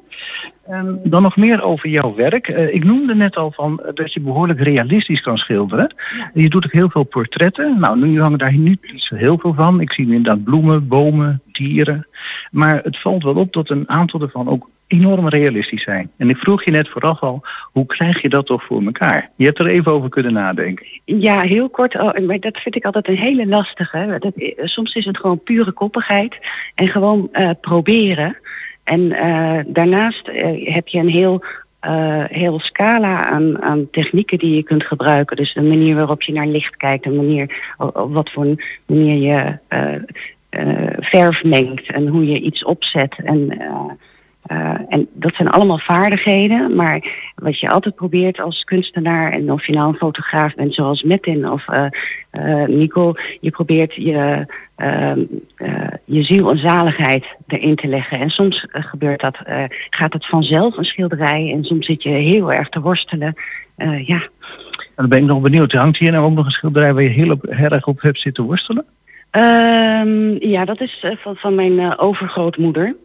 Um, 0.71 0.99
dan 1.03 1.21
nog 1.21 1.35
meer 1.35 1.63
over 1.63 1.89
jouw 1.89 2.15
werk. 2.15 2.47
ik 2.47 2.83
noemde 2.83 3.15
net 3.15 3.35
al 3.35 3.51
van 3.51 3.81
dat 3.93 4.13
je 4.13 4.19
behoorlijk 4.19 4.61
realistisch 4.61 5.21
kan 5.21 5.37
schilderen. 5.37 5.95
Je 6.33 6.49
doet 6.49 6.65
ook 6.65 6.71
heel 6.71 6.89
veel 6.89 7.03
portretten. 7.03 7.79
Nou, 7.79 7.99
nu 7.99 8.21
hangen 8.21 8.39
daar 8.39 8.53
niet 8.53 8.79
heel 9.09 9.37
veel 9.37 9.53
van. 9.53 9.81
Ik 9.81 9.91
zie 9.91 10.05
inderdaad 10.05 10.43
bloemen, 10.43 10.87
bomen, 10.87 11.41
dieren. 11.53 12.07
Maar 12.51 12.79
het 12.83 13.01
valt 13.01 13.23
wel 13.23 13.35
op 13.35 13.53
dat 13.53 13.69
een 13.69 13.89
aantal 13.89 14.21
ervan 14.21 14.47
ook 14.47 14.69
enorm 14.87 15.27
realistisch 15.27 15.83
zijn. 15.83 16.11
En 16.17 16.29
ik 16.29 16.37
vroeg 16.37 16.63
je 16.63 16.71
net 16.71 16.89
vooraf 16.89 17.19
al, 17.19 17.41
hoe 17.71 17.85
krijg 17.85 18.21
je 18.21 18.29
dat 18.29 18.45
toch 18.45 18.63
voor 18.63 18.83
elkaar? 18.83 19.29
Je 19.35 19.45
hebt 19.45 19.59
er 19.59 19.67
even 19.67 19.91
over 19.91 20.09
kunnen 20.09 20.33
nadenken. 20.33 20.85
Ja, 21.05 21.41
heel 21.41 21.69
kort. 21.69 21.95
Oh, 21.95 22.17
maar 22.27 22.39
dat 22.39 22.57
vind 22.57 22.75
ik 22.75 22.85
altijd 22.85 23.07
een 23.07 23.17
hele 23.17 23.47
lastige. 23.47 24.17
Dat, 24.19 24.33
soms 24.69 24.93
is 24.93 25.05
het 25.05 25.17
gewoon 25.17 25.43
pure 25.43 25.71
koppigheid 25.71 26.37
en 26.75 26.87
gewoon 26.87 27.29
uh, 27.33 27.49
proberen. 27.61 28.37
En 28.83 28.99
uh, 28.99 29.59
daarnaast 29.67 30.29
heb 30.63 30.87
je 30.87 30.99
een 30.99 31.09
heel 31.09 31.43
heel 32.27 32.59
scala 32.59 33.25
aan, 33.25 33.61
aan 33.61 33.89
technieken 33.89 34.37
die 34.37 34.55
je 34.55 34.63
kunt 34.63 34.83
gebruiken. 34.83 35.37
Dus 35.37 35.53
de 35.53 35.61
manier 35.61 35.95
waarop 35.95 36.21
je 36.21 36.33
naar 36.33 36.47
licht 36.47 36.75
kijkt, 36.75 37.03
de 37.03 37.11
manier 37.11 37.73
wat 37.93 38.31
voor 38.31 38.45
een 38.45 38.61
manier 38.85 39.15
je 39.15 39.57
verf 40.99 41.43
mengt 41.43 41.91
en 41.91 42.07
hoe 42.07 42.27
je 42.27 42.39
iets 42.39 42.63
opzet. 42.63 43.15
En, 43.23 43.61
en 44.89 45.07
dat 45.13 45.35
zijn 45.35 45.49
allemaal 45.49 45.77
vaardigheden, 45.79 46.75
maar 46.75 47.07
wat 47.35 47.59
je 47.59 47.69
altijd 47.69 47.95
probeert 47.95 48.39
als 48.39 48.63
kunstenaar 48.63 49.31
en 49.31 49.51
of 49.51 49.65
je 49.65 49.73
nou 49.73 49.87
een 49.87 49.97
fotograaf 49.97 50.55
bent 50.55 50.73
zoals 50.73 51.03
Metin 51.03 51.49
of 51.49 51.65
Nico, 52.67 53.13
je 53.39 53.49
probeert 53.49 53.93
je 53.93 54.45
uh, 54.77 55.11
je 56.05 56.23
ziel 56.23 56.51
en 56.51 56.57
zaligheid 56.57 57.25
erin 57.47 57.75
te 57.75 57.87
leggen. 57.87 58.19
En 58.19 58.29
soms 58.29 58.65
gebeurt 58.69 59.21
dat, 59.21 59.37
gaat 59.89 60.13
het 60.13 60.27
vanzelf 60.27 60.77
een 60.77 60.85
schilderij 60.85 61.51
en 61.51 61.63
soms 61.63 61.85
zit 61.85 62.03
je 62.03 62.09
heel 62.09 62.53
erg 62.53 62.69
te 62.69 62.81
worstelen. 62.81 63.35
ja. 64.05 64.29
Dan 64.95 65.09
ben 65.09 65.19
ik 65.19 65.25
nog 65.25 65.41
benieuwd, 65.41 65.71
hangt 65.71 65.97
hier 65.97 66.11
nou 66.11 66.25
ook 66.25 66.33
nog 66.33 66.45
een 66.45 66.51
schilderij 66.51 66.93
waar 66.93 67.03
je 67.03 67.09
heel 67.49 67.71
erg 67.71 67.87
op 67.87 68.01
hebt 68.01 68.19
zitten 68.19 68.43
worstelen? 68.43 68.85
Ehm, 69.33 70.47
ja, 70.47 70.65
dat 70.65 70.81
is 70.81 71.05
van, 71.17 71.35
van 71.35 71.55
mijn 71.55 71.97
overgrootmoeder 71.97 72.95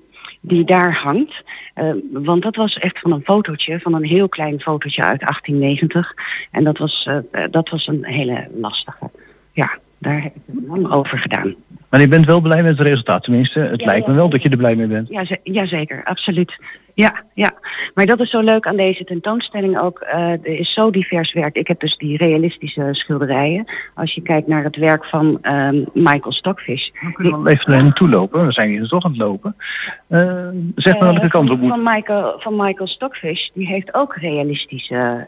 die 0.41 0.65
daar 0.65 0.95
hangt. 0.95 1.43
Uh, 1.75 1.93
want 2.13 2.43
dat 2.43 2.57
was 2.57 2.79
echt 2.79 2.99
van 2.99 3.13
een 3.13 3.25
fotootje, 3.25 3.81
van 3.81 3.95
een 3.95 4.05
heel 4.05 4.29
klein 4.29 4.61
fotootje 4.61 5.03
uit 5.03 5.21
1890. 5.21 6.15
En 6.51 6.65
dat 6.65 6.79
was, 6.79 7.09
uh, 7.11 7.45
dat 7.51 7.69
was 7.69 7.87
een 7.87 8.05
hele 8.05 8.49
lastige. 8.55 9.11
Ja, 9.53 9.79
daar 9.99 10.23
heb 10.23 10.35
ik 10.35 10.43
lang 10.67 10.91
over 10.91 11.19
gedaan. 11.19 11.55
Maar 11.91 12.01
je 12.01 12.09
bent 12.09 12.27
wel 12.27 12.41
blij 12.41 12.63
met 12.63 12.79
het 12.79 12.87
resultaat, 12.87 13.23
tenminste. 13.23 13.61
Het 13.61 13.85
lijkt 13.85 14.07
me 14.07 14.15
wel 14.15 14.29
dat 14.29 14.43
je 14.43 14.49
er 14.49 14.57
blij 14.57 14.77
mee 14.77 14.87
bent. 14.87 15.09
Ja, 15.09 15.25
jazeker, 15.43 16.05
absoluut. 16.05 16.59
Ja, 16.99 17.23
ja. 17.35 17.53
Maar 17.95 18.07
dat 18.07 18.21
is 18.21 18.31
zo 18.31 18.41
leuk 18.41 18.67
aan 18.67 18.77
deze 18.77 19.05
tentoonstelling 19.05 19.79
ook. 19.79 20.01
Uh, 20.03 20.31
er 20.31 20.59
is 20.59 20.73
zo 20.73 20.91
divers 20.91 21.33
werk. 21.33 21.57
Ik 21.57 21.69
heb 21.69 21.81
dus 21.81 21.97
die 21.97 22.17
realistische 22.17 22.89
schilderijen. 22.93 23.65
Als 23.95 24.15
je 24.15 24.23
kijkt 24.23 24.47
naar 24.47 24.65
het 24.65 24.77
werk 24.77 25.05
van 25.05 25.39
um, 25.43 25.87
Michael 25.93 26.33
Stockfish. 26.33 26.89
Dan 27.03 27.13
kunnen 27.13 27.43
we 27.43 27.51
even 27.51 27.71
naar 27.71 27.83
naartoe 27.83 28.09
lopen. 28.09 28.47
We 28.47 28.53
zijn 28.53 28.71
hier 28.71 28.89
toch 28.89 29.05
aan 29.05 29.11
het 29.11 29.21
lopen. 29.21 29.57
Uh, 30.09 30.49
zeg 30.75 30.99
maar 30.99 31.09
uh, 31.09 31.15
welke 31.15 31.29
kant 31.29 31.51
op 31.51 31.61
moet. 31.61 31.71
Van 31.71 31.83
Michael, 31.83 32.41
van 32.41 32.57
Michael 32.57 32.89
Stockfish, 32.89 33.49
die 33.55 33.67
heeft 33.67 33.95
ook 33.95 34.17
realistische 34.17 35.27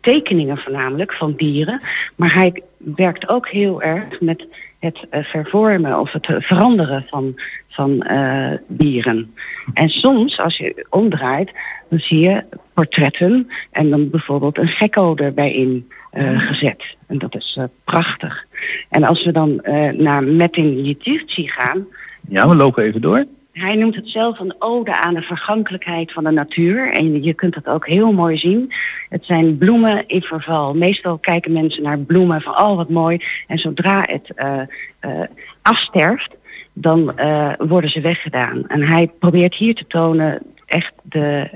tekeningen 0.00 0.58
voornamelijk 0.58 1.12
van 1.12 1.34
dieren. 1.36 1.80
Maar 2.16 2.34
hij 2.34 2.62
werkt 2.76 3.28
ook 3.28 3.48
heel 3.48 3.82
erg 3.82 4.20
met 4.20 4.46
het 4.78 5.06
uh, 5.10 5.24
vervormen 5.24 6.00
of 6.00 6.12
het 6.12 6.28
uh, 6.28 6.36
veranderen 6.40 7.06
van, 7.08 7.40
van 7.68 8.06
uh, 8.10 8.52
dieren. 8.66 9.34
En 9.74 9.88
soms, 9.88 10.38
als 10.38 10.56
je 10.56 10.86
omdraait, 10.90 11.52
dan 11.88 11.98
zie 11.98 12.18
je 12.18 12.44
portretten 12.74 13.48
en 13.70 13.90
dan 13.90 14.10
bijvoorbeeld 14.10 14.58
een 14.58 14.68
gekko 14.68 15.14
erbij 15.16 15.52
in 15.52 15.90
gezet. 16.36 16.96
En 17.06 17.18
dat 17.18 17.34
is 17.34 17.58
prachtig. 17.84 18.46
En 18.88 19.04
als 19.04 19.24
we 19.24 19.32
dan 19.32 19.60
naar 19.96 20.22
Metin 20.22 20.82
Yitirci 20.82 21.48
gaan... 21.48 21.86
Ja, 22.28 22.48
we 22.48 22.54
lopen 22.54 22.84
even 22.84 23.00
door. 23.00 23.24
Hij 23.58 23.74
noemt 23.74 23.94
het 23.94 24.08
zelf 24.08 24.38
een 24.38 24.54
ode 24.58 24.96
aan 25.00 25.14
de 25.14 25.22
vergankelijkheid 25.22 26.12
van 26.12 26.24
de 26.24 26.30
natuur. 26.30 26.92
En 26.92 27.22
je 27.22 27.34
kunt 27.34 27.54
het 27.54 27.66
ook 27.66 27.86
heel 27.86 28.12
mooi 28.12 28.36
zien. 28.36 28.72
Het 29.08 29.24
zijn 29.24 29.58
bloemen 29.58 30.06
in 30.06 30.22
verval. 30.22 30.74
Meestal 30.74 31.18
kijken 31.18 31.52
mensen 31.52 31.82
naar 31.82 31.98
bloemen 31.98 32.40
van 32.40 32.58
oh 32.58 32.76
wat 32.76 32.88
mooi. 32.88 33.24
En 33.46 33.58
zodra 33.58 34.00
het 34.00 34.32
uh, 34.36 34.60
uh, 35.00 35.24
afsterft, 35.62 36.34
dan 36.72 37.12
uh, 37.16 37.52
worden 37.58 37.90
ze 37.90 38.00
weggedaan. 38.00 38.66
En 38.66 38.82
hij 38.82 39.10
probeert 39.18 39.54
hier 39.54 39.74
te 39.74 39.86
tonen 39.86 40.42
echt 40.66 40.92
de, 41.02 41.48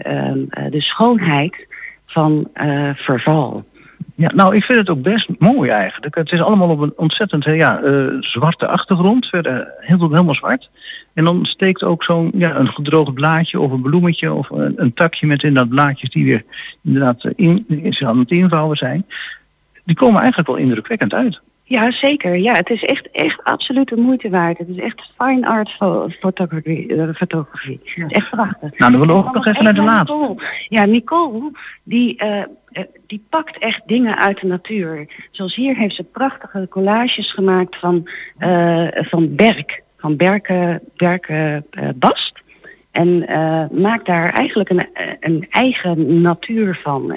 de 0.70 0.80
schoonheid 0.80 1.66
van 2.06 2.48
verval. 2.94 3.64
Ja, 4.14 4.30
nou, 4.34 4.56
ik 4.56 4.64
vind 4.64 4.78
het 4.78 4.88
ook 4.88 5.02
best 5.02 5.28
mooi 5.38 5.70
eigenlijk. 5.70 6.14
Het 6.14 6.32
is 6.32 6.40
allemaal 6.40 6.68
op 6.68 6.80
een 6.80 6.92
ontzettend 6.96 7.44
ja, 7.44 7.80
zwarte 8.20 8.66
achtergrond, 8.66 9.26
verder 9.26 9.72
heel, 9.78 9.98
helemaal 9.98 10.34
zwart. 10.34 10.70
En 11.14 11.24
dan 11.24 11.44
steekt 11.46 11.82
ook 11.82 12.04
zo'n 12.04 12.30
ja, 12.34 12.56
een 12.56 12.68
gedroogd 12.68 13.14
blaadje 13.14 13.60
of 13.60 13.70
een 13.70 13.82
bloemetje 13.82 14.32
of 14.32 14.50
een, 14.50 14.72
een 14.76 14.94
takje 14.94 15.26
met 15.26 15.42
inderdaad 15.42 15.70
blaadjes 15.70 16.10
die 16.10 16.24
weer 16.24 16.44
inderdaad 16.82 17.24
in, 17.36 17.64
in, 17.68 18.06
aan 18.06 18.18
het 18.18 18.30
invouwen 18.30 18.76
zijn. 18.76 19.06
Die 19.84 19.96
komen 19.96 20.20
eigenlijk 20.20 20.48
wel 20.48 20.58
indrukwekkend 20.58 21.14
uit. 21.14 21.40
Ja, 21.64 21.90
zeker. 21.90 22.36
Ja, 22.36 22.54
het 22.54 22.70
is 22.70 22.82
echt, 22.82 23.10
echt 23.10 23.44
absoluut 23.44 23.88
de 23.88 23.96
moeite 23.96 24.30
waard. 24.30 24.58
Het 24.58 24.68
is 24.68 24.78
echt 24.78 25.12
fine 25.18 25.46
art 25.46 25.70
fotografie. 26.20 26.88
Uh, 26.88 27.14
fotografie. 27.14 27.80
Ja. 27.82 28.02
Het 28.02 28.10
is 28.10 28.16
echt 28.16 28.30
prachtig. 28.30 28.78
Nou, 28.78 28.90
dan 28.92 29.00
willen 29.00 29.16
we 29.16 29.24
ook 29.24 29.34
nog 29.34 29.46
even 29.46 29.64
naar 29.64 29.74
de 29.74 29.82
laatste. 29.82 30.36
Ja, 30.68 30.84
Nicole, 30.84 31.50
die, 31.82 32.24
uh, 32.24 32.42
die 33.06 33.24
pakt 33.28 33.58
echt 33.58 33.82
dingen 33.86 34.18
uit 34.18 34.40
de 34.40 34.46
natuur. 34.46 35.08
Zoals 35.30 35.54
hier 35.54 35.76
heeft 35.76 35.94
ze 35.94 36.02
prachtige 36.02 36.66
collages 36.70 37.32
gemaakt 37.32 37.78
van, 37.78 38.08
uh, 38.38 38.88
van 38.90 39.34
berk 39.34 39.82
van 40.02 40.16
Berken, 40.16 40.80
Berken 40.96 41.66
uh, 41.70 41.88
Bast. 41.94 42.40
En 42.90 43.08
uh, 43.08 43.64
maakt 43.70 44.06
daar 44.06 44.32
eigenlijk 44.32 44.70
een, 44.70 44.86
een 45.20 45.46
eigen 45.50 46.20
natuur 46.20 46.80
van. 46.82 47.16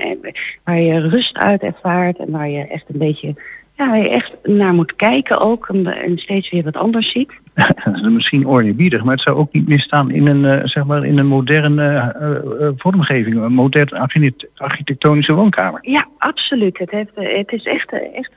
Waar 0.63 0.79
je 0.79 1.07
rust 1.07 1.37
uit 1.37 1.61
ervaart 1.61 2.17
en 2.17 2.31
waar 2.31 2.49
je 2.49 2.67
echt 2.67 2.85
een 2.87 2.97
beetje 2.97 3.35
ja, 3.77 3.95
je 3.95 4.09
echt 4.09 4.37
naar 4.43 4.73
moet 4.73 4.95
kijken 4.95 5.39
ook 5.39 5.67
en, 5.67 6.17
steeds 6.17 6.49
weer 6.49 6.63
wat 6.63 6.77
anders 6.77 7.11
ziet. 7.11 7.31
Dat 7.55 7.95
is 7.95 8.01
misschien 8.01 8.47
oorniebiedig, 8.47 9.03
maar 9.03 9.13
het 9.13 9.23
zou 9.23 9.37
ook 9.37 9.53
niet 9.53 9.67
misstaan 9.67 10.11
in 10.11 10.27
een, 10.27 10.43
uh, 10.43 10.65
zeg 10.65 10.85
maar 10.85 11.05
in 11.05 11.17
een 11.17 11.27
moderne 11.27 12.15
uh, 12.21 12.61
uh, 12.61 12.69
vormgeving, 12.77 13.35
een 13.35 13.53
moderne 13.53 14.07
architectonische 14.55 15.33
woonkamer. 15.33 15.79
Ja, 15.81 16.07
absoluut. 16.17 16.77
Het, 16.77 16.91
heeft, 16.91 17.11
het 17.13 17.51
is 17.51 17.63
echt, 17.63 17.91
echt 18.13 18.31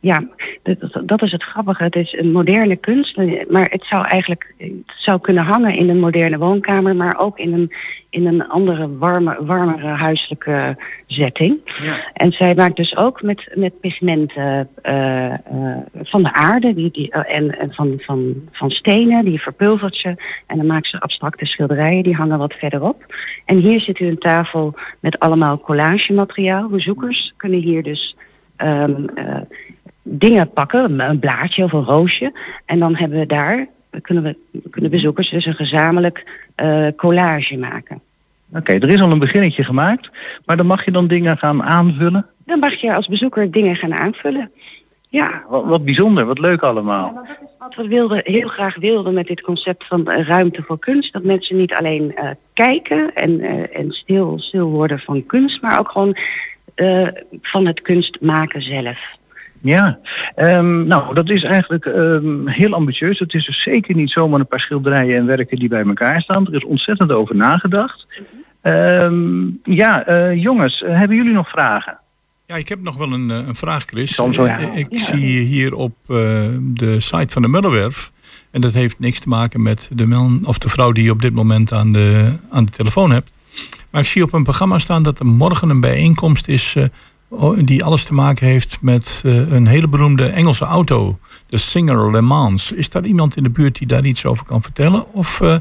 ja, 0.00 0.24
dat, 0.62 1.02
dat, 1.04 1.22
is 1.22 1.32
het 1.32 1.42
grappige. 1.42 1.82
Het 1.82 1.96
is 1.96 2.12
een 2.18 2.32
moderne 2.32 2.76
kunst, 2.76 3.16
maar 3.48 3.68
het 3.70 3.84
zou 3.84 4.06
eigenlijk 4.06 4.54
het 4.58 4.72
zou 4.86 5.20
kunnen 5.20 5.44
hangen 5.44 5.74
in 5.74 5.88
een 5.88 6.00
moderne 6.00 6.38
woonkamer, 6.38 6.96
maar 6.96 7.18
ook 7.18 7.38
in 7.38 7.52
een, 7.52 7.72
in 8.10 8.26
een 8.26 8.48
andere 8.48 8.96
warme, 8.98 9.36
warmere 9.40 9.86
huiselijke 9.86 10.76
setting. 11.06 11.58
Ja. 11.82 11.96
En 12.12 12.32
zij 12.32 12.54
maakt 12.54 12.76
dus 12.76 12.96
ook 12.96 13.22
met, 13.22 13.50
met 13.54 13.80
pigmenten 13.80 14.68
uh, 14.82 15.26
uh, 15.26 15.76
van 15.94 16.22
de 16.22 16.32
aarde 16.32 16.74
die, 16.74 16.90
die, 16.90 17.14
uh, 17.16 17.34
en, 17.34 17.58
en 17.58 17.74
van, 17.74 17.94
van, 17.98 18.19
van 18.52 18.70
stenen, 18.70 19.24
die 19.24 19.40
verpulvert 19.40 19.96
ze. 19.96 20.08
En 20.46 20.56
dan 20.56 20.66
maakt 20.66 20.86
ze 20.86 21.00
abstracte 21.00 21.46
schilderijen, 21.46 22.02
die 22.02 22.14
hangen 22.14 22.38
wat 22.38 22.52
verderop. 22.52 23.14
En 23.44 23.56
hier 23.56 23.80
zit 23.80 24.00
u 24.00 24.06
een 24.06 24.18
tafel 24.18 24.74
met 25.00 25.18
allemaal 25.18 25.60
collagemateriaal. 25.60 26.68
Bezoekers 26.68 27.34
kunnen 27.36 27.60
hier 27.60 27.82
dus 27.82 28.16
um, 28.56 29.06
dingen 30.02 30.50
pakken, 30.50 31.00
een 31.00 31.18
blaadje 31.18 31.64
of 31.64 31.72
een 31.72 31.84
roosje. 31.84 32.32
En 32.64 32.78
dan 32.78 32.96
hebben 32.96 33.18
we 33.18 33.26
daar, 33.26 33.66
kunnen, 34.02 34.22
we, 34.22 34.60
kunnen 34.70 34.90
bezoekers 34.90 35.30
dus 35.30 35.46
een 35.46 35.54
gezamenlijk 35.54 36.24
collage 36.96 37.56
maken. 37.56 38.00
Oké, 38.54 38.72
er 38.72 38.88
is 38.88 39.00
al 39.00 39.10
een 39.10 39.18
beginnetje 39.18 39.64
gemaakt, 39.64 40.10
maar 40.44 40.56
dan 40.56 40.66
mag 40.66 40.84
je 40.84 40.90
dan 40.90 41.06
dingen 41.06 41.38
gaan 41.38 41.62
aanvullen. 41.62 42.26
Dan 42.44 42.58
mag 42.58 42.74
je 42.74 42.94
als 42.94 43.06
bezoeker 43.06 43.50
dingen 43.50 43.76
gaan 43.76 43.94
aanvullen. 43.94 44.50
Ja. 45.10 45.44
Wat, 45.48 45.64
wat 45.64 45.84
bijzonder, 45.84 46.24
wat 46.24 46.38
leuk 46.38 46.62
allemaal. 46.62 47.26
Wat 47.58 47.74
we 47.74 47.88
wilden, 47.88 48.20
heel 48.24 48.48
graag 48.48 48.76
wilden 48.76 49.14
met 49.14 49.26
dit 49.26 49.40
concept 49.40 49.86
van 49.86 50.08
eh, 50.08 50.26
ruimte 50.26 50.62
voor 50.62 50.78
kunst. 50.78 51.12
Dat 51.12 51.22
mensen 51.22 51.56
niet 51.56 51.74
alleen 51.74 52.16
eh, 52.16 52.30
kijken 52.52 53.14
en, 53.14 53.40
eh, 53.40 53.78
en 53.78 53.90
stil, 53.90 54.38
stil 54.38 54.68
worden 54.68 54.98
van 54.98 55.26
kunst, 55.26 55.62
maar 55.62 55.78
ook 55.78 55.90
gewoon 55.90 56.16
van 57.42 57.66
het 57.66 57.80
kunst 57.80 58.20
maken 58.20 58.62
zelf. 58.62 58.98
Ja, 59.60 59.98
ehm, 60.34 60.86
nou 60.86 61.14
dat 61.14 61.30
is 61.30 61.42
eigenlijk 61.42 61.86
ehm, 61.86 62.46
heel 62.46 62.72
ambitieus. 62.72 63.18
Het 63.18 63.34
is 63.34 63.46
dus 63.46 63.62
zeker 63.62 63.94
niet 63.94 64.10
zomaar 64.10 64.40
een 64.40 64.46
paar 64.46 64.60
schilderijen 64.60 65.16
en 65.16 65.26
werken 65.26 65.58
die 65.58 65.68
bij 65.68 65.84
elkaar 65.84 66.20
staan. 66.20 66.46
Er 66.46 66.54
is 66.54 66.64
ontzettend 66.64 67.12
over 67.12 67.36
nagedacht. 67.36 68.06
Ehm, 68.60 69.46
ja, 69.62 70.04
jongens, 70.32 70.82
hebben 70.86 71.16
jullie 71.16 71.32
nog 71.32 71.48
vragen? 71.48 71.98
Ja, 72.50 72.56
ik 72.56 72.68
heb 72.68 72.82
nog 72.82 72.96
wel 72.96 73.12
een, 73.12 73.30
eh, 73.30 73.36
een 73.36 73.54
vraag, 73.54 73.84
Chris. 73.84 74.16
Ja. 74.30 74.58
Ik 74.58 74.88
zie 74.90 75.38
hier 75.40 75.74
op 75.74 75.94
eh, 76.06 76.16
de 76.60 76.96
site 76.98 77.26
van 77.28 77.42
de 77.42 77.48
Mullenwerf, 77.48 78.12
en 78.50 78.60
dat 78.60 78.74
heeft 78.74 78.98
niks 78.98 79.18
te 79.18 79.28
maken 79.28 79.62
met 79.62 79.88
de 79.92 80.06
man 80.06 80.40
of 80.44 80.58
de 80.58 80.68
vrouw 80.68 80.92
die 80.92 81.04
je 81.04 81.10
op 81.10 81.22
dit 81.22 81.32
moment 81.32 81.72
aan 81.72 81.92
de, 81.92 82.32
aan 82.50 82.64
de 82.64 82.70
telefoon 82.70 83.10
hebt. 83.10 83.30
Maar 83.90 84.00
ik 84.00 84.06
zie 84.06 84.22
op 84.22 84.32
een 84.32 84.42
programma 84.42 84.78
staan 84.78 85.02
dat 85.02 85.18
er 85.18 85.26
morgen 85.26 85.70
een 85.70 85.80
bijeenkomst 85.80 86.48
is 86.48 86.76
eh, 86.76 87.58
die 87.64 87.84
alles 87.84 88.04
te 88.04 88.14
maken 88.14 88.46
heeft 88.46 88.78
met 88.82 89.20
een 89.24 89.66
hele 89.66 89.88
beroemde 89.88 90.26
Engelse 90.26 90.64
auto, 90.64 91.18
de 91.46 91.56
Singer 91.56 92.10
Le 92.10 92.20
Mans. 92.20 92.72
Is 92.72 92.90
daar 92.90 93.04
iemand 93.04 93.36
in 93.36 93.42
de 93.42 93.50
buurt 93.50 93.78
die 93.78 93.86
daar 93.86 94.04
iets 94.04 94.24
over 94.26 94.44
kan 94.44 94.62
vertellen? 94.62 95.12
Of 95.12 95.40
eh, 95.40 95.56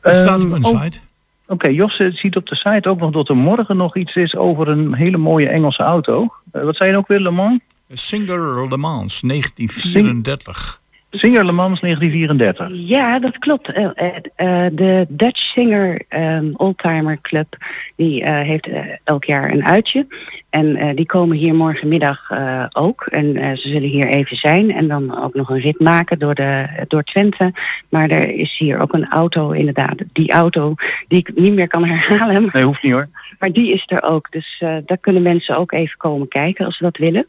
het 0.00 0.14
staat 0.14 0.42
op 0.42 0.52
Ehm, 0.52 0.54
een 0.54 0.64
oh, 0.64 0.82
site? 0.82 0.98
Oké, 1.46 1.68
Jos 1.68 1.98
eh, 1.98 2.12
ziet 2.12 2.36
op 2.36 2.46
de 2.46 2.56
site 2.56 2.88
ook 2.88 3.00
nog 3.00 3.10
dat 3.10 3.28
er 3.28 3.36
morgen 3.36 3.76
nog 3.76 3.96
iets 3.96 4.14
is 4.14 4.36
over 4.36 4.68
een 4.68 4.94
hele 4.94 5.16
mooie 5.16 5.48
Engelse 5.48 5.82
auto. 5.82 6.34
Eh, 6.52 6.62
wat 6.62 6.76
zei 6.76 6.90
je 6.90 6.96
ook 6.96 7.08
weer, 7.08 7.20
Le 7.20 7.30
Mans? 7.30 7.60
Singer 7.88 8.68
Le 8.68 8.76
Mans, 8.76 9.20
1934. 9.20 10.82
Singer 11.16 11.44
Le 11.44 11.52
Mans 11.52 11.80
1934. 11.80 12.68
Ja, 12.72 13.18
dat 13.18 13.38
klopt. 13.38 13.72
Eh, 13.72 13.90
eh, 13.94 14.16
eh, 14.36 14.72
de 14.72 15.06
Dutch 15.08 15.38
Singer 15.38 16.02
ehm, 16.08 16.50
Oldtimer 16.56 17.18
Club 17.20 17.56
die 17.96 18.28
heeft 18.28 18.68
elk 19.04 19.24
jaar 19.24 19.52
een 19.52 19.64
uitje. 19.64 20.06
En 20.50 20.94
die 20.94 21.06
komen 21.06 21.36
hier 21.36 21.54
morgenmiddag 21.54 22.30
ook. 22.72 23.06
En 23.06 23.56
ze 23.58 23.68
zullen 23.68 23.88
hier 23.88 24.06
even 24.06 24.36
zijn 24.36 24.72
en 24.72 24.88
dan 24.88 25.22
ook 25.22 25.34
nog 25.34 25.50
een 25.50 25.60
rit 25.60 25.80
maken 25.80 26.18
door, 26.18 26.34
de, 26.34 26.66
door 26.88 27.02
Twente. 27.02 27.52
Maar 27.88 28.10
er 28.10 28.28
is 28.28 28.58
hier 28.58 28.78
ook 28.78 28.92
een 28.92 29.08
auto 29.08 29.50
inderdaad. 29.50 29.96
Die 30.12 30.32
auto 30.32 30.74
die 31.08 31.18
ik 31.18 31.34
niet 31.34 31.54
meer 31.54 31.68
kan 31.68 31.84
herhalen. 31.84 32.50
Nee, 32.52 32.64
hoeft 32.64 32.82
niet 32.82 32.92
hoor. 32.92 33.08
Maar 33.38 33.52
die 33.52 33.72
is 33.72 33.84
er 33.86 34.02
ook. 34.02 34.30
Dus 34.30 34.56
daar 34.58 34.98
kunnen 35.00 35.22
mensen 35.22 35.56
ook 35.56 35.72
even 35.72 35.96
komen 35.96 36.28
kijken 36.28 36.66
als 36.66 36.76
ze 36.76 36.82
dat 36.82 36.96
willen. 36.96 37.26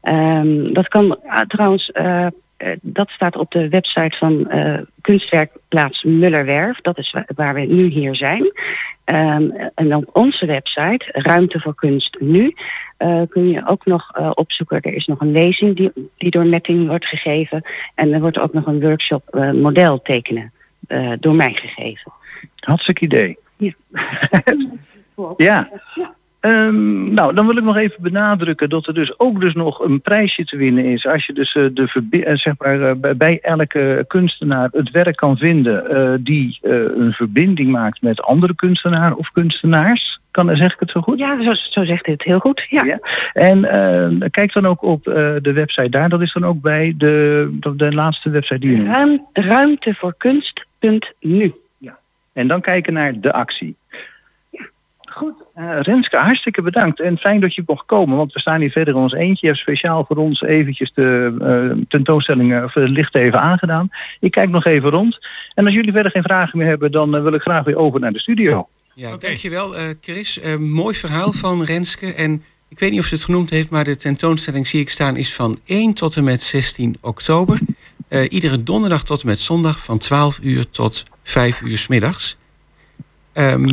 Ehm, 0.00 0.72
dat 0.72 0.88
kan 0.88 1.18
ah, 1.26 1.40
trouwens, 1.40 1.90
dat 2.80 3.08
staat 3.08 3.36
op 3.36 3.50
de 3.50 3.68
website 3.68 4.16
van 4.16 4.48
eh, 4.50 4.78
kunstwerkplaats 5.00 6.02
Mullerwerf. 6.02 6.80
Dat 6.80 6.98
is 6.98 7.10
wa- 7.10 7.26
waar 7.34 7.54
we 7.54 7.60
nu 7.60 7.84
hier 7.84 8.16
zijn. 8.16 8.52
Ehm, 9.04 9.50
en 9.74 9.94
op 9.94 10.08
onze 10.12 10.46
website, 10.46 11.04
Ruimte 11.12 11.60
voor 11.60 11.74
Kunst 11.74 12.16
Nu, 12.20 12.54
eh, 12.96 13.22
kun 13.28 13.48
je 13.48 13.66
ook 13.66 13.84
nog 13.86 14.10
eh, 14.12 14.30
opzoeken. 14.34 14.80
Er 14.80 14.94
is 14.94 15.06
nog 15.06 15.20
een 15.20 15.32
lezing 15.32 15.76
die, 15.76 15.92
die 16.16 16.30
door 16.30 16.46
Netting 16.46 16.88
wordt 16.88 17.06
gegeven. 17.06 17.62
En 17.94 18.12
er 18.12 18.20
wordt 18.20 18.38
ook 18.38 18.52
nog 18.52 18.66
een 18.66 18.80
workshop 18.80 19.28
eh, 19.28 19.50
model 19.52 20.02
tekenen 20.02 20.52
eh, 20.86 21.12
door 21.20 21.34
mij 21.34 21.52
gegeven. 21.54 22.12
Hartstikke 22.56 23.04
idee. 23.04 23.38
Ja. 23.56 23.72
Ja. 25.36 25.68
Ehm, 26.46 27.14
nou, 27.14 27.34
dan 27.34 27.46
wil 27.46 27.56
ik 27.56 27.64
nog 27.64 27.76
even 27.76 28.02
benadrukken 28.02 28.68
dat 28.68 28.86
er 28.86 28.94
dus 28.94 29.18
ook 29.18 29.40
dus 29.40 29.54
nog 29.54 29.80
een 29.80 30.00
prijsje 30.00 30.44
te 30.44 30.56
winnen 30.56 30.84
is. 30.84 31.06
Als 31.06 31.26
je 31.26 31.32
dus 31.32 31.54
eh, 31.54 31.64
de 31.72 32.06
eh, 32.10 32.36
zeg 32.36 32.54
maar, 32.58 32.80
eh, 32.80 33.14
bij, 33.16 33.38
elke 33.42 34.04
kunstenaar 34.08 34.68
het 34.72 34.90
werk 34.90 35.16
kan 35.16 35.36
vinden 35.36 36.24
die 36.24 36.58
een 36.62 37.12
verbinding 37.12 37.70
maakt 37.70 38.02
met 38.02 38.22
andere 38.22 38.54
kunstenaar 38.54 39.14
of 39.14 39.30
kunstenaars. 39.32 40.20
Kan, 40.30 40.56
zeg 40.56 40.72
ik 40.72 40.80
het 40.80 40.90
zo 40.90 41.00
goed? 41.00 41.18
Ja, 41.18 41.42
zo, 41.42 41.54
zo 41.54 41.84
zegt 41.84 42.06
het 42.06 42.22
heel 42.22 42.38
goed. 42.38 42.66
Ja. 42.68 42.98
En 43.32 43.60
kijk 44.30 44.52
dan 44.52 44.66
ook 44.66 44.82
op 44.82 45.04
de 45.04 45.52
website 45.54 45.88
daar. 45.88 46.08
Dat 46.08 46.22
is 46.22 46.32
dan 46.32 46.44
ook 46.44 46.60
bij 46.60 46.94
de, 46.96 47.48
de, 47.60 47.76
de 47.76 47.92
laatste 47.92 48.30
website 48.30 48.58
die 48.58 48.76
je. 48.76 48.84
Ruim, 48.84 49.26
ruimtevoorkunst.nu. 49.32 51.54
En 52.32 52.48
dan 52.48 52.60
kijken 52.60 52.92
naar 52.92 53.20
de 53.20 53.32
actie. 53.32 53.76
Goed. 55.16 55.34
Eh, 55.54 55.80
Renske, 55.80 56.16
hartstikke 56.16 56.62
bedankt. 56.62 57.00
En 57.00 57.18
fijn 57.18 57.40
dat 57.40 57.54
je 57.54 57.62
mocht 57.66 57.86
komen, 57.86 58.16
want 58.16 58.32
we 58.32 58.40
staan 58.40 58.60
hier 58.60 58.70
verder 58.70 58.94
in 58.94 59.00
ons 59.00 59.12
eentje. 59.12 59.46
Je 59.46 59.52
hebt 59.52 59.58
speciaal 59.58 60.04
voor 60.04 60.16
ons 60.16 60.42
eventjes 60.42 60.92
de 60.94 61.36
eh, 61.40 61.84
tentoonstelling 61.88 62.54
eh, 62.54 62.64
of 62.64 62.74
het 62.74 62.88
licht 62.88 63.14
even 63.14 63.40
aangedaan. 63.40 63.88
Ik 64.20 64.30
kijk 64.30 64.50
nog 64.50 64.64
even 64.64 64.90
rond. 64.90 65.18
En 65.54 65.64
als 65.64 65.74
jullie 65.74 65.92
verder 65.92 66.12
geen 66.12 66.22
vragen 66.22 66.58
meer 66.58 66.66
hebben, 66.66 66.92
dan 66.92 67.16
eh, 67.16 67.22
wil 67.22 67.34
ik 67.34 67.40
graag 67.40 67.64
weer 67.64 67.76
over 67.76 68.00
naar 68.00 68.12
de 68.12 68.20
studio. 68.20 68.68
Ja, 68.98 69.16
dankjewel 69.16 69.76
eh, 69.76 69.82
Chris. 70.00 70.40
Eh, 70.40 70.56
mooi 70.56 70.94
verhaal 70.94 71.32
van 71.32 71.64
Renske. 71.64 72.14
En 72.14 72.42
ik 72.68 72.78
weet 72.78 72.90
niet 72.90 73.00
of 73.00 73.06
ze 73.06 73.14
het 73.14 73.24
genoemd 73.24 73.50
heeft, 73.50 73.70
maar 73.70 73.84
de 73.84 73.96
tentoonstelling 73.96 74.66
zie 74.66 74.80
ik 74.80 74.90
staan 74.90 75.16
is 75.16 75.34
van 75.34 75.58
1 75.64 75.94
tot 75.94 76.16
en 76.16 76.24
met 76.24 76.42
16 76.42 76.96
oktober. 77.00 77.58
Eh, 78.08 78.24
iedere 78.28 78.62
donderdag 78.62 79.04
tot 79.04 79.20
en 79.20 79.26
met 79.26 79.38
zondag 79.38 79.84
van 79.84 79.98
12 79.98 80.38
uur 80.42 80.70
tot 80.70 81.04
5 81.22 81.60
uur 81.60 81.78
's 81.78 81.86
middags. 81.86 82.36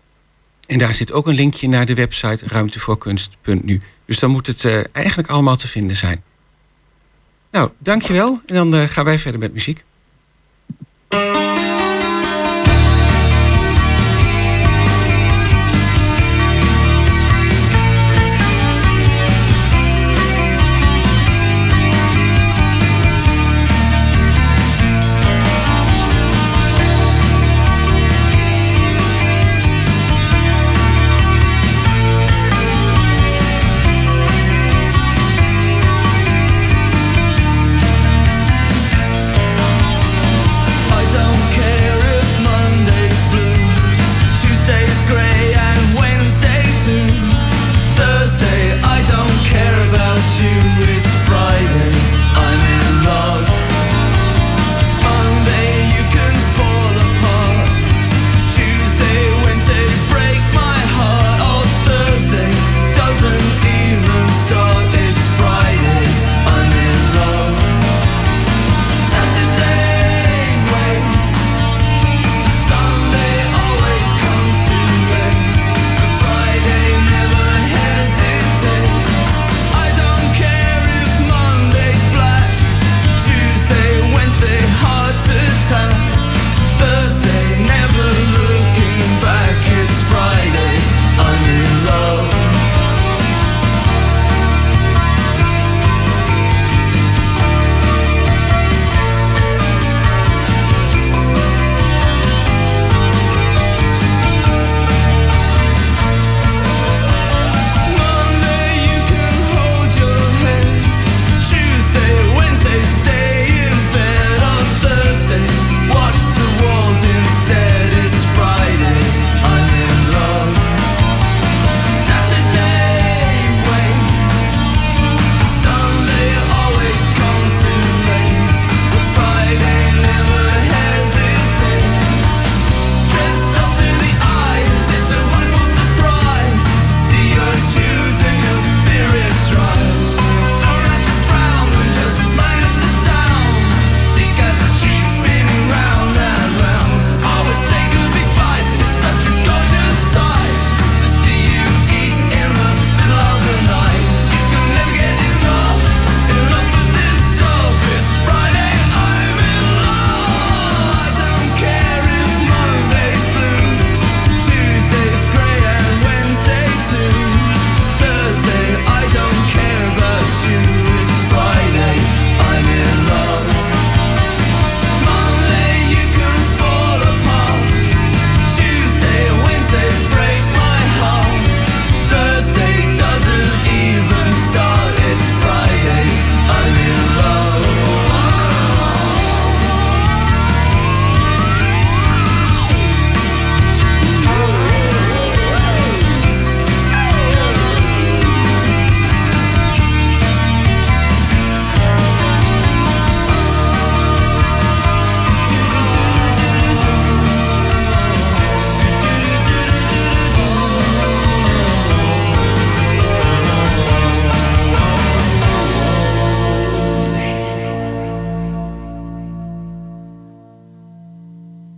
En 0.66 0.78
daar 0.78 0.94
zit 0.94 1.12
ook 1.12 1.26
een 1.26 1.34
linkje 1.34 1.68
naar 1.68 1.86
de 1.86 1.94
website 1.94 2.46
ruimtevoorkunst.nu. 2.46 3.80
Dus 4.06 4.18
dan 4.18 4.30
moet 4.30 4.46
het 4.46 4.64
uh, 4.64 4.80
eigenlijk 4.92 5.28
allemaal 5.28 5.56
te 5.56 5.68
vinden 5.68 5.96
zijn. 5.96 6.22
Nou, 7.50 7.70
dankjewel. 7.78 8.40
En 8.46 8.54
dan 8.54 8.74
uh, 8.74 8.82
gaan 8.82 9.04
wij 9.04 9.18
verder 9.18 9.40
met 9.40 9.52
muziek. 9.52 9.84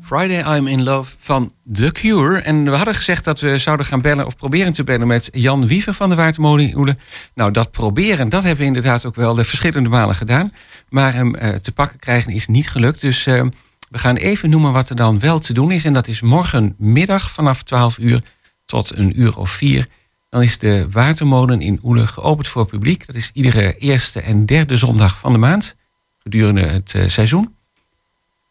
Friday 0.07 0.57
I'm 0.57 0.67
in 0.67 0.83
Love 0.83 1.15
van 1.19 1.51
The 1.73 1.93
Cure. 1.93 2.39
En 2.39 2.65
we 2.65 2.77
hadden 2.77 2.95
gezegd 2.95 3.25
dat 3.25 3.41
we 3.41 3.59
zouden 3.59 3.87
gaan 3.87 4.01
bellen 4.01 4.27
of 4.27 4.37
proberen 4.37 4.73
te 4.73 4.85
bellen 4.85 5.07
met 5.07 5.29
Jan 5.33 5.67
Wiever 5.67 5.95
van 5.95 6.09
de 6.09 6.15
Watermolen 6.15 6.69
in 6.69 6.77
Oele. 6.77 6.97
Nou, 7.35 7.51
dat 7.51 7.71
proberen, 7.71 8.29
dat 8.29 8.43
hebben 8.43 8.61
we 8.61 8.67
inderdaad 8.67 9.05
ook 9.05 9.15
wel 9.15 9.35
de 9.35 9.45
verschillende 9.45 9.89
malen 9.89 10.15
gedaan. 10.15 10.53
Maar 10.89 11.15
hem 11.15 11.35
uh, 11.35 11.55
te 11.55 11.73
pakken 11.73 11.99
krijgen 11.99 12.33
is 12.33 12.47
niet 12.47 12.69
gelukt. 12.69 13.01
Dus 13.01 13.27
uh, 13.27 13.43
we 13.91 13.99
gaan 13.99 14.17
even 14.17 14.51
noemen 14.51 14.73
wat 14.73 14.91
er 14.91 14.97
dan 14.97 15.19
wel 15.19 15.39
te 15.39 15.53
doen 15.53 15.71
is. 15.71 15.85
En 15.85 15.93
dat 15.93 16.09
is 16.09 16.21
morgenmiddag 16.21 17.31
vanaf 17.31 17.63
12 17.63 17.99
uur 17.99 18.23
tot 18.65 18.97
een 18.99 19.21
uur 19.21 19.39
of 19.39 19.51
vier. 19.51 19.89
Dan 20.31 20.43
is 20.43 20.59
de 20.59 20.87
Watermolen 20.91 21.61
in 21.61 21.81
Oele 21.83 22.07
geopend 22.07 22.49
voor 22.49 22.67
publiek. 22.67 23.07
Dat 23.07 23.17
is 23.17 23.31
iedere 23.33 23.77
eerste 23.77 24.21
en 24.21 24.47
derde 24.47 24.77
zondag 24.77 25.19
van 25.19 25.33
de 25.33 25.39
maand 25.39 25.77
gedurende 26.19 26.61
het 26.61 26.93
uh, 26.97 27.09
seizoen. 27.09 27.55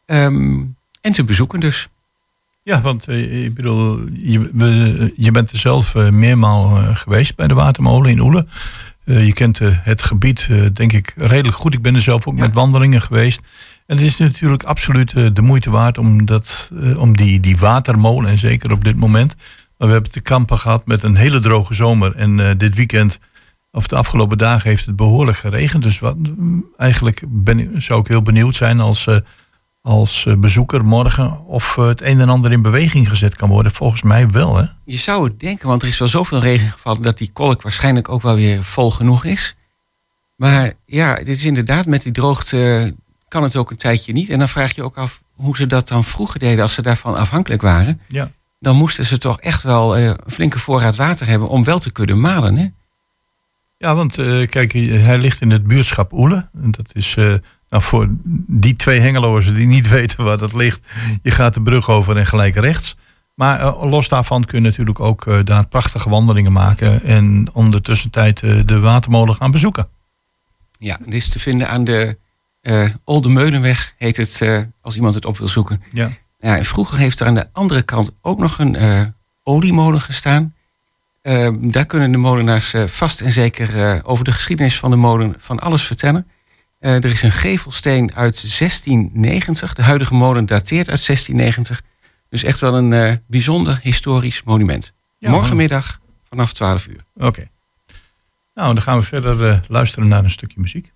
Um, 0.05 0.74
en 1.05 1.11
te 1.11 1.23
bezoeken 1.23 1.59
dus. 1.59 1.87
Ja, 2.63 2.81
want 2.81 3.09
uh, 3.09 3.45
ik 3.45 3.53
bedoel, 3.53 3.99
je, 4.13 4.49
we, 4.53 5.13
je 5.15 5.31
bent 5.31 5.51
er 5.51 5.57
zelf 5.57 5.95
uh, 5.95 6.09
meermaal 6.09 6.67
geweest 6.93 7.35
bij 7.35 7.47
de 7.47 7.53
Watermolen 7.53 8.11
in 8.11 8.19
Oele. 8.19 8.45
je 9.03 9.33
kent 9.33 9.59
het 9.63 10.01
gebied, 10.01 10.49
denk 10.73 10.93
ik, 10.93 11.13
redelijk 11.15 11.57
goed. 11.57 11.73
Ik 11.73 11.81
ben 11.81 11.95
er 11.95 12.01
zelf 12.01 12.27
ook 12.27 12.35
ja. 12.35 12.41
met 12.41 12.53
wandelingen 12.53 13.01
geweest. 13.01 13.41
En 13.87 13.97
het 13.97 14.05
is 14.05 14.17
natuurlijk 14.17 14.63
absoluut 14.63 15.35
de 15.35 15.41
moeite 15.41 15.69
waard 15.69 15.97
om, 15.97 16.25
dat, 16.25 16.71
om 16.97 17.17
die, 17.17 17.39
die 17.39 17.57
watermolen, 17.57 18.29
en 18.29 18.37
zeker 18.37 18.71
op 18.71 18.83
dit 18.83 18.95
moment. 18.95 19.35
Maar 19.77 19.87
we 19.87 19.93
hebben 19.93 20.11
te 20.11 20.21
kampen 20.21 20.59
gehad 20.59 20.85
met 20.85 21.03
een 21.03 21.15
hele 21.15 21.39
droge 21.39 21.73
zomer. 21.73 22.15
En 22.15 22.57
dit 22.57 22.75
weekend, 22.75 23.19
of 23.71 23.87
de 23.87 23.95
afgelopen 23.95 24.37
dagen, 24.37 24.69
heeft 24.69 24.85
het 24.85 24.95
behoorlijk 24.95 25.37
geregend. 25.37 25.83
Dus 25.83 25.99
wat, 25.99 26.17
eigenlijk 26.77 27.21
ben, 27.27 27.81
zou 27.81 27.99
ik 28.01 28.07
heel 28.07 28.21
benieuwd 28.21 28.55
zijn 28.55 28.79
als 28.79 29.07
als 29.85 30.25
eh, 30.25 30.35
bezoeker 30.35 30.85
morgen 30.85 31.45
of 31.45 31.77
eh, 31.77 31.87
het 31.87 32.01
een 32.01 32.19
en 32.19 32.29
ander 32.29 32.51
in 32.51 32.61
beweging 32.61 33.09
gezet 33.09 33.35
kan 33.35 33.49
worden. 33.49 33.71
Volgens 33.71 34.01
mij 34.01 34.29
wel, 34.29 34.57
hè? 34.57 34.65
Je 34.85 34.97
zou 34.97 35.23
het 35.23 35.39
denken, 35.39 35.67
want 35.67 35.81
er 35.81 35.87
is 35.87 35.97
wel 35.97 36.07
zoveel 36.07 36.39
regen 36.39 36.67
gevallen 36.67 37.01
dat 37.01 37.17
die 37.17 37.31
kolk 37.33 37.61
waarschijnlijk 37.61 38.09
ook 38.09 38.21
wel 38.21 38.35
weer 38.35 38.63
vol 38.63 38.91
genoeg 38.91 39.25
is. 39.25 39.55
Maar 40.35 40.73
ja, 40.85 41.15
dit 41.15 41.27
is 41.27 41.43
inderdaad 41.43 41.85
met 41.85 42.03
die 42.03 42.11
droogte 42.11 42.93
kan 43.27 43.43
het 43.43 43.55
ook 43.55 43.71
een 43.71 43.77
tijdje 43.77 44.13
niet. 44.13 44.29
En 44.29 44.39
dan 44.39 44.47
vraag 44.47 44.75
je 44.75 44.83
ook 44.83 44.97
af 44.97 45.23
hoe 45.33 45.55
ze 45.55 45.67
dat 45.67 45.87
dan 45.87 46.03
vroeger 46.03 46.39
deden 46.39 46.63
als 46.63 46.73
ze 46.73 46.81
daarvan 46.81 47.15
afhankelijk 47.15 47.61
waren. 47.61 48.01
Ja. 48.07 48.31
Dan 48.59 48.75
moesten 48.75 49.05
ze 49.05 49.17
toch 49.17 49.39
echt 49.39 49.63
wel 49.63 49.97
uh, 49.97 50.05
een 50.05 50.17
flinke 50.27 50.59
voorraad 50.59 50.95
water 50.95 51.27
hebben 51.27 51.49
om 51.49 51.63
wel 51.63 51.79
te 51.79 51.91
kunnen 51.91 52.19
malen, 52.19 52.55
hè? 52.57 52.67
Ja, 53.77 53.95
want 53.95 54.17
uh, 54.17 54.47
kijk, 54.47 54.71
hij 54.73 55.17
ligt 55.17 55.41
in 55.41 55.51
het 55.51 55.67
buurtschap 55.67 56.13
Oele. 56.13 56.49
En 56.61 56.71
dat 56.71 56.89
is 56.93 57.15
uh, 57.15 57.33
nou, 57.69 57.83
voor 57.83 58.07
die 58.47 58.75
twee 58.75 58.99
Hengeloers 58.99 59.53
die 59.53 59.67
niet 59.67 59.89
weten 59.97 60.23
waar 60.23 60.37
dat 60.37 60.53
ligt, 60.53 60.87
je 61.21 61.31
gaat 61.31 61.53
de 61.53 61.61
brug 61.61 61.89
over 61.89 62.17
en 62.17 62.25
gelijk 62.25 62.55
rechts. 62.55 62.95
Maar 63.35 63.61
uh, 63.61 63.83
los 63.83 64.07
daarvan 64.07 64.45
kun 64.45 64.57
je 64.57 64.67
natuurlijk 64.67 64.99
ook 64.99 65.25
uh, 65.25 65.39
daar 65.43 65.67
prachtige 65.67 66.09
wandelingen 66.09 66.51
maken 66.51 67.03
en 67.03 67.49
om 67.53 67.71
de 67.71 67.81
tussentijd 67.81 68.41
uh, 68.41 68.61
de 68.65 68.79
watermolen 68.79 69.35
gaan 69.35 69.51
bezoeken. 69.51 69.87
Ja, 70.77 70.97
dit 71.05 71.13
is 71.13 71.29
te 71.29 71.39
vinden 71.39 71.69
aan 71.69 71.83
de 71.83 72.17
Olde 73.03 73.29
Meunenweg, 73.29 73.93
heet 73.97 74.17
het, 74.17 74.67
als 74.81 74.95
iemand 74.95 75.15
het 75.15 75.25
op 75.25 75.37
wil 75.37 75.47
zoeken. 75.47 75.83
Ja. 75.91 76.09
Ja, 76.39 76.63
vroeger 76.63 76.97
heeft 76.97 77.19
er 77.19 77.27
aan 77.27 77.35
de 77.35 77.49
andere 77.51 77.81
kant 77.81 78.11
ook 78.21 78.39
nog 78.39 78.59
een 78.59 79.13
oliemolen 79.43 80.01
gestaan. 80.01 80.53
daar 81.61 81.85
kunnen 81.85 82.11
de 82.11 82.17
molenaars 82.17 82.73
vast 82.85 83.21
en 83.21 83.31
zeker 83.31 84.01
over 84.05 84.23
de 84.23 84.31
geschiedenis 84.31 84.79
van 84.79 84.89
de 84.89 84.95
molen 84.95 85.35
van 85.37 85.59
alles 85.59 85.83
vertellen. 85.83 86.27
Uh, 86.85 86.93
er 86.95 87.05
is 87.05 87.21
een 87.21 87.31
gevelsteen 87.31 88.13
uit 88.15 88.57
1690. 88.57 89.73
De 89.73 89.81
huidige 89.81 90.13
molen 90.13 90.45
dateert 90.45 90.89
uit 90.89 91.05
1690. 91.05 91.81
Dus 92.29 92.43
echt 92.43 92.59
wel 92.59 92.75
een 92.75 92.91
uh, 92.91 93.13
bijzonder 93.27 93.79
historisch 93.81 94.43
monument. 94.43 94.93
Ja, 95.17 95.29
Morgenmiddag 95.29 95.99
vanaf 96.23 96.53
12 96.53 96.87
uur. 96.87 97.05
Oké. 97.15 97.25
Okay. 97.25 97.49
Nou, 98.53 98.73
dan 98.73 98.83
gaan 98.83 98.97
we 98.97 99.03
verder 99.05 99.41
uh, 99.41 99.57
luisteren 99.67 100.07
naar 100.07 100.23
een 100.23 100.29
stukje 100.29 100.59
muziek. 100.59 100.91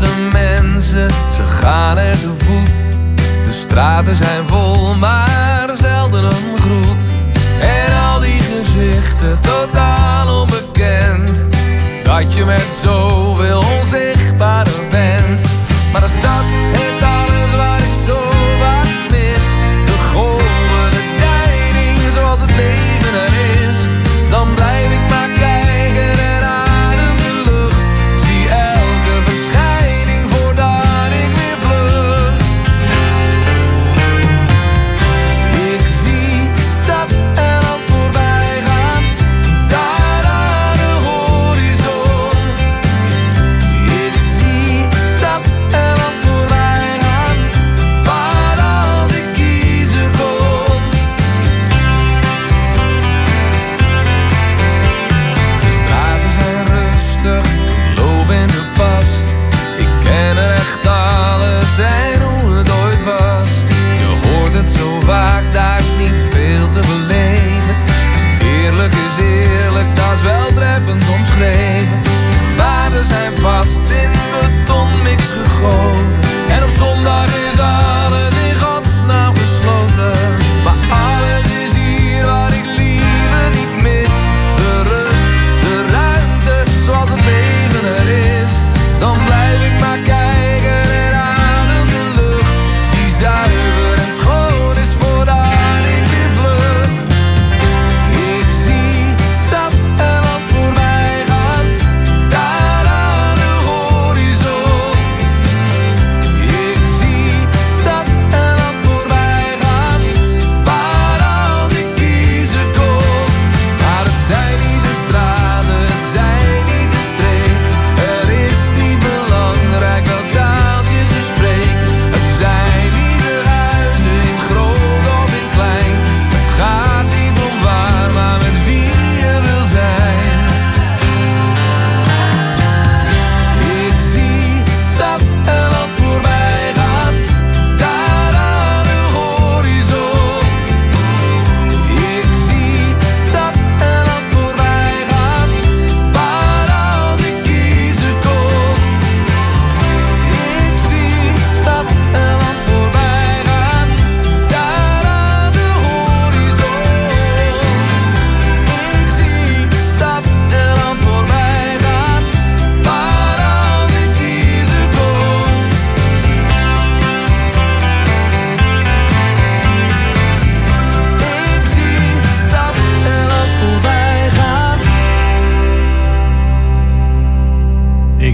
Duizenden 0.00 0.32
mensen, 0.32 1.10
ze 1.10 1.46
gaan 1.46 1.98
er 1.98 2.18
te 2.20 2.32
voet. 2.44 2.94
De 3.44 3.52
straten 3.52 4.16
zijn 4.16 4.46
vol, 4.46 4.94
maar 4.94 5.70
zelden 5.72 6.24
een 6.24 6.58
groet. 6.58 7.06
En 7.60 7.96
al 8.12 8.20
die 8.20 8.40
gezichten, 8.40 9.38
totaal 9.40 10.40
onbekend. 10.40 11.44
Dat 12.04 12.34
je 12.34 12.44
met 12.44 12.66
zoveel 12.82 13.62
onzichtbare 13.78 14.70
bent. 14.90 15.40
Maar 15.92 16.00
de 16.00 16.08
stad 16.18 16.44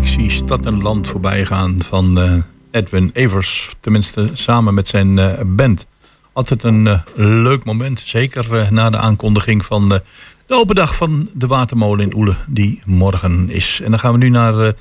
stad 0.06 0.66
en 0.66 0.82
land 0.82 1.08
voorbij 1.08 1.44
gaan 1.44 1.82
van 1.82 2.20
eh, 2.20 2.32
Edwin 2.70 3.10
Evers. 3.12 3.74
Tenminste, 3.80 4.30
samen 4.32 4.74
met 4.74 4.88
zijn 4.88 5.16
uh, 5.16 5.32
band. 5.46 5.86
Altijd 6.32 6.62
een 6.62 6.86
uh, 6.86 7.00
leuk 7.14 7.64
moment. 7.64 8.00
Zeker 8.00 8.68
na 8.70 8.90
de 8.90 8.96
aankondiging 8.96 9.64
van 9.64 9.88
de 9.88 10.02
open 10.48 10.74
dag 10.74 10.96
van 10.96 11.28
de 11.34 11.46
Watermolen 11.46 12.04
in 12.04 12.16
Oele. 12.16 12.34
Die 12.46 12.82
morgen 12.86 13.50
is. 13.50 13.80
En 13.84 13.90
dan 13.90 13.98
gaan 13.98 14.12
we 14.12 14.18
nu 14.18 14.28
naar... 14.28 14.74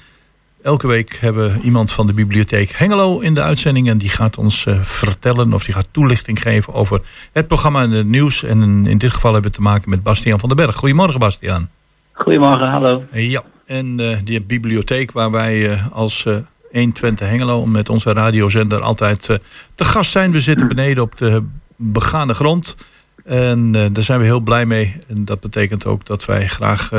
Elke 0.64 0.88
week 0.88 1.18
hebben 1.22 1.54
we 1.54 1.62
iemand 1.62 1.92
van 1.92 2.08
de 2.08 2.14
bibliotheek 2.14 2.72
Hengelo 2.72 3.20
in 3.20 3.34
de 3.34 3.42
uitzending. 3.42 3.90
En 3.90 3.98
die 3.98 4.10
gaat 4.10 4.38
ons 4.38 4.66
vertellen 4.82 5.54
of 5.54 5.64
die 5.64 5.74
gaat 5.74 5.88
toelichting 5.92 6.42
geven 6.42 6.74
over 6.74 7.02
het 7.34 7.48
programma 7.48 7.82
en 7.82 7.92
het 7.92 8.08
nieuws. 8.08 8.44
En 8.44 8.88
in 8.88 8.98
dit 8.98 9.14
geval 9.14 9.34
hebben 9.34 9.52
we 9.52 9.58
te 9.58 9.64
maken 9.64 9.90
met 9.90 10.04
Bastiaan 10.04 10.40
van 10.40 10.50
den 10.50 10.58
Berg. 10.58 10.76
Goedemorgen 10.76 11.20
Bastiaan. 11.20 11.70
Goedemorgen, 12.12 12.70
hallo. 12.70 13.04
Ja, 13.12 13.44
en 13.72 14.02
uh, 14.02 14.18
die 14.24 14.42
bibliotheek 14.42 15.12
waar 15.12 15.32
wij 15.32 15.70
uh, 15.70 15.88
als 15.92 16.26
uh, 16.26 16.36
120 16.72 17.30
Hengelo 17.30 17.66
met 17.66 17.90
onze 17.90 18.14
radiozender 18.14 18.82
altijd 18.82 19.40
te 19.76 19.86
gast 19.86 20.12
zijn. 20.12 20.32
We 20.32 20.40
zitten 20.40 20.68
beneden 20.68 21.04
op 21.04 21.18
de 21.18 21.44
begane 21.76 22.34
grond. 22.34 22.76
En 23.24 23.72
daar 23.72 24.04
zijn 24.04 24.20
we 24.20 24.26
heel 24.26 24.40
blij 24.40 24.66
mee. 24.66 25.02
En 25.08 25.26
dat 25.26 25.40
betekent 25.40 25.86
ook 25.86 26.06
dat 26.06 26.26
wij 26.26 26.48
graag 26.48 26.92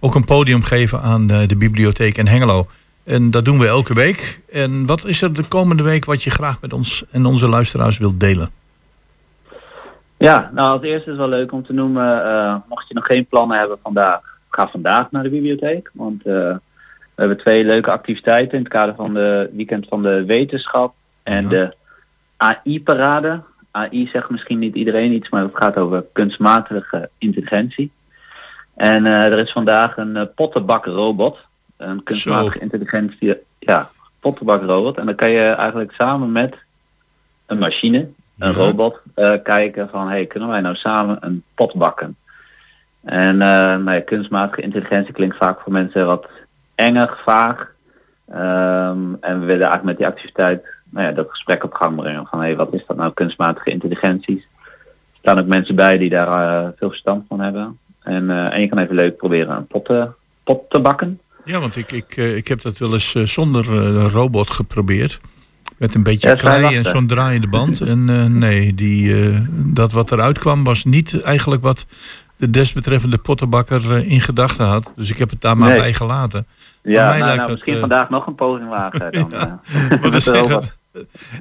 ook 0.00 0.14
een 0.14 0.24
podium 0.24 0.62
geven 0.62 1.00
aan 1.00 1.26
de 1.26 1.56
bibliotheek 1.58 2.18
in 2.18 2.26
Hengelo. 2.26 2.66
En 3.04 3.30
dat 3.30 3.44
doen 3.44 3.58
we 3.58 3.66
elke 3.66 3.94
week. 3.94 4.40
En 4.50 4.86
wat 4.86 5.04
is 5.04 5.22
er 5.22 5.32
de 5.32 5.44
komende 5.44 5.82
week 5.82 6.04
wat 6.04 6.22
je 6.22 6.30
graag 6.30 6.60
met 6.60 6.72
ons 6.72 7.04
en 7.10 7.26
onze 7.26 7.48
luisteraars 7.48 7.98
wilt 7.98 8.20
delen? 8.20 8.50
Ja, 10.16 10.50
nou 10.54 10.72
als 10.72 10.82
eerste 10.82 11.10
is 11.10 11.16
wel 11.16 11.28
leuk 11.28 11.52
om 11.52 11.66
te 11.66 11.72
noemen, 11.72 12.64
mocht 12.68 12.88
je 12.88 12.94
nog 12.94 13.06
geen 13.06 13.26
plannen 13.26 13.58
hebben 13.58 13.78
vandaag, 13.82 14.35
ga 14.56 14.68
vandaag 14.68 15.10
naar 15.10 15.22
de 15.22 15.30
bibliotheek. 15.30 15.90
Want 15.92 16.26
uh, 16.26 16.34
we 17.14 17.22
hebben 17.22 17.38
twee 17.38 17.64
leuke 17.64 17.90
activiteiten 17.90 18.58
in 18.58 18.64
het 18.64 18.72
kader 18.72 18.94
van 18.94 19.14
de 19.14 19.50
weekend 19.52 19.86
van 19.88 20.02
de 20.02 20.24
wetenschap 20.24 20.94
en 21.22 21.42
ja. 21.42 21.48
de 21.48 21.74
AI-parade. 22.36 23.42
AI 23.70 24.08
zegt 24.12 24.30
misschien 24.30 24.58
niet 24.58 24.74
iedereen 24.74 25.12
iets, 25.12 25.28
maar 25.28 25.42
het 25.42 25.56
gaat 25.56 25.76
over 25.76 26.04
kunstmatige 26.12 27.10
intelligentie. 27.18 27.90
En 28.74 29.04
uh, 29.04 29.24
er 29.24 29.38
is 29.38 29.52
vandaag 29.52 29.96
een 29.96 30.16
uh, 30.16 30.22
pottenbakrobot. 30.34 31.38
Een 31.76 32.02
kunstmatige 32.02 32.58
Zo. 32.58 32.64
intelligentie, 32.64 33.36
ja, 33.58 33.90
pottenbakrobot. 34.20 34.98
En 34.98 35.06
dan 35.06 35.14
kan 35.14 35.30
je 35.30 35.42
eigenlijk 35.42 35.92
samen 35.92 36.32
met 36.32 36.54
een 37.46 37.58
machine, 37.58 37.98
een 38.38 38.52
ja. 38.52 38.52
robot, 38.52 39.00
uh, 39.16 39.34
kijken 39.42 39.88
van 39.88 40.08
hey, 40.08 40.26
kunnen 40.26 40.48
wij 40.48 40.60
nou 40.60 40.74
samen 40.74 41.16
een 41.20 41.42
pot 41.54 41.74
bakken? 41.74 42.16
En 43.06 43.34
uh, 43.34 43.40
nou 43.40 43.92
ja, 43.92 44.00
kunstmatige 44.00 44.62
intelligentie 44.62 45.12
klinkt 45.12 45.36
vaak 45.36 45.60
voor 45.60 45.72
mensen 45.72 46.06
wat 46.06 46.28
enger, 46.74 47.20
vaag. 47.24 47.74
Um, 48.30 49.16
en 49.20 49.40
we 49.40 49.46
willen 49.46 49.68
eigenlijk 49.68 49.82
met 49.82 49.96
die 49.96 50.06
activiteit 50.06 50.64
nou 50.90 51.06
ja, 51.06 51.12
dat 51.12 51.30
gesprek 51.30 51.64
op 51.64 51.72
gang 51.72 51.96
brengen. 51.96 52.26
Van 52.26 52.38
hé, 52.38 52.44
hey, 52.44 52.56
wat 52.56 52.72
is 52.72 52.84
dat 52.86 52.96
nou 52.96 53.12
kunstmatige 53.12 53.70
intelligentie? 53.70 54.36
Er 54.36 55.18
staan 55.18 55.38
ook 55.38 55.46
mensen 55.46 55.74
bij 55.74 55.98
die 55.98 56.10
daar 56.10 56.64
uh, 56.64 56.68
veel 56.76 56.88
verstand 56.88 57.24
van 57.28 57.40
hebben. 57.40 57.78
En, 58.02 58.24
uh, 58.24 58.54
en 58.54 58.60
je 58.60 58.68
kan 58.68 58.78
even 58.78 58.94
leuk 58.94 59.16
proberen 59.16 59.56
een 59.56 59.66
pot 59.66 59.84
te, 59.84 60.08
pot 60.44 60.70
te 60.70 60.80
bakken. 60.80 61.20
Ja, 61.44 61.60
want 61.60 61.76
ik, 61.76 61.92
ik, 61.92 62.16
ik 62.16 62.48
heb 62.48 62.62
dat 62.62 62.78
wel 62.78 62.92
eens 62.92 63.12
zonder 63.12 63.64
robot 64.10 64.50
geprobeerd. 64.50 65.20
Met 65.76 65.94
een 65.94 66.02
beetje 66.02 66.28
ja, 66.28 66.34
klei 66.34 66.76
en 66.76 66.84
zo'n 66.84 67.06
draaiende 67.06 67.48
band. 67.48 67.80
en 67.92 68.38
nee, 68.38 68.74
die, 68.74 69.14
dat 69.72 69.92
wat 69.92 70.12
eruit 70.12 70.38
kwam 70.38 70.64
was 70.64 70.84
niet 70.84 71.22
eigenlijk 71.22 71.62
wat 71.62 71.86
de 72.36 72.50
desbetreffende 72.50 73.18
pottenbakker 73.18 73.90
uh, 73.90 74.10
in 74.10 74.20
gedachten 74.20 74.66
had. 74.66 74.92
Dus 74.96 75.10
ik 75.10 75.18
heb 75.18 75.30
het 75.30 75.40
daar 75.40 75.56
maar 75.56 75.68
nee. 75.68 75.78
bij 75.78 75.92
gelaten. 75.92 76.46
Ja, 76.82 77.08
mij 77.08 77.18
nou, 77.18 77.24
lijkt 77.24 77.40
nou, 77.40 77.52
misschien 77.52 77.74
uh, 77.74 77.80
vandaag 77.80 78.10
nog 78.10 78.26
een 78.26 78.34
poging 78.34 78.68
wagen. 78.68 79.12
Dan, 79.12 79.30
ja. 79.30 79.60
uh, 79.90 80.10
dus 80.12 80.30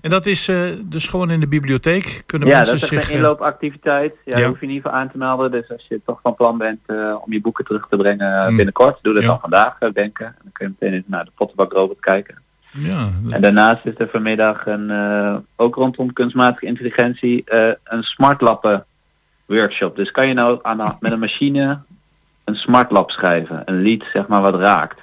en 0.01 0.09
dat 0.09 0.25
is 0.25 0.51
dus 0.81 1.07
gewoon 1.07 1.31
in 1.31 1.39
de 1.39 1.47
bibliotheek? 1.47 2.23
Kunnen 2.25 2.47
ja, 2.47 2.55
mensen 2.55 2.79
dat 2.79 2.89
zich, 2.89 2.99
is 2.99 3.09
een 3.09 3.15
inloopactiviteit. 3.15 4.15
Ja, 4.25 4.37
ja. 4.37 4.47
hoef 4.47 4.59
je 4.59 4.67
niet 4.67 4.81
voor 4.81 4.91
aan 4.91 5.11
te 5.11 5.17
melden. 5.17 5.51
Dus 5.51 5.69
als 5.69 5.85
je 5.89 6.01
toch 6.05 6.19
van 6.23 6.35
plan 6.35 6.57
bent 6.57 6.79
om 7.25 7.33
je 7.33 7.41
boeken 7.41 7.65
terug 7.65 7.87
te 7.89 7.97
brengen 7.97 8.49
mm. 8.49 8.55
binnenkort, 8.55 8.99
doe 9.01 9.13
dat 9.13 9.23
ja. 9.23 9.29
dan 9.29 9.39
vandaag, 9.39 9.77
denken. 9.77 10.25
En 10.25 10.35
dan 10.41 10.51
kun 10.51 10.65
je 10.65 10.73
meteen 10.79 10.97
even 10.97 11.11
naar 11.11 11.25
de 11.25 11.31
pottenbakrobot 11.35 11.99
kijken. 11.99 12.41
Ja, 12.71 13.09
dat... 13.23 13.33
En 13.33 13.41
daarnaast 13.41 13.85
is 13.85 13.93
er 13.97 14.09
vanmiddag 14.11 14.65
een, 14.65 14.91
ook 15.55 15.75
rondom 15.75 16.13
kunstmatige 16.13 16.65
intelligentie 16.65 17.43
een 17.83 18.03
smartlappen 18.03 18.85
workshop. 19.45 19.95
Dus 19.95 20.11
kan 20.11 20.27
je 20.27 20.33
nou 20.33 20.59
aan, 20.61 20.97
met 20.99 21.11
een 21.11 21.19
machine 21.19 21.79
een 22.43 22.55
smartlap 22.55 23.11
schrijven, 23.11 23.61
een 23.65 23.81
lied 23.81 24.03
zeg 24.13 24.27
maar 24.27 24.41
wat 24.41 24.55
raakt. 24.55 24.99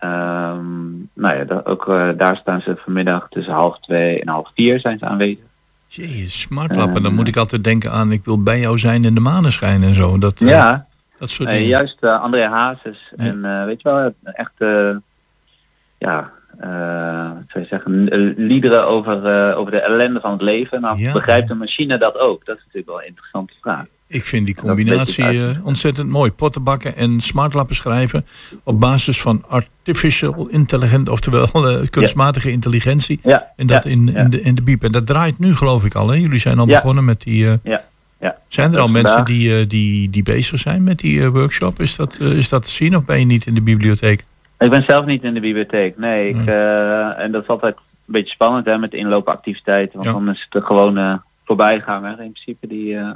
Um, 0.00 1.10
nou 1.14 1.36
ja, 1.36 1.44
dat, 1.44 1.66
ook 1.66 1.86
uh, 1.86 2.10
daar 2.16 2.36
staan 2.36 2.60
ze 2.60 2.76
vanmiddag 2.84 3.26
tussen 3.30 3.52
half 3.52 3.80
twee 3.80 4.20
en 4.20 4.28
half 4.28 4.50
vier 4.54 4.80
zijn 4.80 4.98
ze 4.98 5.04
aanwezig. 5.04 5.44
Jee, 5.86 6.28
smartlappen. 6.28 6.96
Um, 6.96 7.02
dan 7.02 7.14
moet 7.14 7.28
ik 7.28 7.36
altijd 7.36 7.64
denken 7.64 7.92
aan 7.92 8.12
ik 8.12 8.24
wil 8.24 8.42
bij 8.42 8.60
jou 8.60 8.78
zijn 8.78 9.04
in 9.04 9.14
de 9.14 9.20
maneschijn 9.20 9.82
en 9.82 9.94
zo. 9.94 10.18
Dat, 10.18 10.38
ja, 10.38 10.72
uh, 10.72 10.78
dat 11.18 11.30
soort 11.30 11.50
dingen. 11.50 11.66
juist 11.66 12.04
André 12.04 12.48
Hazes 12.48 13.12
ja. 13.16 13.24
en 13.24 13.66
weet 13.66 13.82
je 13.82 13.88
wel, 13.88 14.14
echt 14.22 14.52
ja, 15.98 16.32
uh, 16.60 16.66
zou 17.48 17.64
je 17.64 17.66
zeggen, 17.68 18.04
liederen 18.36 18.86
over, 18.86 19.48
uh, 19.50 19.58
over 19.58 19.72
de 19.72 19.80
ellende 19.80 20.20
van 20.20 20.32
het 20.32 20.42
leven. 20.42 20.80
Nou, 20.80 20.98
ja. 20.98 21.12
begrijpt 21.12 21.50
een 21.50 21.58
machine 21.58 21.98
dat 21.98 22.18
ook? 22.18 22.46
Dat 22.46 22.56
is 22.56 22.62
natuurlijk 22.62 22.86
wel 22.86 23.00
een 23.00 23.06
interessante 23.06 23.54
vraag. 23.60 23.84
Ik 24.06 24.24
vind 24.24 24.46
die 24.46 24.54
combinatie 24.54 25.34
uh, 25.34 25.66
ontzettend 25.66 26.08
mooi. 26.08 26.32
Pottenbakken 26.32 26.96
en 26.96 27.20
smartlappen 27.20 27.76
schrijven 27.76 28.26
op 28.62 28.80
basis 28.80 29.20
van 29.20 29.44
artificial 29.48 30.48
intelligent, 30.48 31.08
oftewel 31.08 31.48
kunstmatige 31.90 32.48
ja. 32.48 32.54
intelligentie. 32.54 33.18
Ja. 33.22 33.52
En 33.56 33.66
dat 33.66 33.84
in, 33.84 34.08
in, 34.08 34.30
de, 34.30 34.40
in 34.40 34.54
de 34.54 34.62
biep. 34.62 34.84
En 34.84 34.92
dat 34.92 35.06
draait 35.06 35.38
nu 35.38 35.56
geloof 35.56 35.84
ik 35.84 35.94
al. 35.94 36.08
Hè? 36.08 36.16
Jullie 36.16 36.38
zijn 36.38 36.58
al 36.58 36.66
begonnen 36.66 37.04
met 37.04 37.22
die... 37.22 37.58
ja. 37.62 37.84
Ja. 38.20 38.38
Zijn 38.48 38.74
er 38.74 38.80
al 38.80 38.88
mensen 38.88 39.24
die, 39.24 39.66
die, 39.66 40.10
die 40.10 40.22
bezig 40.22 40.60
zijn 40.60 40.82
met 40.82 40.98
die 40.98 41.28
workshop? 41.28 41.80
Is 41.80 41.96
dat, 41.96 42.20
is 42.20 42.48
dat 42.48 42.62
te 42.62 42.70
zien 42.70 42.96
of 42.96 43.04
ben 43.04 43.18
je 43.18 43.24
niet 43.24 43.46
in 43.46 43.54
de 43.54 43.60
bibliotheek? 43.60 44.24
Ik 44.58 44.70
ben 44.70 44.84
zelf 44.86 45.04
niet 45.04 45.22
in 45.22 45.34
de 45.34 45.40
bibliotheek, 45.40 45.98
nee. 45.98 46.28
Ik, 46.28 46.46
uh, 46.46 47.18
en 47.18 47.32
dat 47.32 47.42
is 47.42 47.48
altijd 47.48 47.76
een 47.76 48.12
beetje 48.12 48.32
spannend 48.32 48.66
hè, 48.66 48.78
met 48.78 48.90
de 48.90 48.96
inloopactiviteiten. 48.96 49.94
Want 49.94 50.04
ja. 50.04 50.12
dan 50.12 50.30
is 50.30 50.40
het 50.40 50.52
de 50.52 50.62
gewone 50.62 51.22
voorbijganger 51.44 52.10
in 52.20 52.32
principe. 52.32 52.66
Die, 52.66 52.94
uh... 52.94 53.10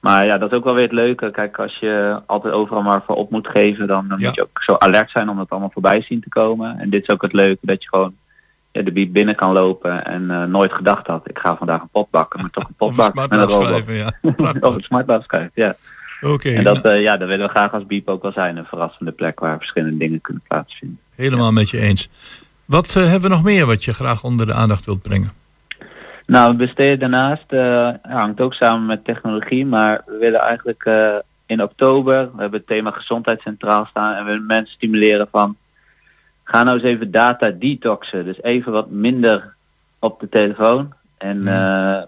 Maar 0.00 0.24
ja, 0.26 0.38
dat 0.38 0.50
is 0.50 0.56
ook 0.56 0.64
wel 0.64 0.74
weer 0.74 0.82
het 0.82 0.92
leuke. 0.92 1.30
Kijk, 1.30 1.58
als 1.58 1.78
je 1.78 2.20
altijd 2.26 2.54
overal 2.54 2.82
maar 2.82 3.02
voor 3.06 3.16
op 3.16 3.30
moet 3.30 3.48
geven, 3.48 3.86
dan, 3.86 4.08
dan 4.08 4.18
ja. 4.18 4.26
moet 4.26 4.34
je 4.34 4.42
ook 4.42 4.62
zo 4.62 4.74
alert 4.74 5.10
zijn 5.10 5.28
om 5.28 5.36
dat 5.36 5.50
allemaal 5.50 5.70
voorbij 5.72 6.02
zien 6.02 6.20
te 6.20 6.28
komen. 6.28 6.78
En 6.78 6.90
dit 6.90 7.02
is 7.02 7.08
ook 7.08 7.22
het 7.22 7.32
leuke, 7.32 7.66
dat 7.66 7.82
je 7.82 7.88
gewoon 7.88 8.14
ja, 8.74 8.82
de 8.82 8.92
bieb 8.92 9.12
binnen 9.12 9.34
kan 9.34 9.52
lopen 9.52 10.04
en 10.04 10.22
uh, 10.22 10.44
nooit 10.44 10.72
gedacht 10.72 11.06
had, 11.06 11.28
ik 11.28 11.38
ga 11.38 11.56
vandaag 11.56 11.80
een 11.80 11.88
pot 11.88 12.10
bakken, 12.10 12.40
maar 12.40 12.50
toch 12.50 12.68
een 12.68 12.74
pot 12.74 12.96
bakken 12.96 13.28
met 13.28 13.40
een 13.40 13.48
robot. 13.48 13.86
Ja. 13.86 14.12
of 14.68 14.74
een 14.88 15.22
schrijven, 15.22 15.50
ja. 15.54 15.74
Okay, 16.20 16.54
en 16.54 16.64
dat, 16.64 16.82
nou. 16.82 16.96
uh, 16.96 17.02
ja, 17.02 17.16
dat 17.16 17.28
willen 17.28 17.46
we 17.46 17.52
graag 17.52 17.72
als 17.72 17.86
Biep 17.86 18.08
ook 18.08 18.22
wel 18.22 18.32
zijn. 18.32 18.56
Een 18.56 18.64
verrassende 18.64 19.12
plek 19.12 19.40
waar 19.40 19.58
verschillende 19.58 19.96
dingen 19.96 20.20
kunnen 20.20 20.42
plaatsvinden. 20.48 20.98
Helemaal 21.14 21.46
ja. 21.46 21.52
met 21.52 21.70
je 21.70 21.80
eens. 21.80 22.08
Wat 22.64 22.94
uh, 22.98 23.04
hebben 23.04 23.30
we 23.30 23.36
nog 23.36 23.44
meer 23.44 23.66
wat 23.66 23.84
je 23.84 23.94
graag 23.94 24.24
onder 24.24 24.46
de 24.46 24.52
aandacht 24.52 24.84
wilt 24.84 25.02
brengen? 25.02 25.32
Nou, 26.26 26.50
we 26.50 26.56
besteden 26.56 26.98
daarnaast, 26.98 27.44
uh, 27.48 27.90
hangt 28.02 28.40
ook 28.40 28.54
samen 28.54 28.86
met 28.86 29.04
technologie, 29.04 29.66
maar 29.66 30.02
we 30.06 30.16
willen 30.16 30.40
eigenlijk 30.40 30.84
in 31.46 31.62
oktober, 31.62 32.30
we 32.34 32.40
hebben 32.40 32.58
het 32.58 32.68
thema 32.68 32.90
gezondheid 32.90 33.40
centraal 33.40 33.86
staan 33.86 34.14
en 34.14 34.24
we 34.24 34.30
willen 34.30 34.46
mensen 34.46 34.74
stimuleren 34.74 35.28
van, 35.30 35.56
ga 36.44 36.62
nou 36.62 36.76
eens 36.76 36.86
even 36.86 37.10
data 37.10 37.50
detoxen. 37.50 38.24
Dus 38.24 38.42
even 38.42 38.72
wat 38.72 38.90
minder 38.90 39.54
op 39.98 40.20
de 40.20 40.28
telefoon 40.28 40.92
en 41.18 41.42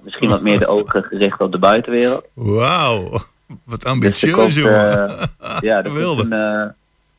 misschien 0.02 0.28
wat 0.28 0.42
meer 0.42 0.58
de 0.58 0.66
ogen 0.66 1.04
gericht 1.04 1.40
op 1.40 1.52
de 1.52 1.58
buitenwereld. 1.58 2.26
Wauw. 2.34 3.18
Wat 3.64 3.84
ambitieus, 3.84 4.44
dus 4.44 4.54
jongen. 4.54 5.10
Uh, 5.42 5.58
ja, 5.60 5.82
er 5.84 5.90
komt 5.90 6.32
een, 6.32 6.32
uh, 6.32 6.66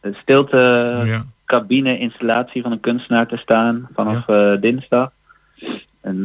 een 0.02 0.16
stilte 0.22 0.58
ja. 1.06 1.24
cabine 1.46 2.00
installatie 2.00 2.62
van 2.62 2.72
een 2.72 2.80
kunstenaar 2.80 3.28
te 3.28 3.38
staan 3.38 3.88
vanaf 3.94 4.28
ja. 4.28 4.54
uh, 4.54 4.62
dinsdag. 4.62 5.12
En 6.02 6.22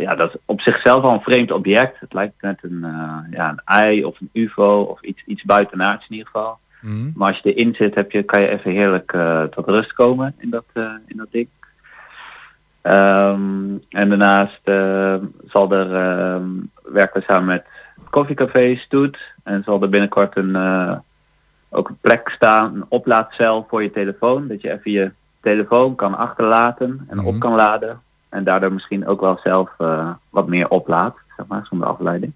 ja, 0.00 0.14
dat 0.14 0.34
is 0.34 0.40
op 0.44 0.60
zichzelf 0.60 1.02
al 1.02 1.12
een 1.12 1.20
vreemd 1.20 1.50
object. 1.50 2.00
Het 2.00 2.12
lijkt 2.12 2.42
net 2.42 2.58
een, 2.62 2.86
ja, 3.30 3.48
een 3.48 3.60
ei 3.64 4.04
of 4.04 4.20
een 4.20 4.30
ufo 4.32 4.80
of 4.80 5.02
iets, 5.02 5.22
iets 5.26 5.42
buitenaards 5.42 6.06
in 6.08 6.16
ieder 6.16 6.30
geval. 6.32 6.58
Mm. 6.80 7.12
Maar 7.14 7.28
als 7.28 7.40
je 7.42 7.54
erin 7.54 7.74
zit, 7.74 7.94
heb 7.94 8.10
je, 8.10 8.22
kan 8.22 8.40
je 8.40 8.48
even 8.48 8.70
heerlijk 8.70 9.16
tot 9.50 9.66
rust 9.66 9.92
komen 9.92 10.34
in 10.38 10.50
dat, 10.50 10.64
in 11.06 11.16
dat 11.16 11.26
ding. 11.30 11.48
Um, 12.82 13.82
en 13.88 14.08
daarnaast 14.08 14.60
zal 15.46 15.72
er 15.72 15.94
um, 16.34 16.70
werken 16.82 17.20
we 17.20 17.26
samen 17.26 17.46
met 17.46 17.64
koffiecafé 18.14 18.76
Stoet. 18.76 19.18
En 19.42 19.62
zal 19.64 19.82
er 19.82 19.88
binnenkort 19.88 20.36
een, 20.36 20.48
uh, 20.56 20.96
ook 21.70 21.88
een 21.88 21.98
plek 22.00 22.28
staan, 22.28 22.74
een 22.74 22.84
oplaadcel 22.88 23.66
voor 23.68 23.82
je 23.82 23.90
telefoon. 23.90 24.48
Dat 24.48 24.60
je 24.60 24.72
even 24.72 24.90
je 24.90 25.12
telefoon 25.40 25.94
kan 25.94 26.14
achterlaten 26.14 27.04
en 27.08 27.18
op 27.24 27.38
kan 27.38 27.54
laden. 27.54 28.00
En 28.28 28.44
daardoor 28.44 28.72
misschien 28.72 29.06
ook 29.06 29.20
wel 29.20 29.38
zelf 29.42 29.70
uh, 29.78 30.10
wat 30.30 30.46
meer 30.46 30.68
oplaadt, 30.68 31.18
zeg 31.36 31.46
maar, 31.46 31.66
zonder 31.70 31.88
afleiding 31.88 32.32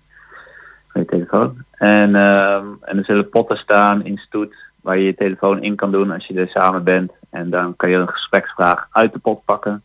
van 0.88 1.00
je 1.00 1.06
telefoon. 1.06 1.64
En, 1.70 2.10
uh, 2.10 2.54
en 2.80 2.98
er 2.98 3.04
zullen 3.04 3.28
potten 3.28 3.56
staan 3.56 4.04
in 4.04 4.18
Stoet 4.18 4.54
waar 4.80 4.98
je 4.98 5.04
je 5.04 5.14
telefoon 5.14 5.62
in 5.62 5.76
kan 5.76 5.92
doen 5.92 6.10
als 6.10 6.26
je 6.26 6.34
er 6.34 6.48
samen 6.48 6.84
bent. 6.84 7.12
En 7.30 7.50
dan 7.50 7.76
kan 7.76 7.90
je 7.90 7.96
een 7.96 8.08
gespreksvraag 8.08 8.88
uit 8.90 9.12
de 9.12 9.18
pot 9.18 9.44
pakken. 9.44 9.82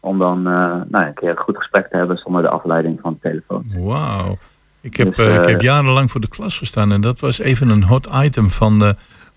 Om 0.00 0.18
dan 0.18 0.38
uh, 0.38 0.80
nou, 0.88 1.06
een 1.06 1.14
keer 1.14 1.30
een 1.30 1.36
goed 1.36 1.56
gesprek 1.56 1.90
te 1.90 1.96
hebben 1.96 2.18
zonder 2.18 2.42
de 2.42 2.48
afleiding 2.48 3.00
van 3.00 3.12
de 3.12 3.28
telefoon. 3.28 3.64
Wauw. 3.74 4.36
Ik 4.82 4.96
heb, 4.96 5.16
Dus, 5.16 5.26
eh, 5.26 5.34
ik 5.34 5.40
eh, 5.40 5.46
heb 5.46 5.60
jarenlang 5.60 6.10
voor 6.10 6.20
de 6.20 6.28
klas 6.28 6.58
gestaan 6.58 6.92
en 6.92 7.00
dat 7.00 7.20
was 7.20 7.38
even 7.38 7.68
een 7.68 7.82
hot 7.82 8.08
item 8.22 8.50
van 8.50 8.84
eh, 8.84 8.90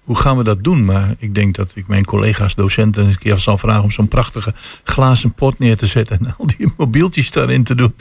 hoe 0.04 0.16
gaan 0.16 0.38
we 0.38 0.44
dat 0.44 0.64
doen. 0.64 0.86
Maar 0.86 1.16
ik 1.18 1.36
denk 1.36 1.56
dat 1.56 1.72
ik 1.76 1.88
mijn 1.88 2.06
collega's 2.06 2.56
docenten 2.56 3.04
eens 3.04 3.14
een 3.14 3.20
keer 3.20 3.38
zal 3.38 3.58
vragen 3.58 3.84
om 3.84 3.92
zo'n 3.92 4.08
prachtige 4.08 4.52
glazen 4.84 5.34
pot 5.34 5.60
neer 5.60 5.78
te 5.78 5.86
zetten 5.88 6.20
en 6.20 6.34
al 6.38 6.48
die 6.48 6.74
mobieltjes 6.78 7.32
daarin 7.32 7.64
te 7.64 7.76
doen. 7.76 7.96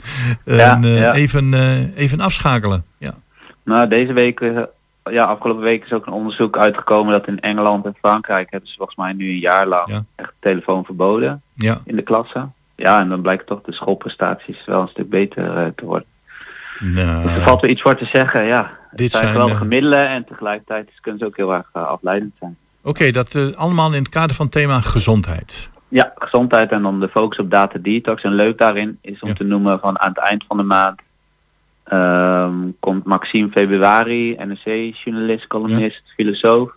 Ja, 0.45 0.75
en 0.75 0.83
eh, 0.83 0.97
ja. 0.97 1.13
Even, 1.13 1.53
eh, 1.53 1.97
even 1.97 2.19
afschakelen. 2.19 2.85
Ja. 2.97 3.13
Nou, 3.63 3.87
deze 3.87 4.13
week, 4.13 4.39
eh, 4.39 4.61
ja, 5.03 5.23
afgelopen 5.23 5.63
week 5.63 5.83
is 5.85 5.91
ook 5.91 6.05
een 6.05 6.13
onderzoek 6.13 6.57
uitgekomen 6.57 7.13
dat 7.13 7.27
in 7.27 7.39
Engeland 7.39 7.85
en 7.85 7.95
Frankrijk 7.99 8.51
hebben 8.51 8.69
ze 8.69 8.75
volgens 8.77 8.97
mij 8.97 9.13
nu 9.13 9.29
een 9.29 9.39
jaar 9.39 9.67
lang 9.67 10.03
echt 10.15 10.33
telefoon 10.39 10.85
verboden 10.85 11.41
Ja. 11.55 11.77
in 11.85 11.95
de 11.95 12.03
klassen. 12.03 12.53
Ja, 12.75 12.99
en 12.99 13.09
dan 13.09 13.21
blijkt 13.21 13.47
toch 13.47 13.61
de 13.61 13.73
schoolprestaties 13.73 14.65
wel 14.65 14.81
een 14.81 14.87
stuk 14.87 15.09
beter 15.09 15.57
eh, 15.57 15.67
te 15.75 15.85
worden. 15.85 16.07
Nou, 16.91 17.23
Dus 17.23 17.35
er 17.35 17.41
valt 17.41 17.61
weer 17.61 17.71
iets 17.71 17.81
voor 17.81 17.95
te 17.95 18.05
zeggen, 18.05 18.45
ja. 18.45 18.71
Dit 18.91 19.11
zijn 19.11 19.23
zijn, 19.23 19.33
geweldige 19.33 19.63
eh, 19.63 19.69
middelen 19.69 20.07
en 20.07 20.25
tegelijkertijd 20.25 20.89
kunnen 21.01 21.19
ze 21.19 21.25
ook 21.25 21.37
heel 21.37 21.53
erg 21.53 21.69
eh, 21.73 21.87
afleidend 21.87 22.33
zijn. 22.39 22.57
Oké, 22.83 23.11
dat 23.11 23.35
eh, 23.35 23.51
allemaal 23.55 23.93
in 23.93 23.99
het 23.99 24.09
kader 24.09 24.35
van 24.35 24.45
het 24.45 24.53
thema 24.53 24.81
gezondheid. 24.81 25.69
Ja, 25.87 26.11
gezondheid 26.15 26.71
en 26.71 26.81
dan 26.81 26.99
de 26.99 27.09
focus 27.09 27.39
op 27.39 27.51
data 27.51 27.79
detox. 27.81 28.23
En 28.23 28.33
leuk 28.33 28.57
daarin 28.57 28.97
is 29.01 29.19
om 29.19 29.33
te 29.33 29.43
noemen 29.43 29.79
van 29.79 29.99
aan 29.99 30.09
het 30.09 30.17
eind 30.17 30.43
van 30.47 30.57
de 30.57 30.63
maand 30.63 31.01
ehm, 31.83 32.55
komt 32.79 33.05
Maxime 33.05 33.49
Februari, 33.49 34.35
NRC-journalist, 34.35 35.47
columnist, 35.47 36.01
filosoof, 36.15 36.71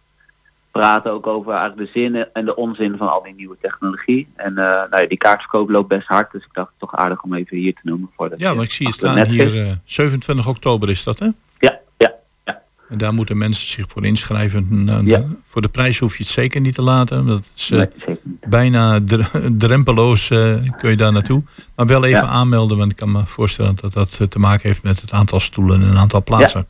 praten 0.76 1.12
ook 1.12 1.26
over 1.26 1.52
eigenlijk 1.52 1.92
de 1.92 2.00
zin 2.00 2.26
en 2.32 2.44
de 2.44 2.56
onzin 2.56 2.96
van 2.96 3.08
al 3.08 3.22
die 3.22 3.34
nieuwe 3.34 3.56
technologie. 3.60 4.28
En 4.36 4.50
eh, 4.50 4.64
nou 4.64 5.02
ja, 5.02 5.06
die 5.06 5.18
kaartverkoop 5.18 5.68
loopt 5.70 5.88
best 5.88 6.06
hard, 6.06 6.32
dus 6.32 6.42
ik 6.42 6.48
dacht 6.52 6.68
het 6.68 6.78
toch 6.78 6.94
aardig 6.96 7.22
om 7.22 7.34
even 7.34 7.56
hier 7.56 7.72
te 7.74 7.80
noemen. 7.82 8.10
Voor 8.16 8.28
de, 8.28 8.34
Ja, 8.38 8.54
maar 8.54 8.64
ik 8.64 8.70
zie 8.70 8.86
je 8.86 8.92
staan 8.92 9.26
hier, 9.26 9.66
eh, 9.66 9.72
27 9.84 10.46
oktober 10.48 10.90
is 10.90 11.04
dat 11.04 11.18
hè? 11.18 11.26
Ja, 11.58 11.78
ja, 11.96 12.12
ja. 12.44 12.62
En 12.88 12.98
daar 12.98 13.14
moeten 13.14 13.38
mensen 13.38 13.68
zich 13.68 13.84
voor 13.88 14.04
inschrijven. 14.04 14.84
Nou, 14.84 15.06
Ja. 15.06 15.18
de- 15.18 15.36
voor 15.44 15.62
de 15.62 15.68
prijs 15.68 15.98
hoef 15.98 16.16
je 16.16 16.22
het 16.22 16.32
zeker 16.32 16.60
niet 16.60 16.74
te 16.74 16.82
laten. 16.82 17.26
Dat 17.26 17.50
is 17.56 17.70
eh, 17.70 17.78
Nee, 17.78 18.18
bijna 18.46 19.00
dr- 19.04 19.36
drempeloos 19.58 20.30
eh, 20.30 20.56
kun 20.78 20.90
je 20.90 20.96
daar 20.96 21.12
naartoe. 21.12 21.42
Maar 21.76 21.86
wel 21.86 22.04
even 22.04 22.20
Ja. 22.20 22.26
aanmelden, 22.26 22.78
want 22.78 22.90
ik 22.90 22.96
kan 22.96 23.12
me 23.12 23.26
voorstellen 23.26 23.76
dat 23.80 23.92
dat 23.92 24.16
eh, 24.20 24.26
te 24.26 24.38
maken 24.38 24.68
heeft 24.68 24.82
met 24.82 25.00
het 25.00 25.12
aantal 25.12 25.40
stoelen 25.40 25.80
en 25.82 25.88
een 25.88 25.98
aantal 25.98 26.22
plaatsen. 26.22 26.66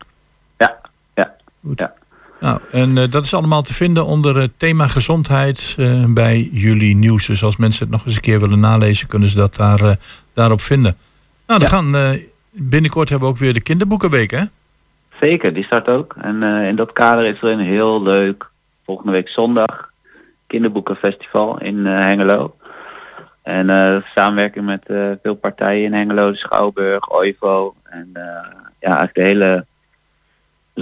Ja, 0.58 0.76
ja. 1.14 1.34
Goed. 1.64 1.78
Ja. 1.80 1.94
Nou, 2.40 2.60
en 2.70 2.98
eh, 2.98 3.08
dat 3.08 3.24
is 3.24 3.34
allemaal 3.34 3.62
te 3.62 3.74
vinden 3.74 4.06
onder 4.06 4.36
het 4.36 4.58
thema 4.58 4.86
gezondheid 4.86 5.74
eh, 5.78 6.04
bij 6.08 6.48
jullie 6.52 6.96
nieuws. 6.96 7.26
Dus 7.26 7.44
als 7.44 7.56
mensen 7.56 7.82
het 7.82 7.92
nog 7.92 8.04
eens 8.04 8.14
een 8.14 8.20
keer 8.20 8.40
willen 8.40 8.60
nalezen, 8.60 9.08
kunnen 9.08 9.28
ze 9.28 9.36
dat 9.36 9.54
daar, 9.54 9.80
eh, 9.80 9.92
daarop 10.34 10.60
vinden. 10.60 10.96
Nou, 11.46 11.60
dan 11.60 11.68
gaan 11.68 11.96
eh, 11.96 12.10
binnenkort 12.50 13.08
hebben 13.08 13.28
we 13.28 13.34
ook 13.34 13.40
weer 13.40 13.52
de 13.52 13.60
kinderboekenweek, 13.60 14.30
hè? 14.30 14.42
Zeker, 15.20 15.54
die 15.54 15.64
start 15.64 15.88
ook. 15.88 16.14
En 16.20 16.42
eh, 16.42 16.68
in 16.68 16.76
dat 16.76 16.92
kader 16.92 17.26
is 17.26 17.42
er 17.42 17.48
een 17.48 17.58
heel 17.58 18.02
leuk, 18.02 18.50
volgende 18.84 19.12
week 19.12 19.28
zondag, 19.28 19.90
kinderboekenfestival 20.46 21.60
in 21.60 21.86
eh, 21.86 22.00
Hengelo. 22.00 22.56
En 23.42 23.70
eh, 23.70 24.02
samenwerking 24.14 24.64
met 24.64 24.86
eh, 24.86 25.10
veel 25.22 25.34
partijen 25.34 25.84
in 25.84 25.92
Hengelo, 25.92 26.34
Schouwburg, 26.34 27.12
OIVO. 27.12 27.74
En 27.84 28.10
eh, 28.12 28.22
ja, 28.80 28.96
eigenlijk 28.96 29.14
de 29.14 29.22
hele 29.22 29.66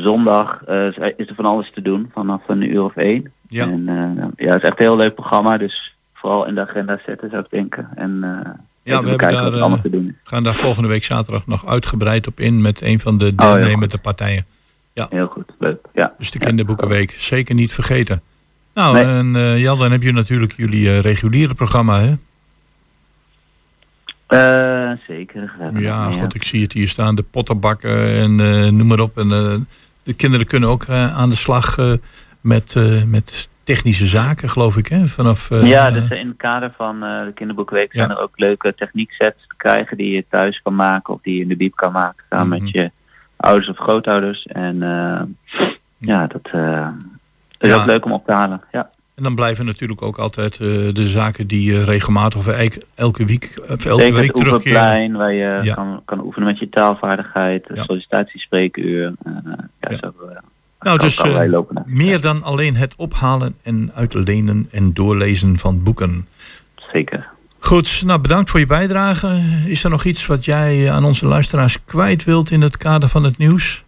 zondag 0.03 0.63
eh, 0.67 0.87
is 1.17 1.29
er 1.29 1.35
van 1.35 1.45
alles 1.45 1.71
te 1.75 1.83
doen 1.83 2.11
vanaf 2.13 2.41
een 2.47 2.71
uur 2.73 2.83
of 2.83 2.97
één. 2.97 3.33
Ja. 3.49 3.65
En 3.67 3.89
eh, 3.89 4.27
ja, 4.47 4.53
het 4.53 4.63
is 4.63 4.69
echt 4.69 4.79
een 4.79 4.85
heel 4.87 4.97
leuk 4.97 5.15
programma, 5.15 5.59
dus 5.59 5.95
vooral 6.13 6.47
in 6.47 6.55
de 6.55 6.61
agenda 6.61 7.01
zetten 7.07 7.31
zou 7.31 7.43
ik 7.43 7.51
denken. 7.51 7.89
En 7.95 8.11
eh, 8.23 8.51
Ja, 8.83 9.03
we 9.03 9.09
hebben 9.09 9.19
daar, 9.33 9.43
wat 9.51 9.61
allemaal 9.61 9.81
te 9.81 9.91
doen 9.91 10.07
is. 10.09 10.15
gaan 10.31 10.43
daar 10.43 10.55
volgende 10.55 10.89
week 10.89 11.05
zaterdag 11.05 11.47
nog 11.47 11.67
uitgebreid 11.67 12.27
op 12.27 12.41
in 12.41 12.61
met 12.61 12.83
een 12.83 13.01
van 13.01 13.19
de 13.19 13.33
Oh, 13.37 13.53
deelnemende 13.55 13.99
partijen. 13.99 14.45
Ja. 14.93 15.07
Heel 15.11 15.27
goed, 15.27 15.53
leuk. 15.59 15.87
Ja. 15.95 16.15
Dus 16.19 16.31
de 16.31 16.39
kinderboekenweek, 16.39 17.11
zeker 17.11 17.55
niet 17.55 17.73
vergeten. 17.73 18.23
Nou, 18.75 18.95
Nee. 18.95 19.05
en 19.05 19.37
eh 19.37 19.61
Jan, 19.61 19.79
dan 19.79 19.91
heb 19.93 20.03
je 20.03 20.13
natuurlijk 20.13 20.53
jullie 20.57 21.01
reguliere 21.01 21.55
programma, 21.55 22.01
hè? 22.01 22.15
Eh, 24.27 24.99
zeker. 25.07 25.55
Ja, 25.79 26.09
meer. 26.09 26.19
god, 26.19 26.35
ik 26.35 26.43
zie 26.43 26.63
het 26.63 26.73
hier 26.73 26.89
staan, 26.89 27.15
de 27.15 27.23
pottenbakken 27.23 28.09
en 28.17 28.37
noem 28.77 28.87
maar 28.87 29.01
op. 29.01 29.19
En 29.19 29.29
de 30.05 30.15
kinderen 30.15 30.47
kunnen 30.47 30.69
ook 30.69 30.85
eh, 30.85 31.17
aan 31.17 31.31
de 31.31 31.37
slag 31.37 31.79
eh, 31.79 31.93
met, 32.41 32.77
eh, 32.77 33.03
met 33.03 33.49
technische 33.63 34.07
zaken, 34.07 34.49
geloof 34.49 34.77
ik, 34.77 34.87
hè? 34.87 35.07
Vanaf, 35.07 35.49
ja, 35.51 35.91
dus 35.91 36.09
in 36.11 36.27
het 36.29 36.37
kader 36.37 36.73
van 36.77 37.01
de 37.01 37.33
kinderboekweek 37.35 37.93
zijn 37.93 38.11
er 38.11 38.19
ook 38.19 38.39
leuke 38.39 38.75
technieksets 38.75 39.47
te 39.49 39.55
krijgen 39.57 39.97
die 39.97 40.15
je 40.15 40.25
thuis 40.31 40.61
kan 40.63 40.75
maken 40.75 41.15
of 41.15 41.21
die 41.23 41.35
je 41.35 41.43
in 41.43 41.49
de 41.49 41.57
bieb 41.57 41.75
kan 41.77 41.93
maken 41.93 42.25
samen 42.31 42.49
Mhm. 42.57 42.65
met 42.65 42.73
je 42.73 42.91
ouders 43.37 43.69
of 43.69 43.77
grootouders. 43.79 44.47
En 44.47 44.79
ja, 45.99 46.27
dat 46.27 46.45
is 47.59 47.69
Ja. 47.69 47.77
ook 47.81 47.87
leuk 47.87 48.05
om 48.05 48.13
op 48.13 48.27
te 48.27 48.33
halen. 48.33 48.61
Ja. 48.73 48.91
En 49.15 49.23
dan 49.23 49.35
blijven 49.35 49.65
natuurlijk 49.65 50.03
ook 50.03 50.17
altijd 50.19 50.53
eh, 50.53 50.69
de 50.93 51.09
zaken 51.09 51.47
die 51.47 51.73
je 51.73 51.85
regelmatig 51.85 52.39
of 52.39 52.47
elke, 52.95 53.25
week, 53.25 53.61
of 53.69 53.85
elke 53.85 54.03
Zeker 54.03 54.15
week 54.15 54.27
het 54.37 54.47
oefenplein 54.47 55.13
waar 55.13 55.33
je 55.33 55.61
Ja. 55.63 55.75
kan, 55.75 56.03
kan 56.05 56.21
oefenen 56.25 56.49
met 56.49 56.59
je 56.59 56.69
taalvaardigheid, 56.69 57.65
Ja. 57.75 57.83
sollicitatiespreekuur. 57.83 59.15
eh, 59.25 59.33
ja, 59.81 59.97
zo, 59.97 60.13
eh, 60.29 60.37
Nou, 60.81 60.99
dus 60.99 61.19
eh, 61.21 61.59
meer 61.87 62.21
dan 62.21 62.43
alleen 62.43 62.77
het 62.77 62.95
ophalen 62.97 63.55
en 63.63 63.91
uitlenen 63.95 64.69
en 64.71 64.93
doorlezen 64.93 65.59
van 65.59 65.83
boeken. 65.83 66.27
Zeker. 66.93 67.27
Goed, 67.59 68.03
nou 68.05 68.21
bedankt 68.21 68.51
voor 68.51 68.61
je 68.61 68.67
bijdrage. 68.67 69.41
Is 69.67 69.85
er 69.85 69.91
nog 69.91 70.05
iets 70.05 70.27
wat 70.27 70.45
jij 70.45 70.91
aan 70.91 71.05
onze 71.05 71.27
luisteraars 71.27 71.85
kwijt 71.85 72.25
wilt 72.25 72.51
in 72.51 72.61
het 72.63 72.77
kader 72.77 73.09
van 73.09 73.25
het 73.25 73.39
nieuws? 73.39 73.85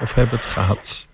Of 0.00 0.14
hebben 0.14 0.36
het 0.36 0.46
gehad? 0.46 1.08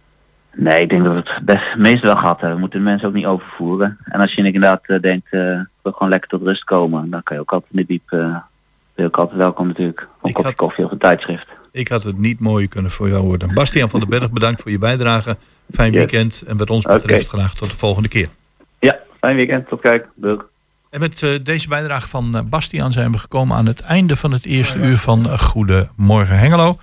Nee, 0.55 0.83
ik 0.83 0.89
denk 0.89 1.05
dat 1.05 1.13
we 1.13 1.19
het 1.35 1.45
best 1.45 1.77
meest 1.77 2.03
wel 2.03 2.17
gehad 2.17 2.37
hebben. 2.37 2.55
We 2.55 2.61
moeten 2.61 2.79
de 2.79 2.85
mensen 2.85 3.09
ook 3.09 3.15
niet 3.15 3.27
overvoeren. 3.27 3.99
En 4.05 4.21
als 4.21 4.35
je 4.35 4.43
inderdaad 4.45 4.81
eh, 4.83 5.01
denkt, 5.01 5.27
ik 5.33 5.67
wil 5.83 5.93
gewoon 5.93 6.09
lekker 6.09 6.29
tot 6.29 6.43
rust 6.43 6.65
komen, 6.65 7.11
dan 7.11 7.23
kan 7.23 7.37
je 7.37 7.43
ook 7.43 7.53
altijd 7.53 7.73
in 7.73 7.79
de 7.81 7.87
diep, 7.87 8.13
eh 8.13 8.37
ben 8.95 9.05
je 9.09 9.15
ook 9.15 9.19
altijd 9.19 9.39
welkom 9.39 9.67
natuurlijk. 9.67 10.09
Een 10.23 10.33
kopje 10.33 10.55
koffie 10.55 10.85
of 10.85 10.91
een 10.91 10.99
tijdschrift. 10.99 11.47
Ik 11.73 11.89
had 11.89 12.03
het 12.03 12.19
niet 12.19 12.41
mooier 12.41 12.69
kunnen 12.69 12.91
voor 12.91 13.09
jou 13.09 13.25
worden. 13.27 13.55
Bastiaan 13.55 13.91
van 13.91 14.01
den 14.01 14.09
Berg, 14.09 14.31
bedankt 14.31 14.63
voor 14.63 14.71
je 14.71 14.79
bijdrage. 14.79 15.37
Fijn 15.71 15.93
Yes. 15.93 15.99
weekend 15.99 16.43
en 16.47 16.57
wat 16.57 16.71
ons 16.71 16.85
betreft 16.85 17.27
Oké. 17.27 17.37
graag 17.39 17.55
tot 17.55 17.71
de 17.71 17.77
volgende 17.77 18.09
keer. 18.09 18.29
Ja, 18.79 18.99
fijn 19.21 19.37
weekend. 19.37 19.69
Tot 19.69 19.81
kijk. 19.81 20.07
Doeg. 20.15 20.49
En 20.91 21.01
met 21.01 21.23
eh, 21.23 21.31
deze 21.43 21.69
bijdrage 21.69 22.09
van 22.09 22.47
Bastiaan 22.51 22.93
zijn 22.93 23.13
we 23.13 23.19
gekomen 23.19 23.57
aan 23.57 23.67
het 23.67 23.81
einde 23.81 24.17
van 24.17 24.33
het 24.33 24.45
eerste 24.47 24.79
uur 24.79 24.97
van 24.97 25.39
Goedemorgen 25.39 26.39
Hengelo. 26.39 26.79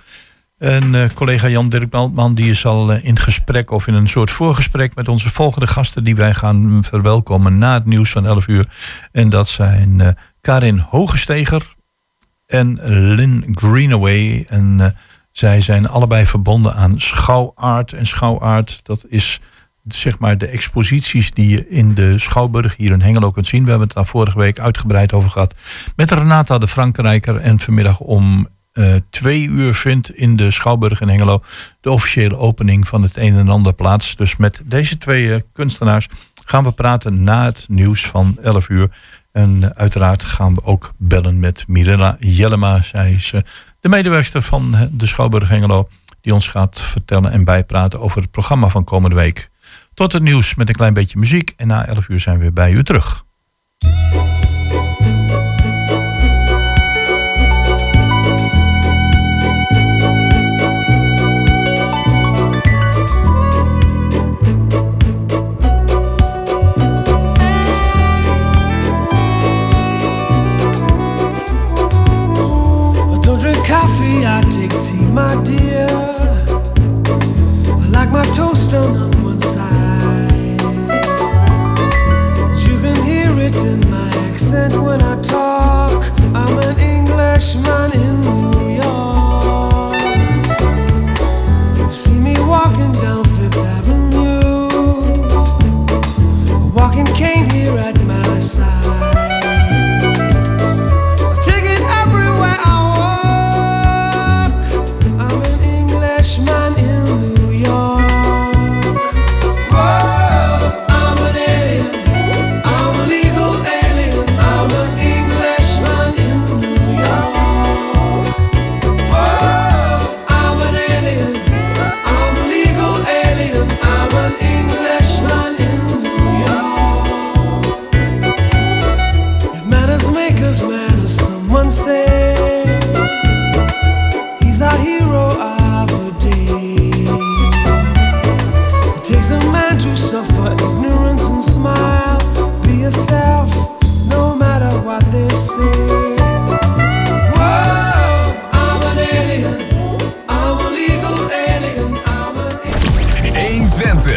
En 0.58 0.94
eh, 0.94 1.10
collega 1.14 1.48
Jan 1.48 1.68
Dirk 1.68 1.90
Beltman 1.90 2.34
die 2.34 2.50
is 2.50 2.66
al 2.66 2.92
eh, 2.92 3.04
in 3.04 3.18
gesprek 3.18 3.70
of 3.70 3.86
in 3.86 3.94
een 3.94 4.08
soort 4.08 4.30
voorgesprek 4.30 4.94
met 4.94 5.08
onze 5.08 5.30
volgende 5.30 5.66
gasten 5.66 6.04
die 6.04 6.16
wij 6.16 6.34
gaan 6.34 6.84
verwelkomen 6.84 7.58
na 7.58 7.74
het 7.74 7.84
nieuws 7.84 8.10
van 8.10 8.26
11 8.26 8.46
uur. 8.46 8.68
En 9.12 9.28
dat 9.28 9.48
zijn 9.48 10.00
eh, 10.00 10.08
Karin 10.40 10.78
Hogesteger 10.78 11.74
en 12.46 12.78
Lynn 13.14 13.46
Greenaway. 13.50 14.44
En 14.48 14.94
zij 15.30 15.60
zijn 15.60 15.88
allebei 15.88 16.26
verbonden 16.26 16.74
aan 16.74 17.00
Schouwaard. 17.00 17.92
En 17.92 18.06
Schouwaard, 18.06 18.80
dat 18.82 19.04
is 19.08 19.40
zeg 19.88 20.18
maar 20.18 20.38
de 20.38 20.46
exposities 20.46 21.30
die 21.30 21.48
je 21.48 21.68
in 21.68 21.94
de 21.94 22.18
Schouwburg 22.18 22.76
hier 22.76 22.92
in 22.92 23.02
Hengelo 23.02 23.30
kunt 23.30 23.46
zien. 23.46 23.62
We 23.62 23.70
hebben 23.70 23.86
het 23.86 23.96
daar 23.96 24.06
vorige 24.06 24.38
week 24.38 24.58
uitgebreid 24.58 25.12
over 25.12 25.30
gehad 25.30 25.54
met 25.96 26.10
Renata 26.10 26.58
de 26.58 26.68
Frankenrijker. 26.68 27.36
En 27.36 27.60
vanmiddag 27.60 28.00
om 28.00 28.48
eh, 28.78 28.94
twee 29.10 29.46
uur 29.46 29.74
vindt 29.74 30.14
in 30.14 30.36
de 30.36 30.50
Schouwburg 30.50 31.00
in 31.00 31.08
Hengelo 31.08 31.42
de 31.80 31.90
officiële 31.90 32.36
opening 32.36 32.88
van 32.88 33.02
het 33.02 33.16
een 33.16 33.36
en 33.36 33.48
ander 33.48 33.74
plaats. 33.74 34.16
Dus 34.16 34.36
met 34.36 34.60
deze 34.64 34.98
twee 34.98 35.34
eh, 35.34 35.40
kunstenaars 35.52 36.08
gaan 36.44 36.64
we 36.64 36.72
praten 36.72 37.22
na 37.22 37.44
het 37.44 37.66
nieuws 37.68 38.06
van 38.06 38.38
11 38.42 38.68
uur. 38.68 38.90
En 39.32 39.76
uiteraard 39.76 40.24
gaan 40.24 40.54
we 40.54 40.64
ook 40.64 40.92
bellen 40.96 41.38
met 41.38 41.64
Mirella 41.66 42.16
Jellema. 42.18 42.82
Zij 42.82 43.12
is 43.12 43.32
eh, 43.32 43.40
de 43.80 43.88
medewerkster 43.88 44.42
van 44.42 44.74
de 44.92 45.06
Schouwburg 45.06 45.48
Hengelo. 45.48 45.88
Die 46.20 46.34
ons 46.34 46.48
gaat 46.48 46.80
vertellen 46.80 47.30
en 47.30 47.44
bijpraten 47.44 48.00
over 48.00 48.22
het 48.22 48.30
programma 48.30 48.68
van 48.68 48.84
komende 48.84 49.16
week. 49.16 49.50
Tot 49.94 50.12
het 50.12 50.22
nieuws 50.22 50.54
met 50.54 50.68
een 50.68 50.74
klein 50.74 50.94
beetje 50.94 51.18
muziek. 51.18 51.52
En 51.56 51.66
na 51.66 51.86
11 51.86 52.08
uur 52.08 52.20
zijn 52.20 52.36
we 52.36 52.42
weer 52.42 52.52
bij 52.52 52.72
u 52.72 52.84
terug. 52.84 53.26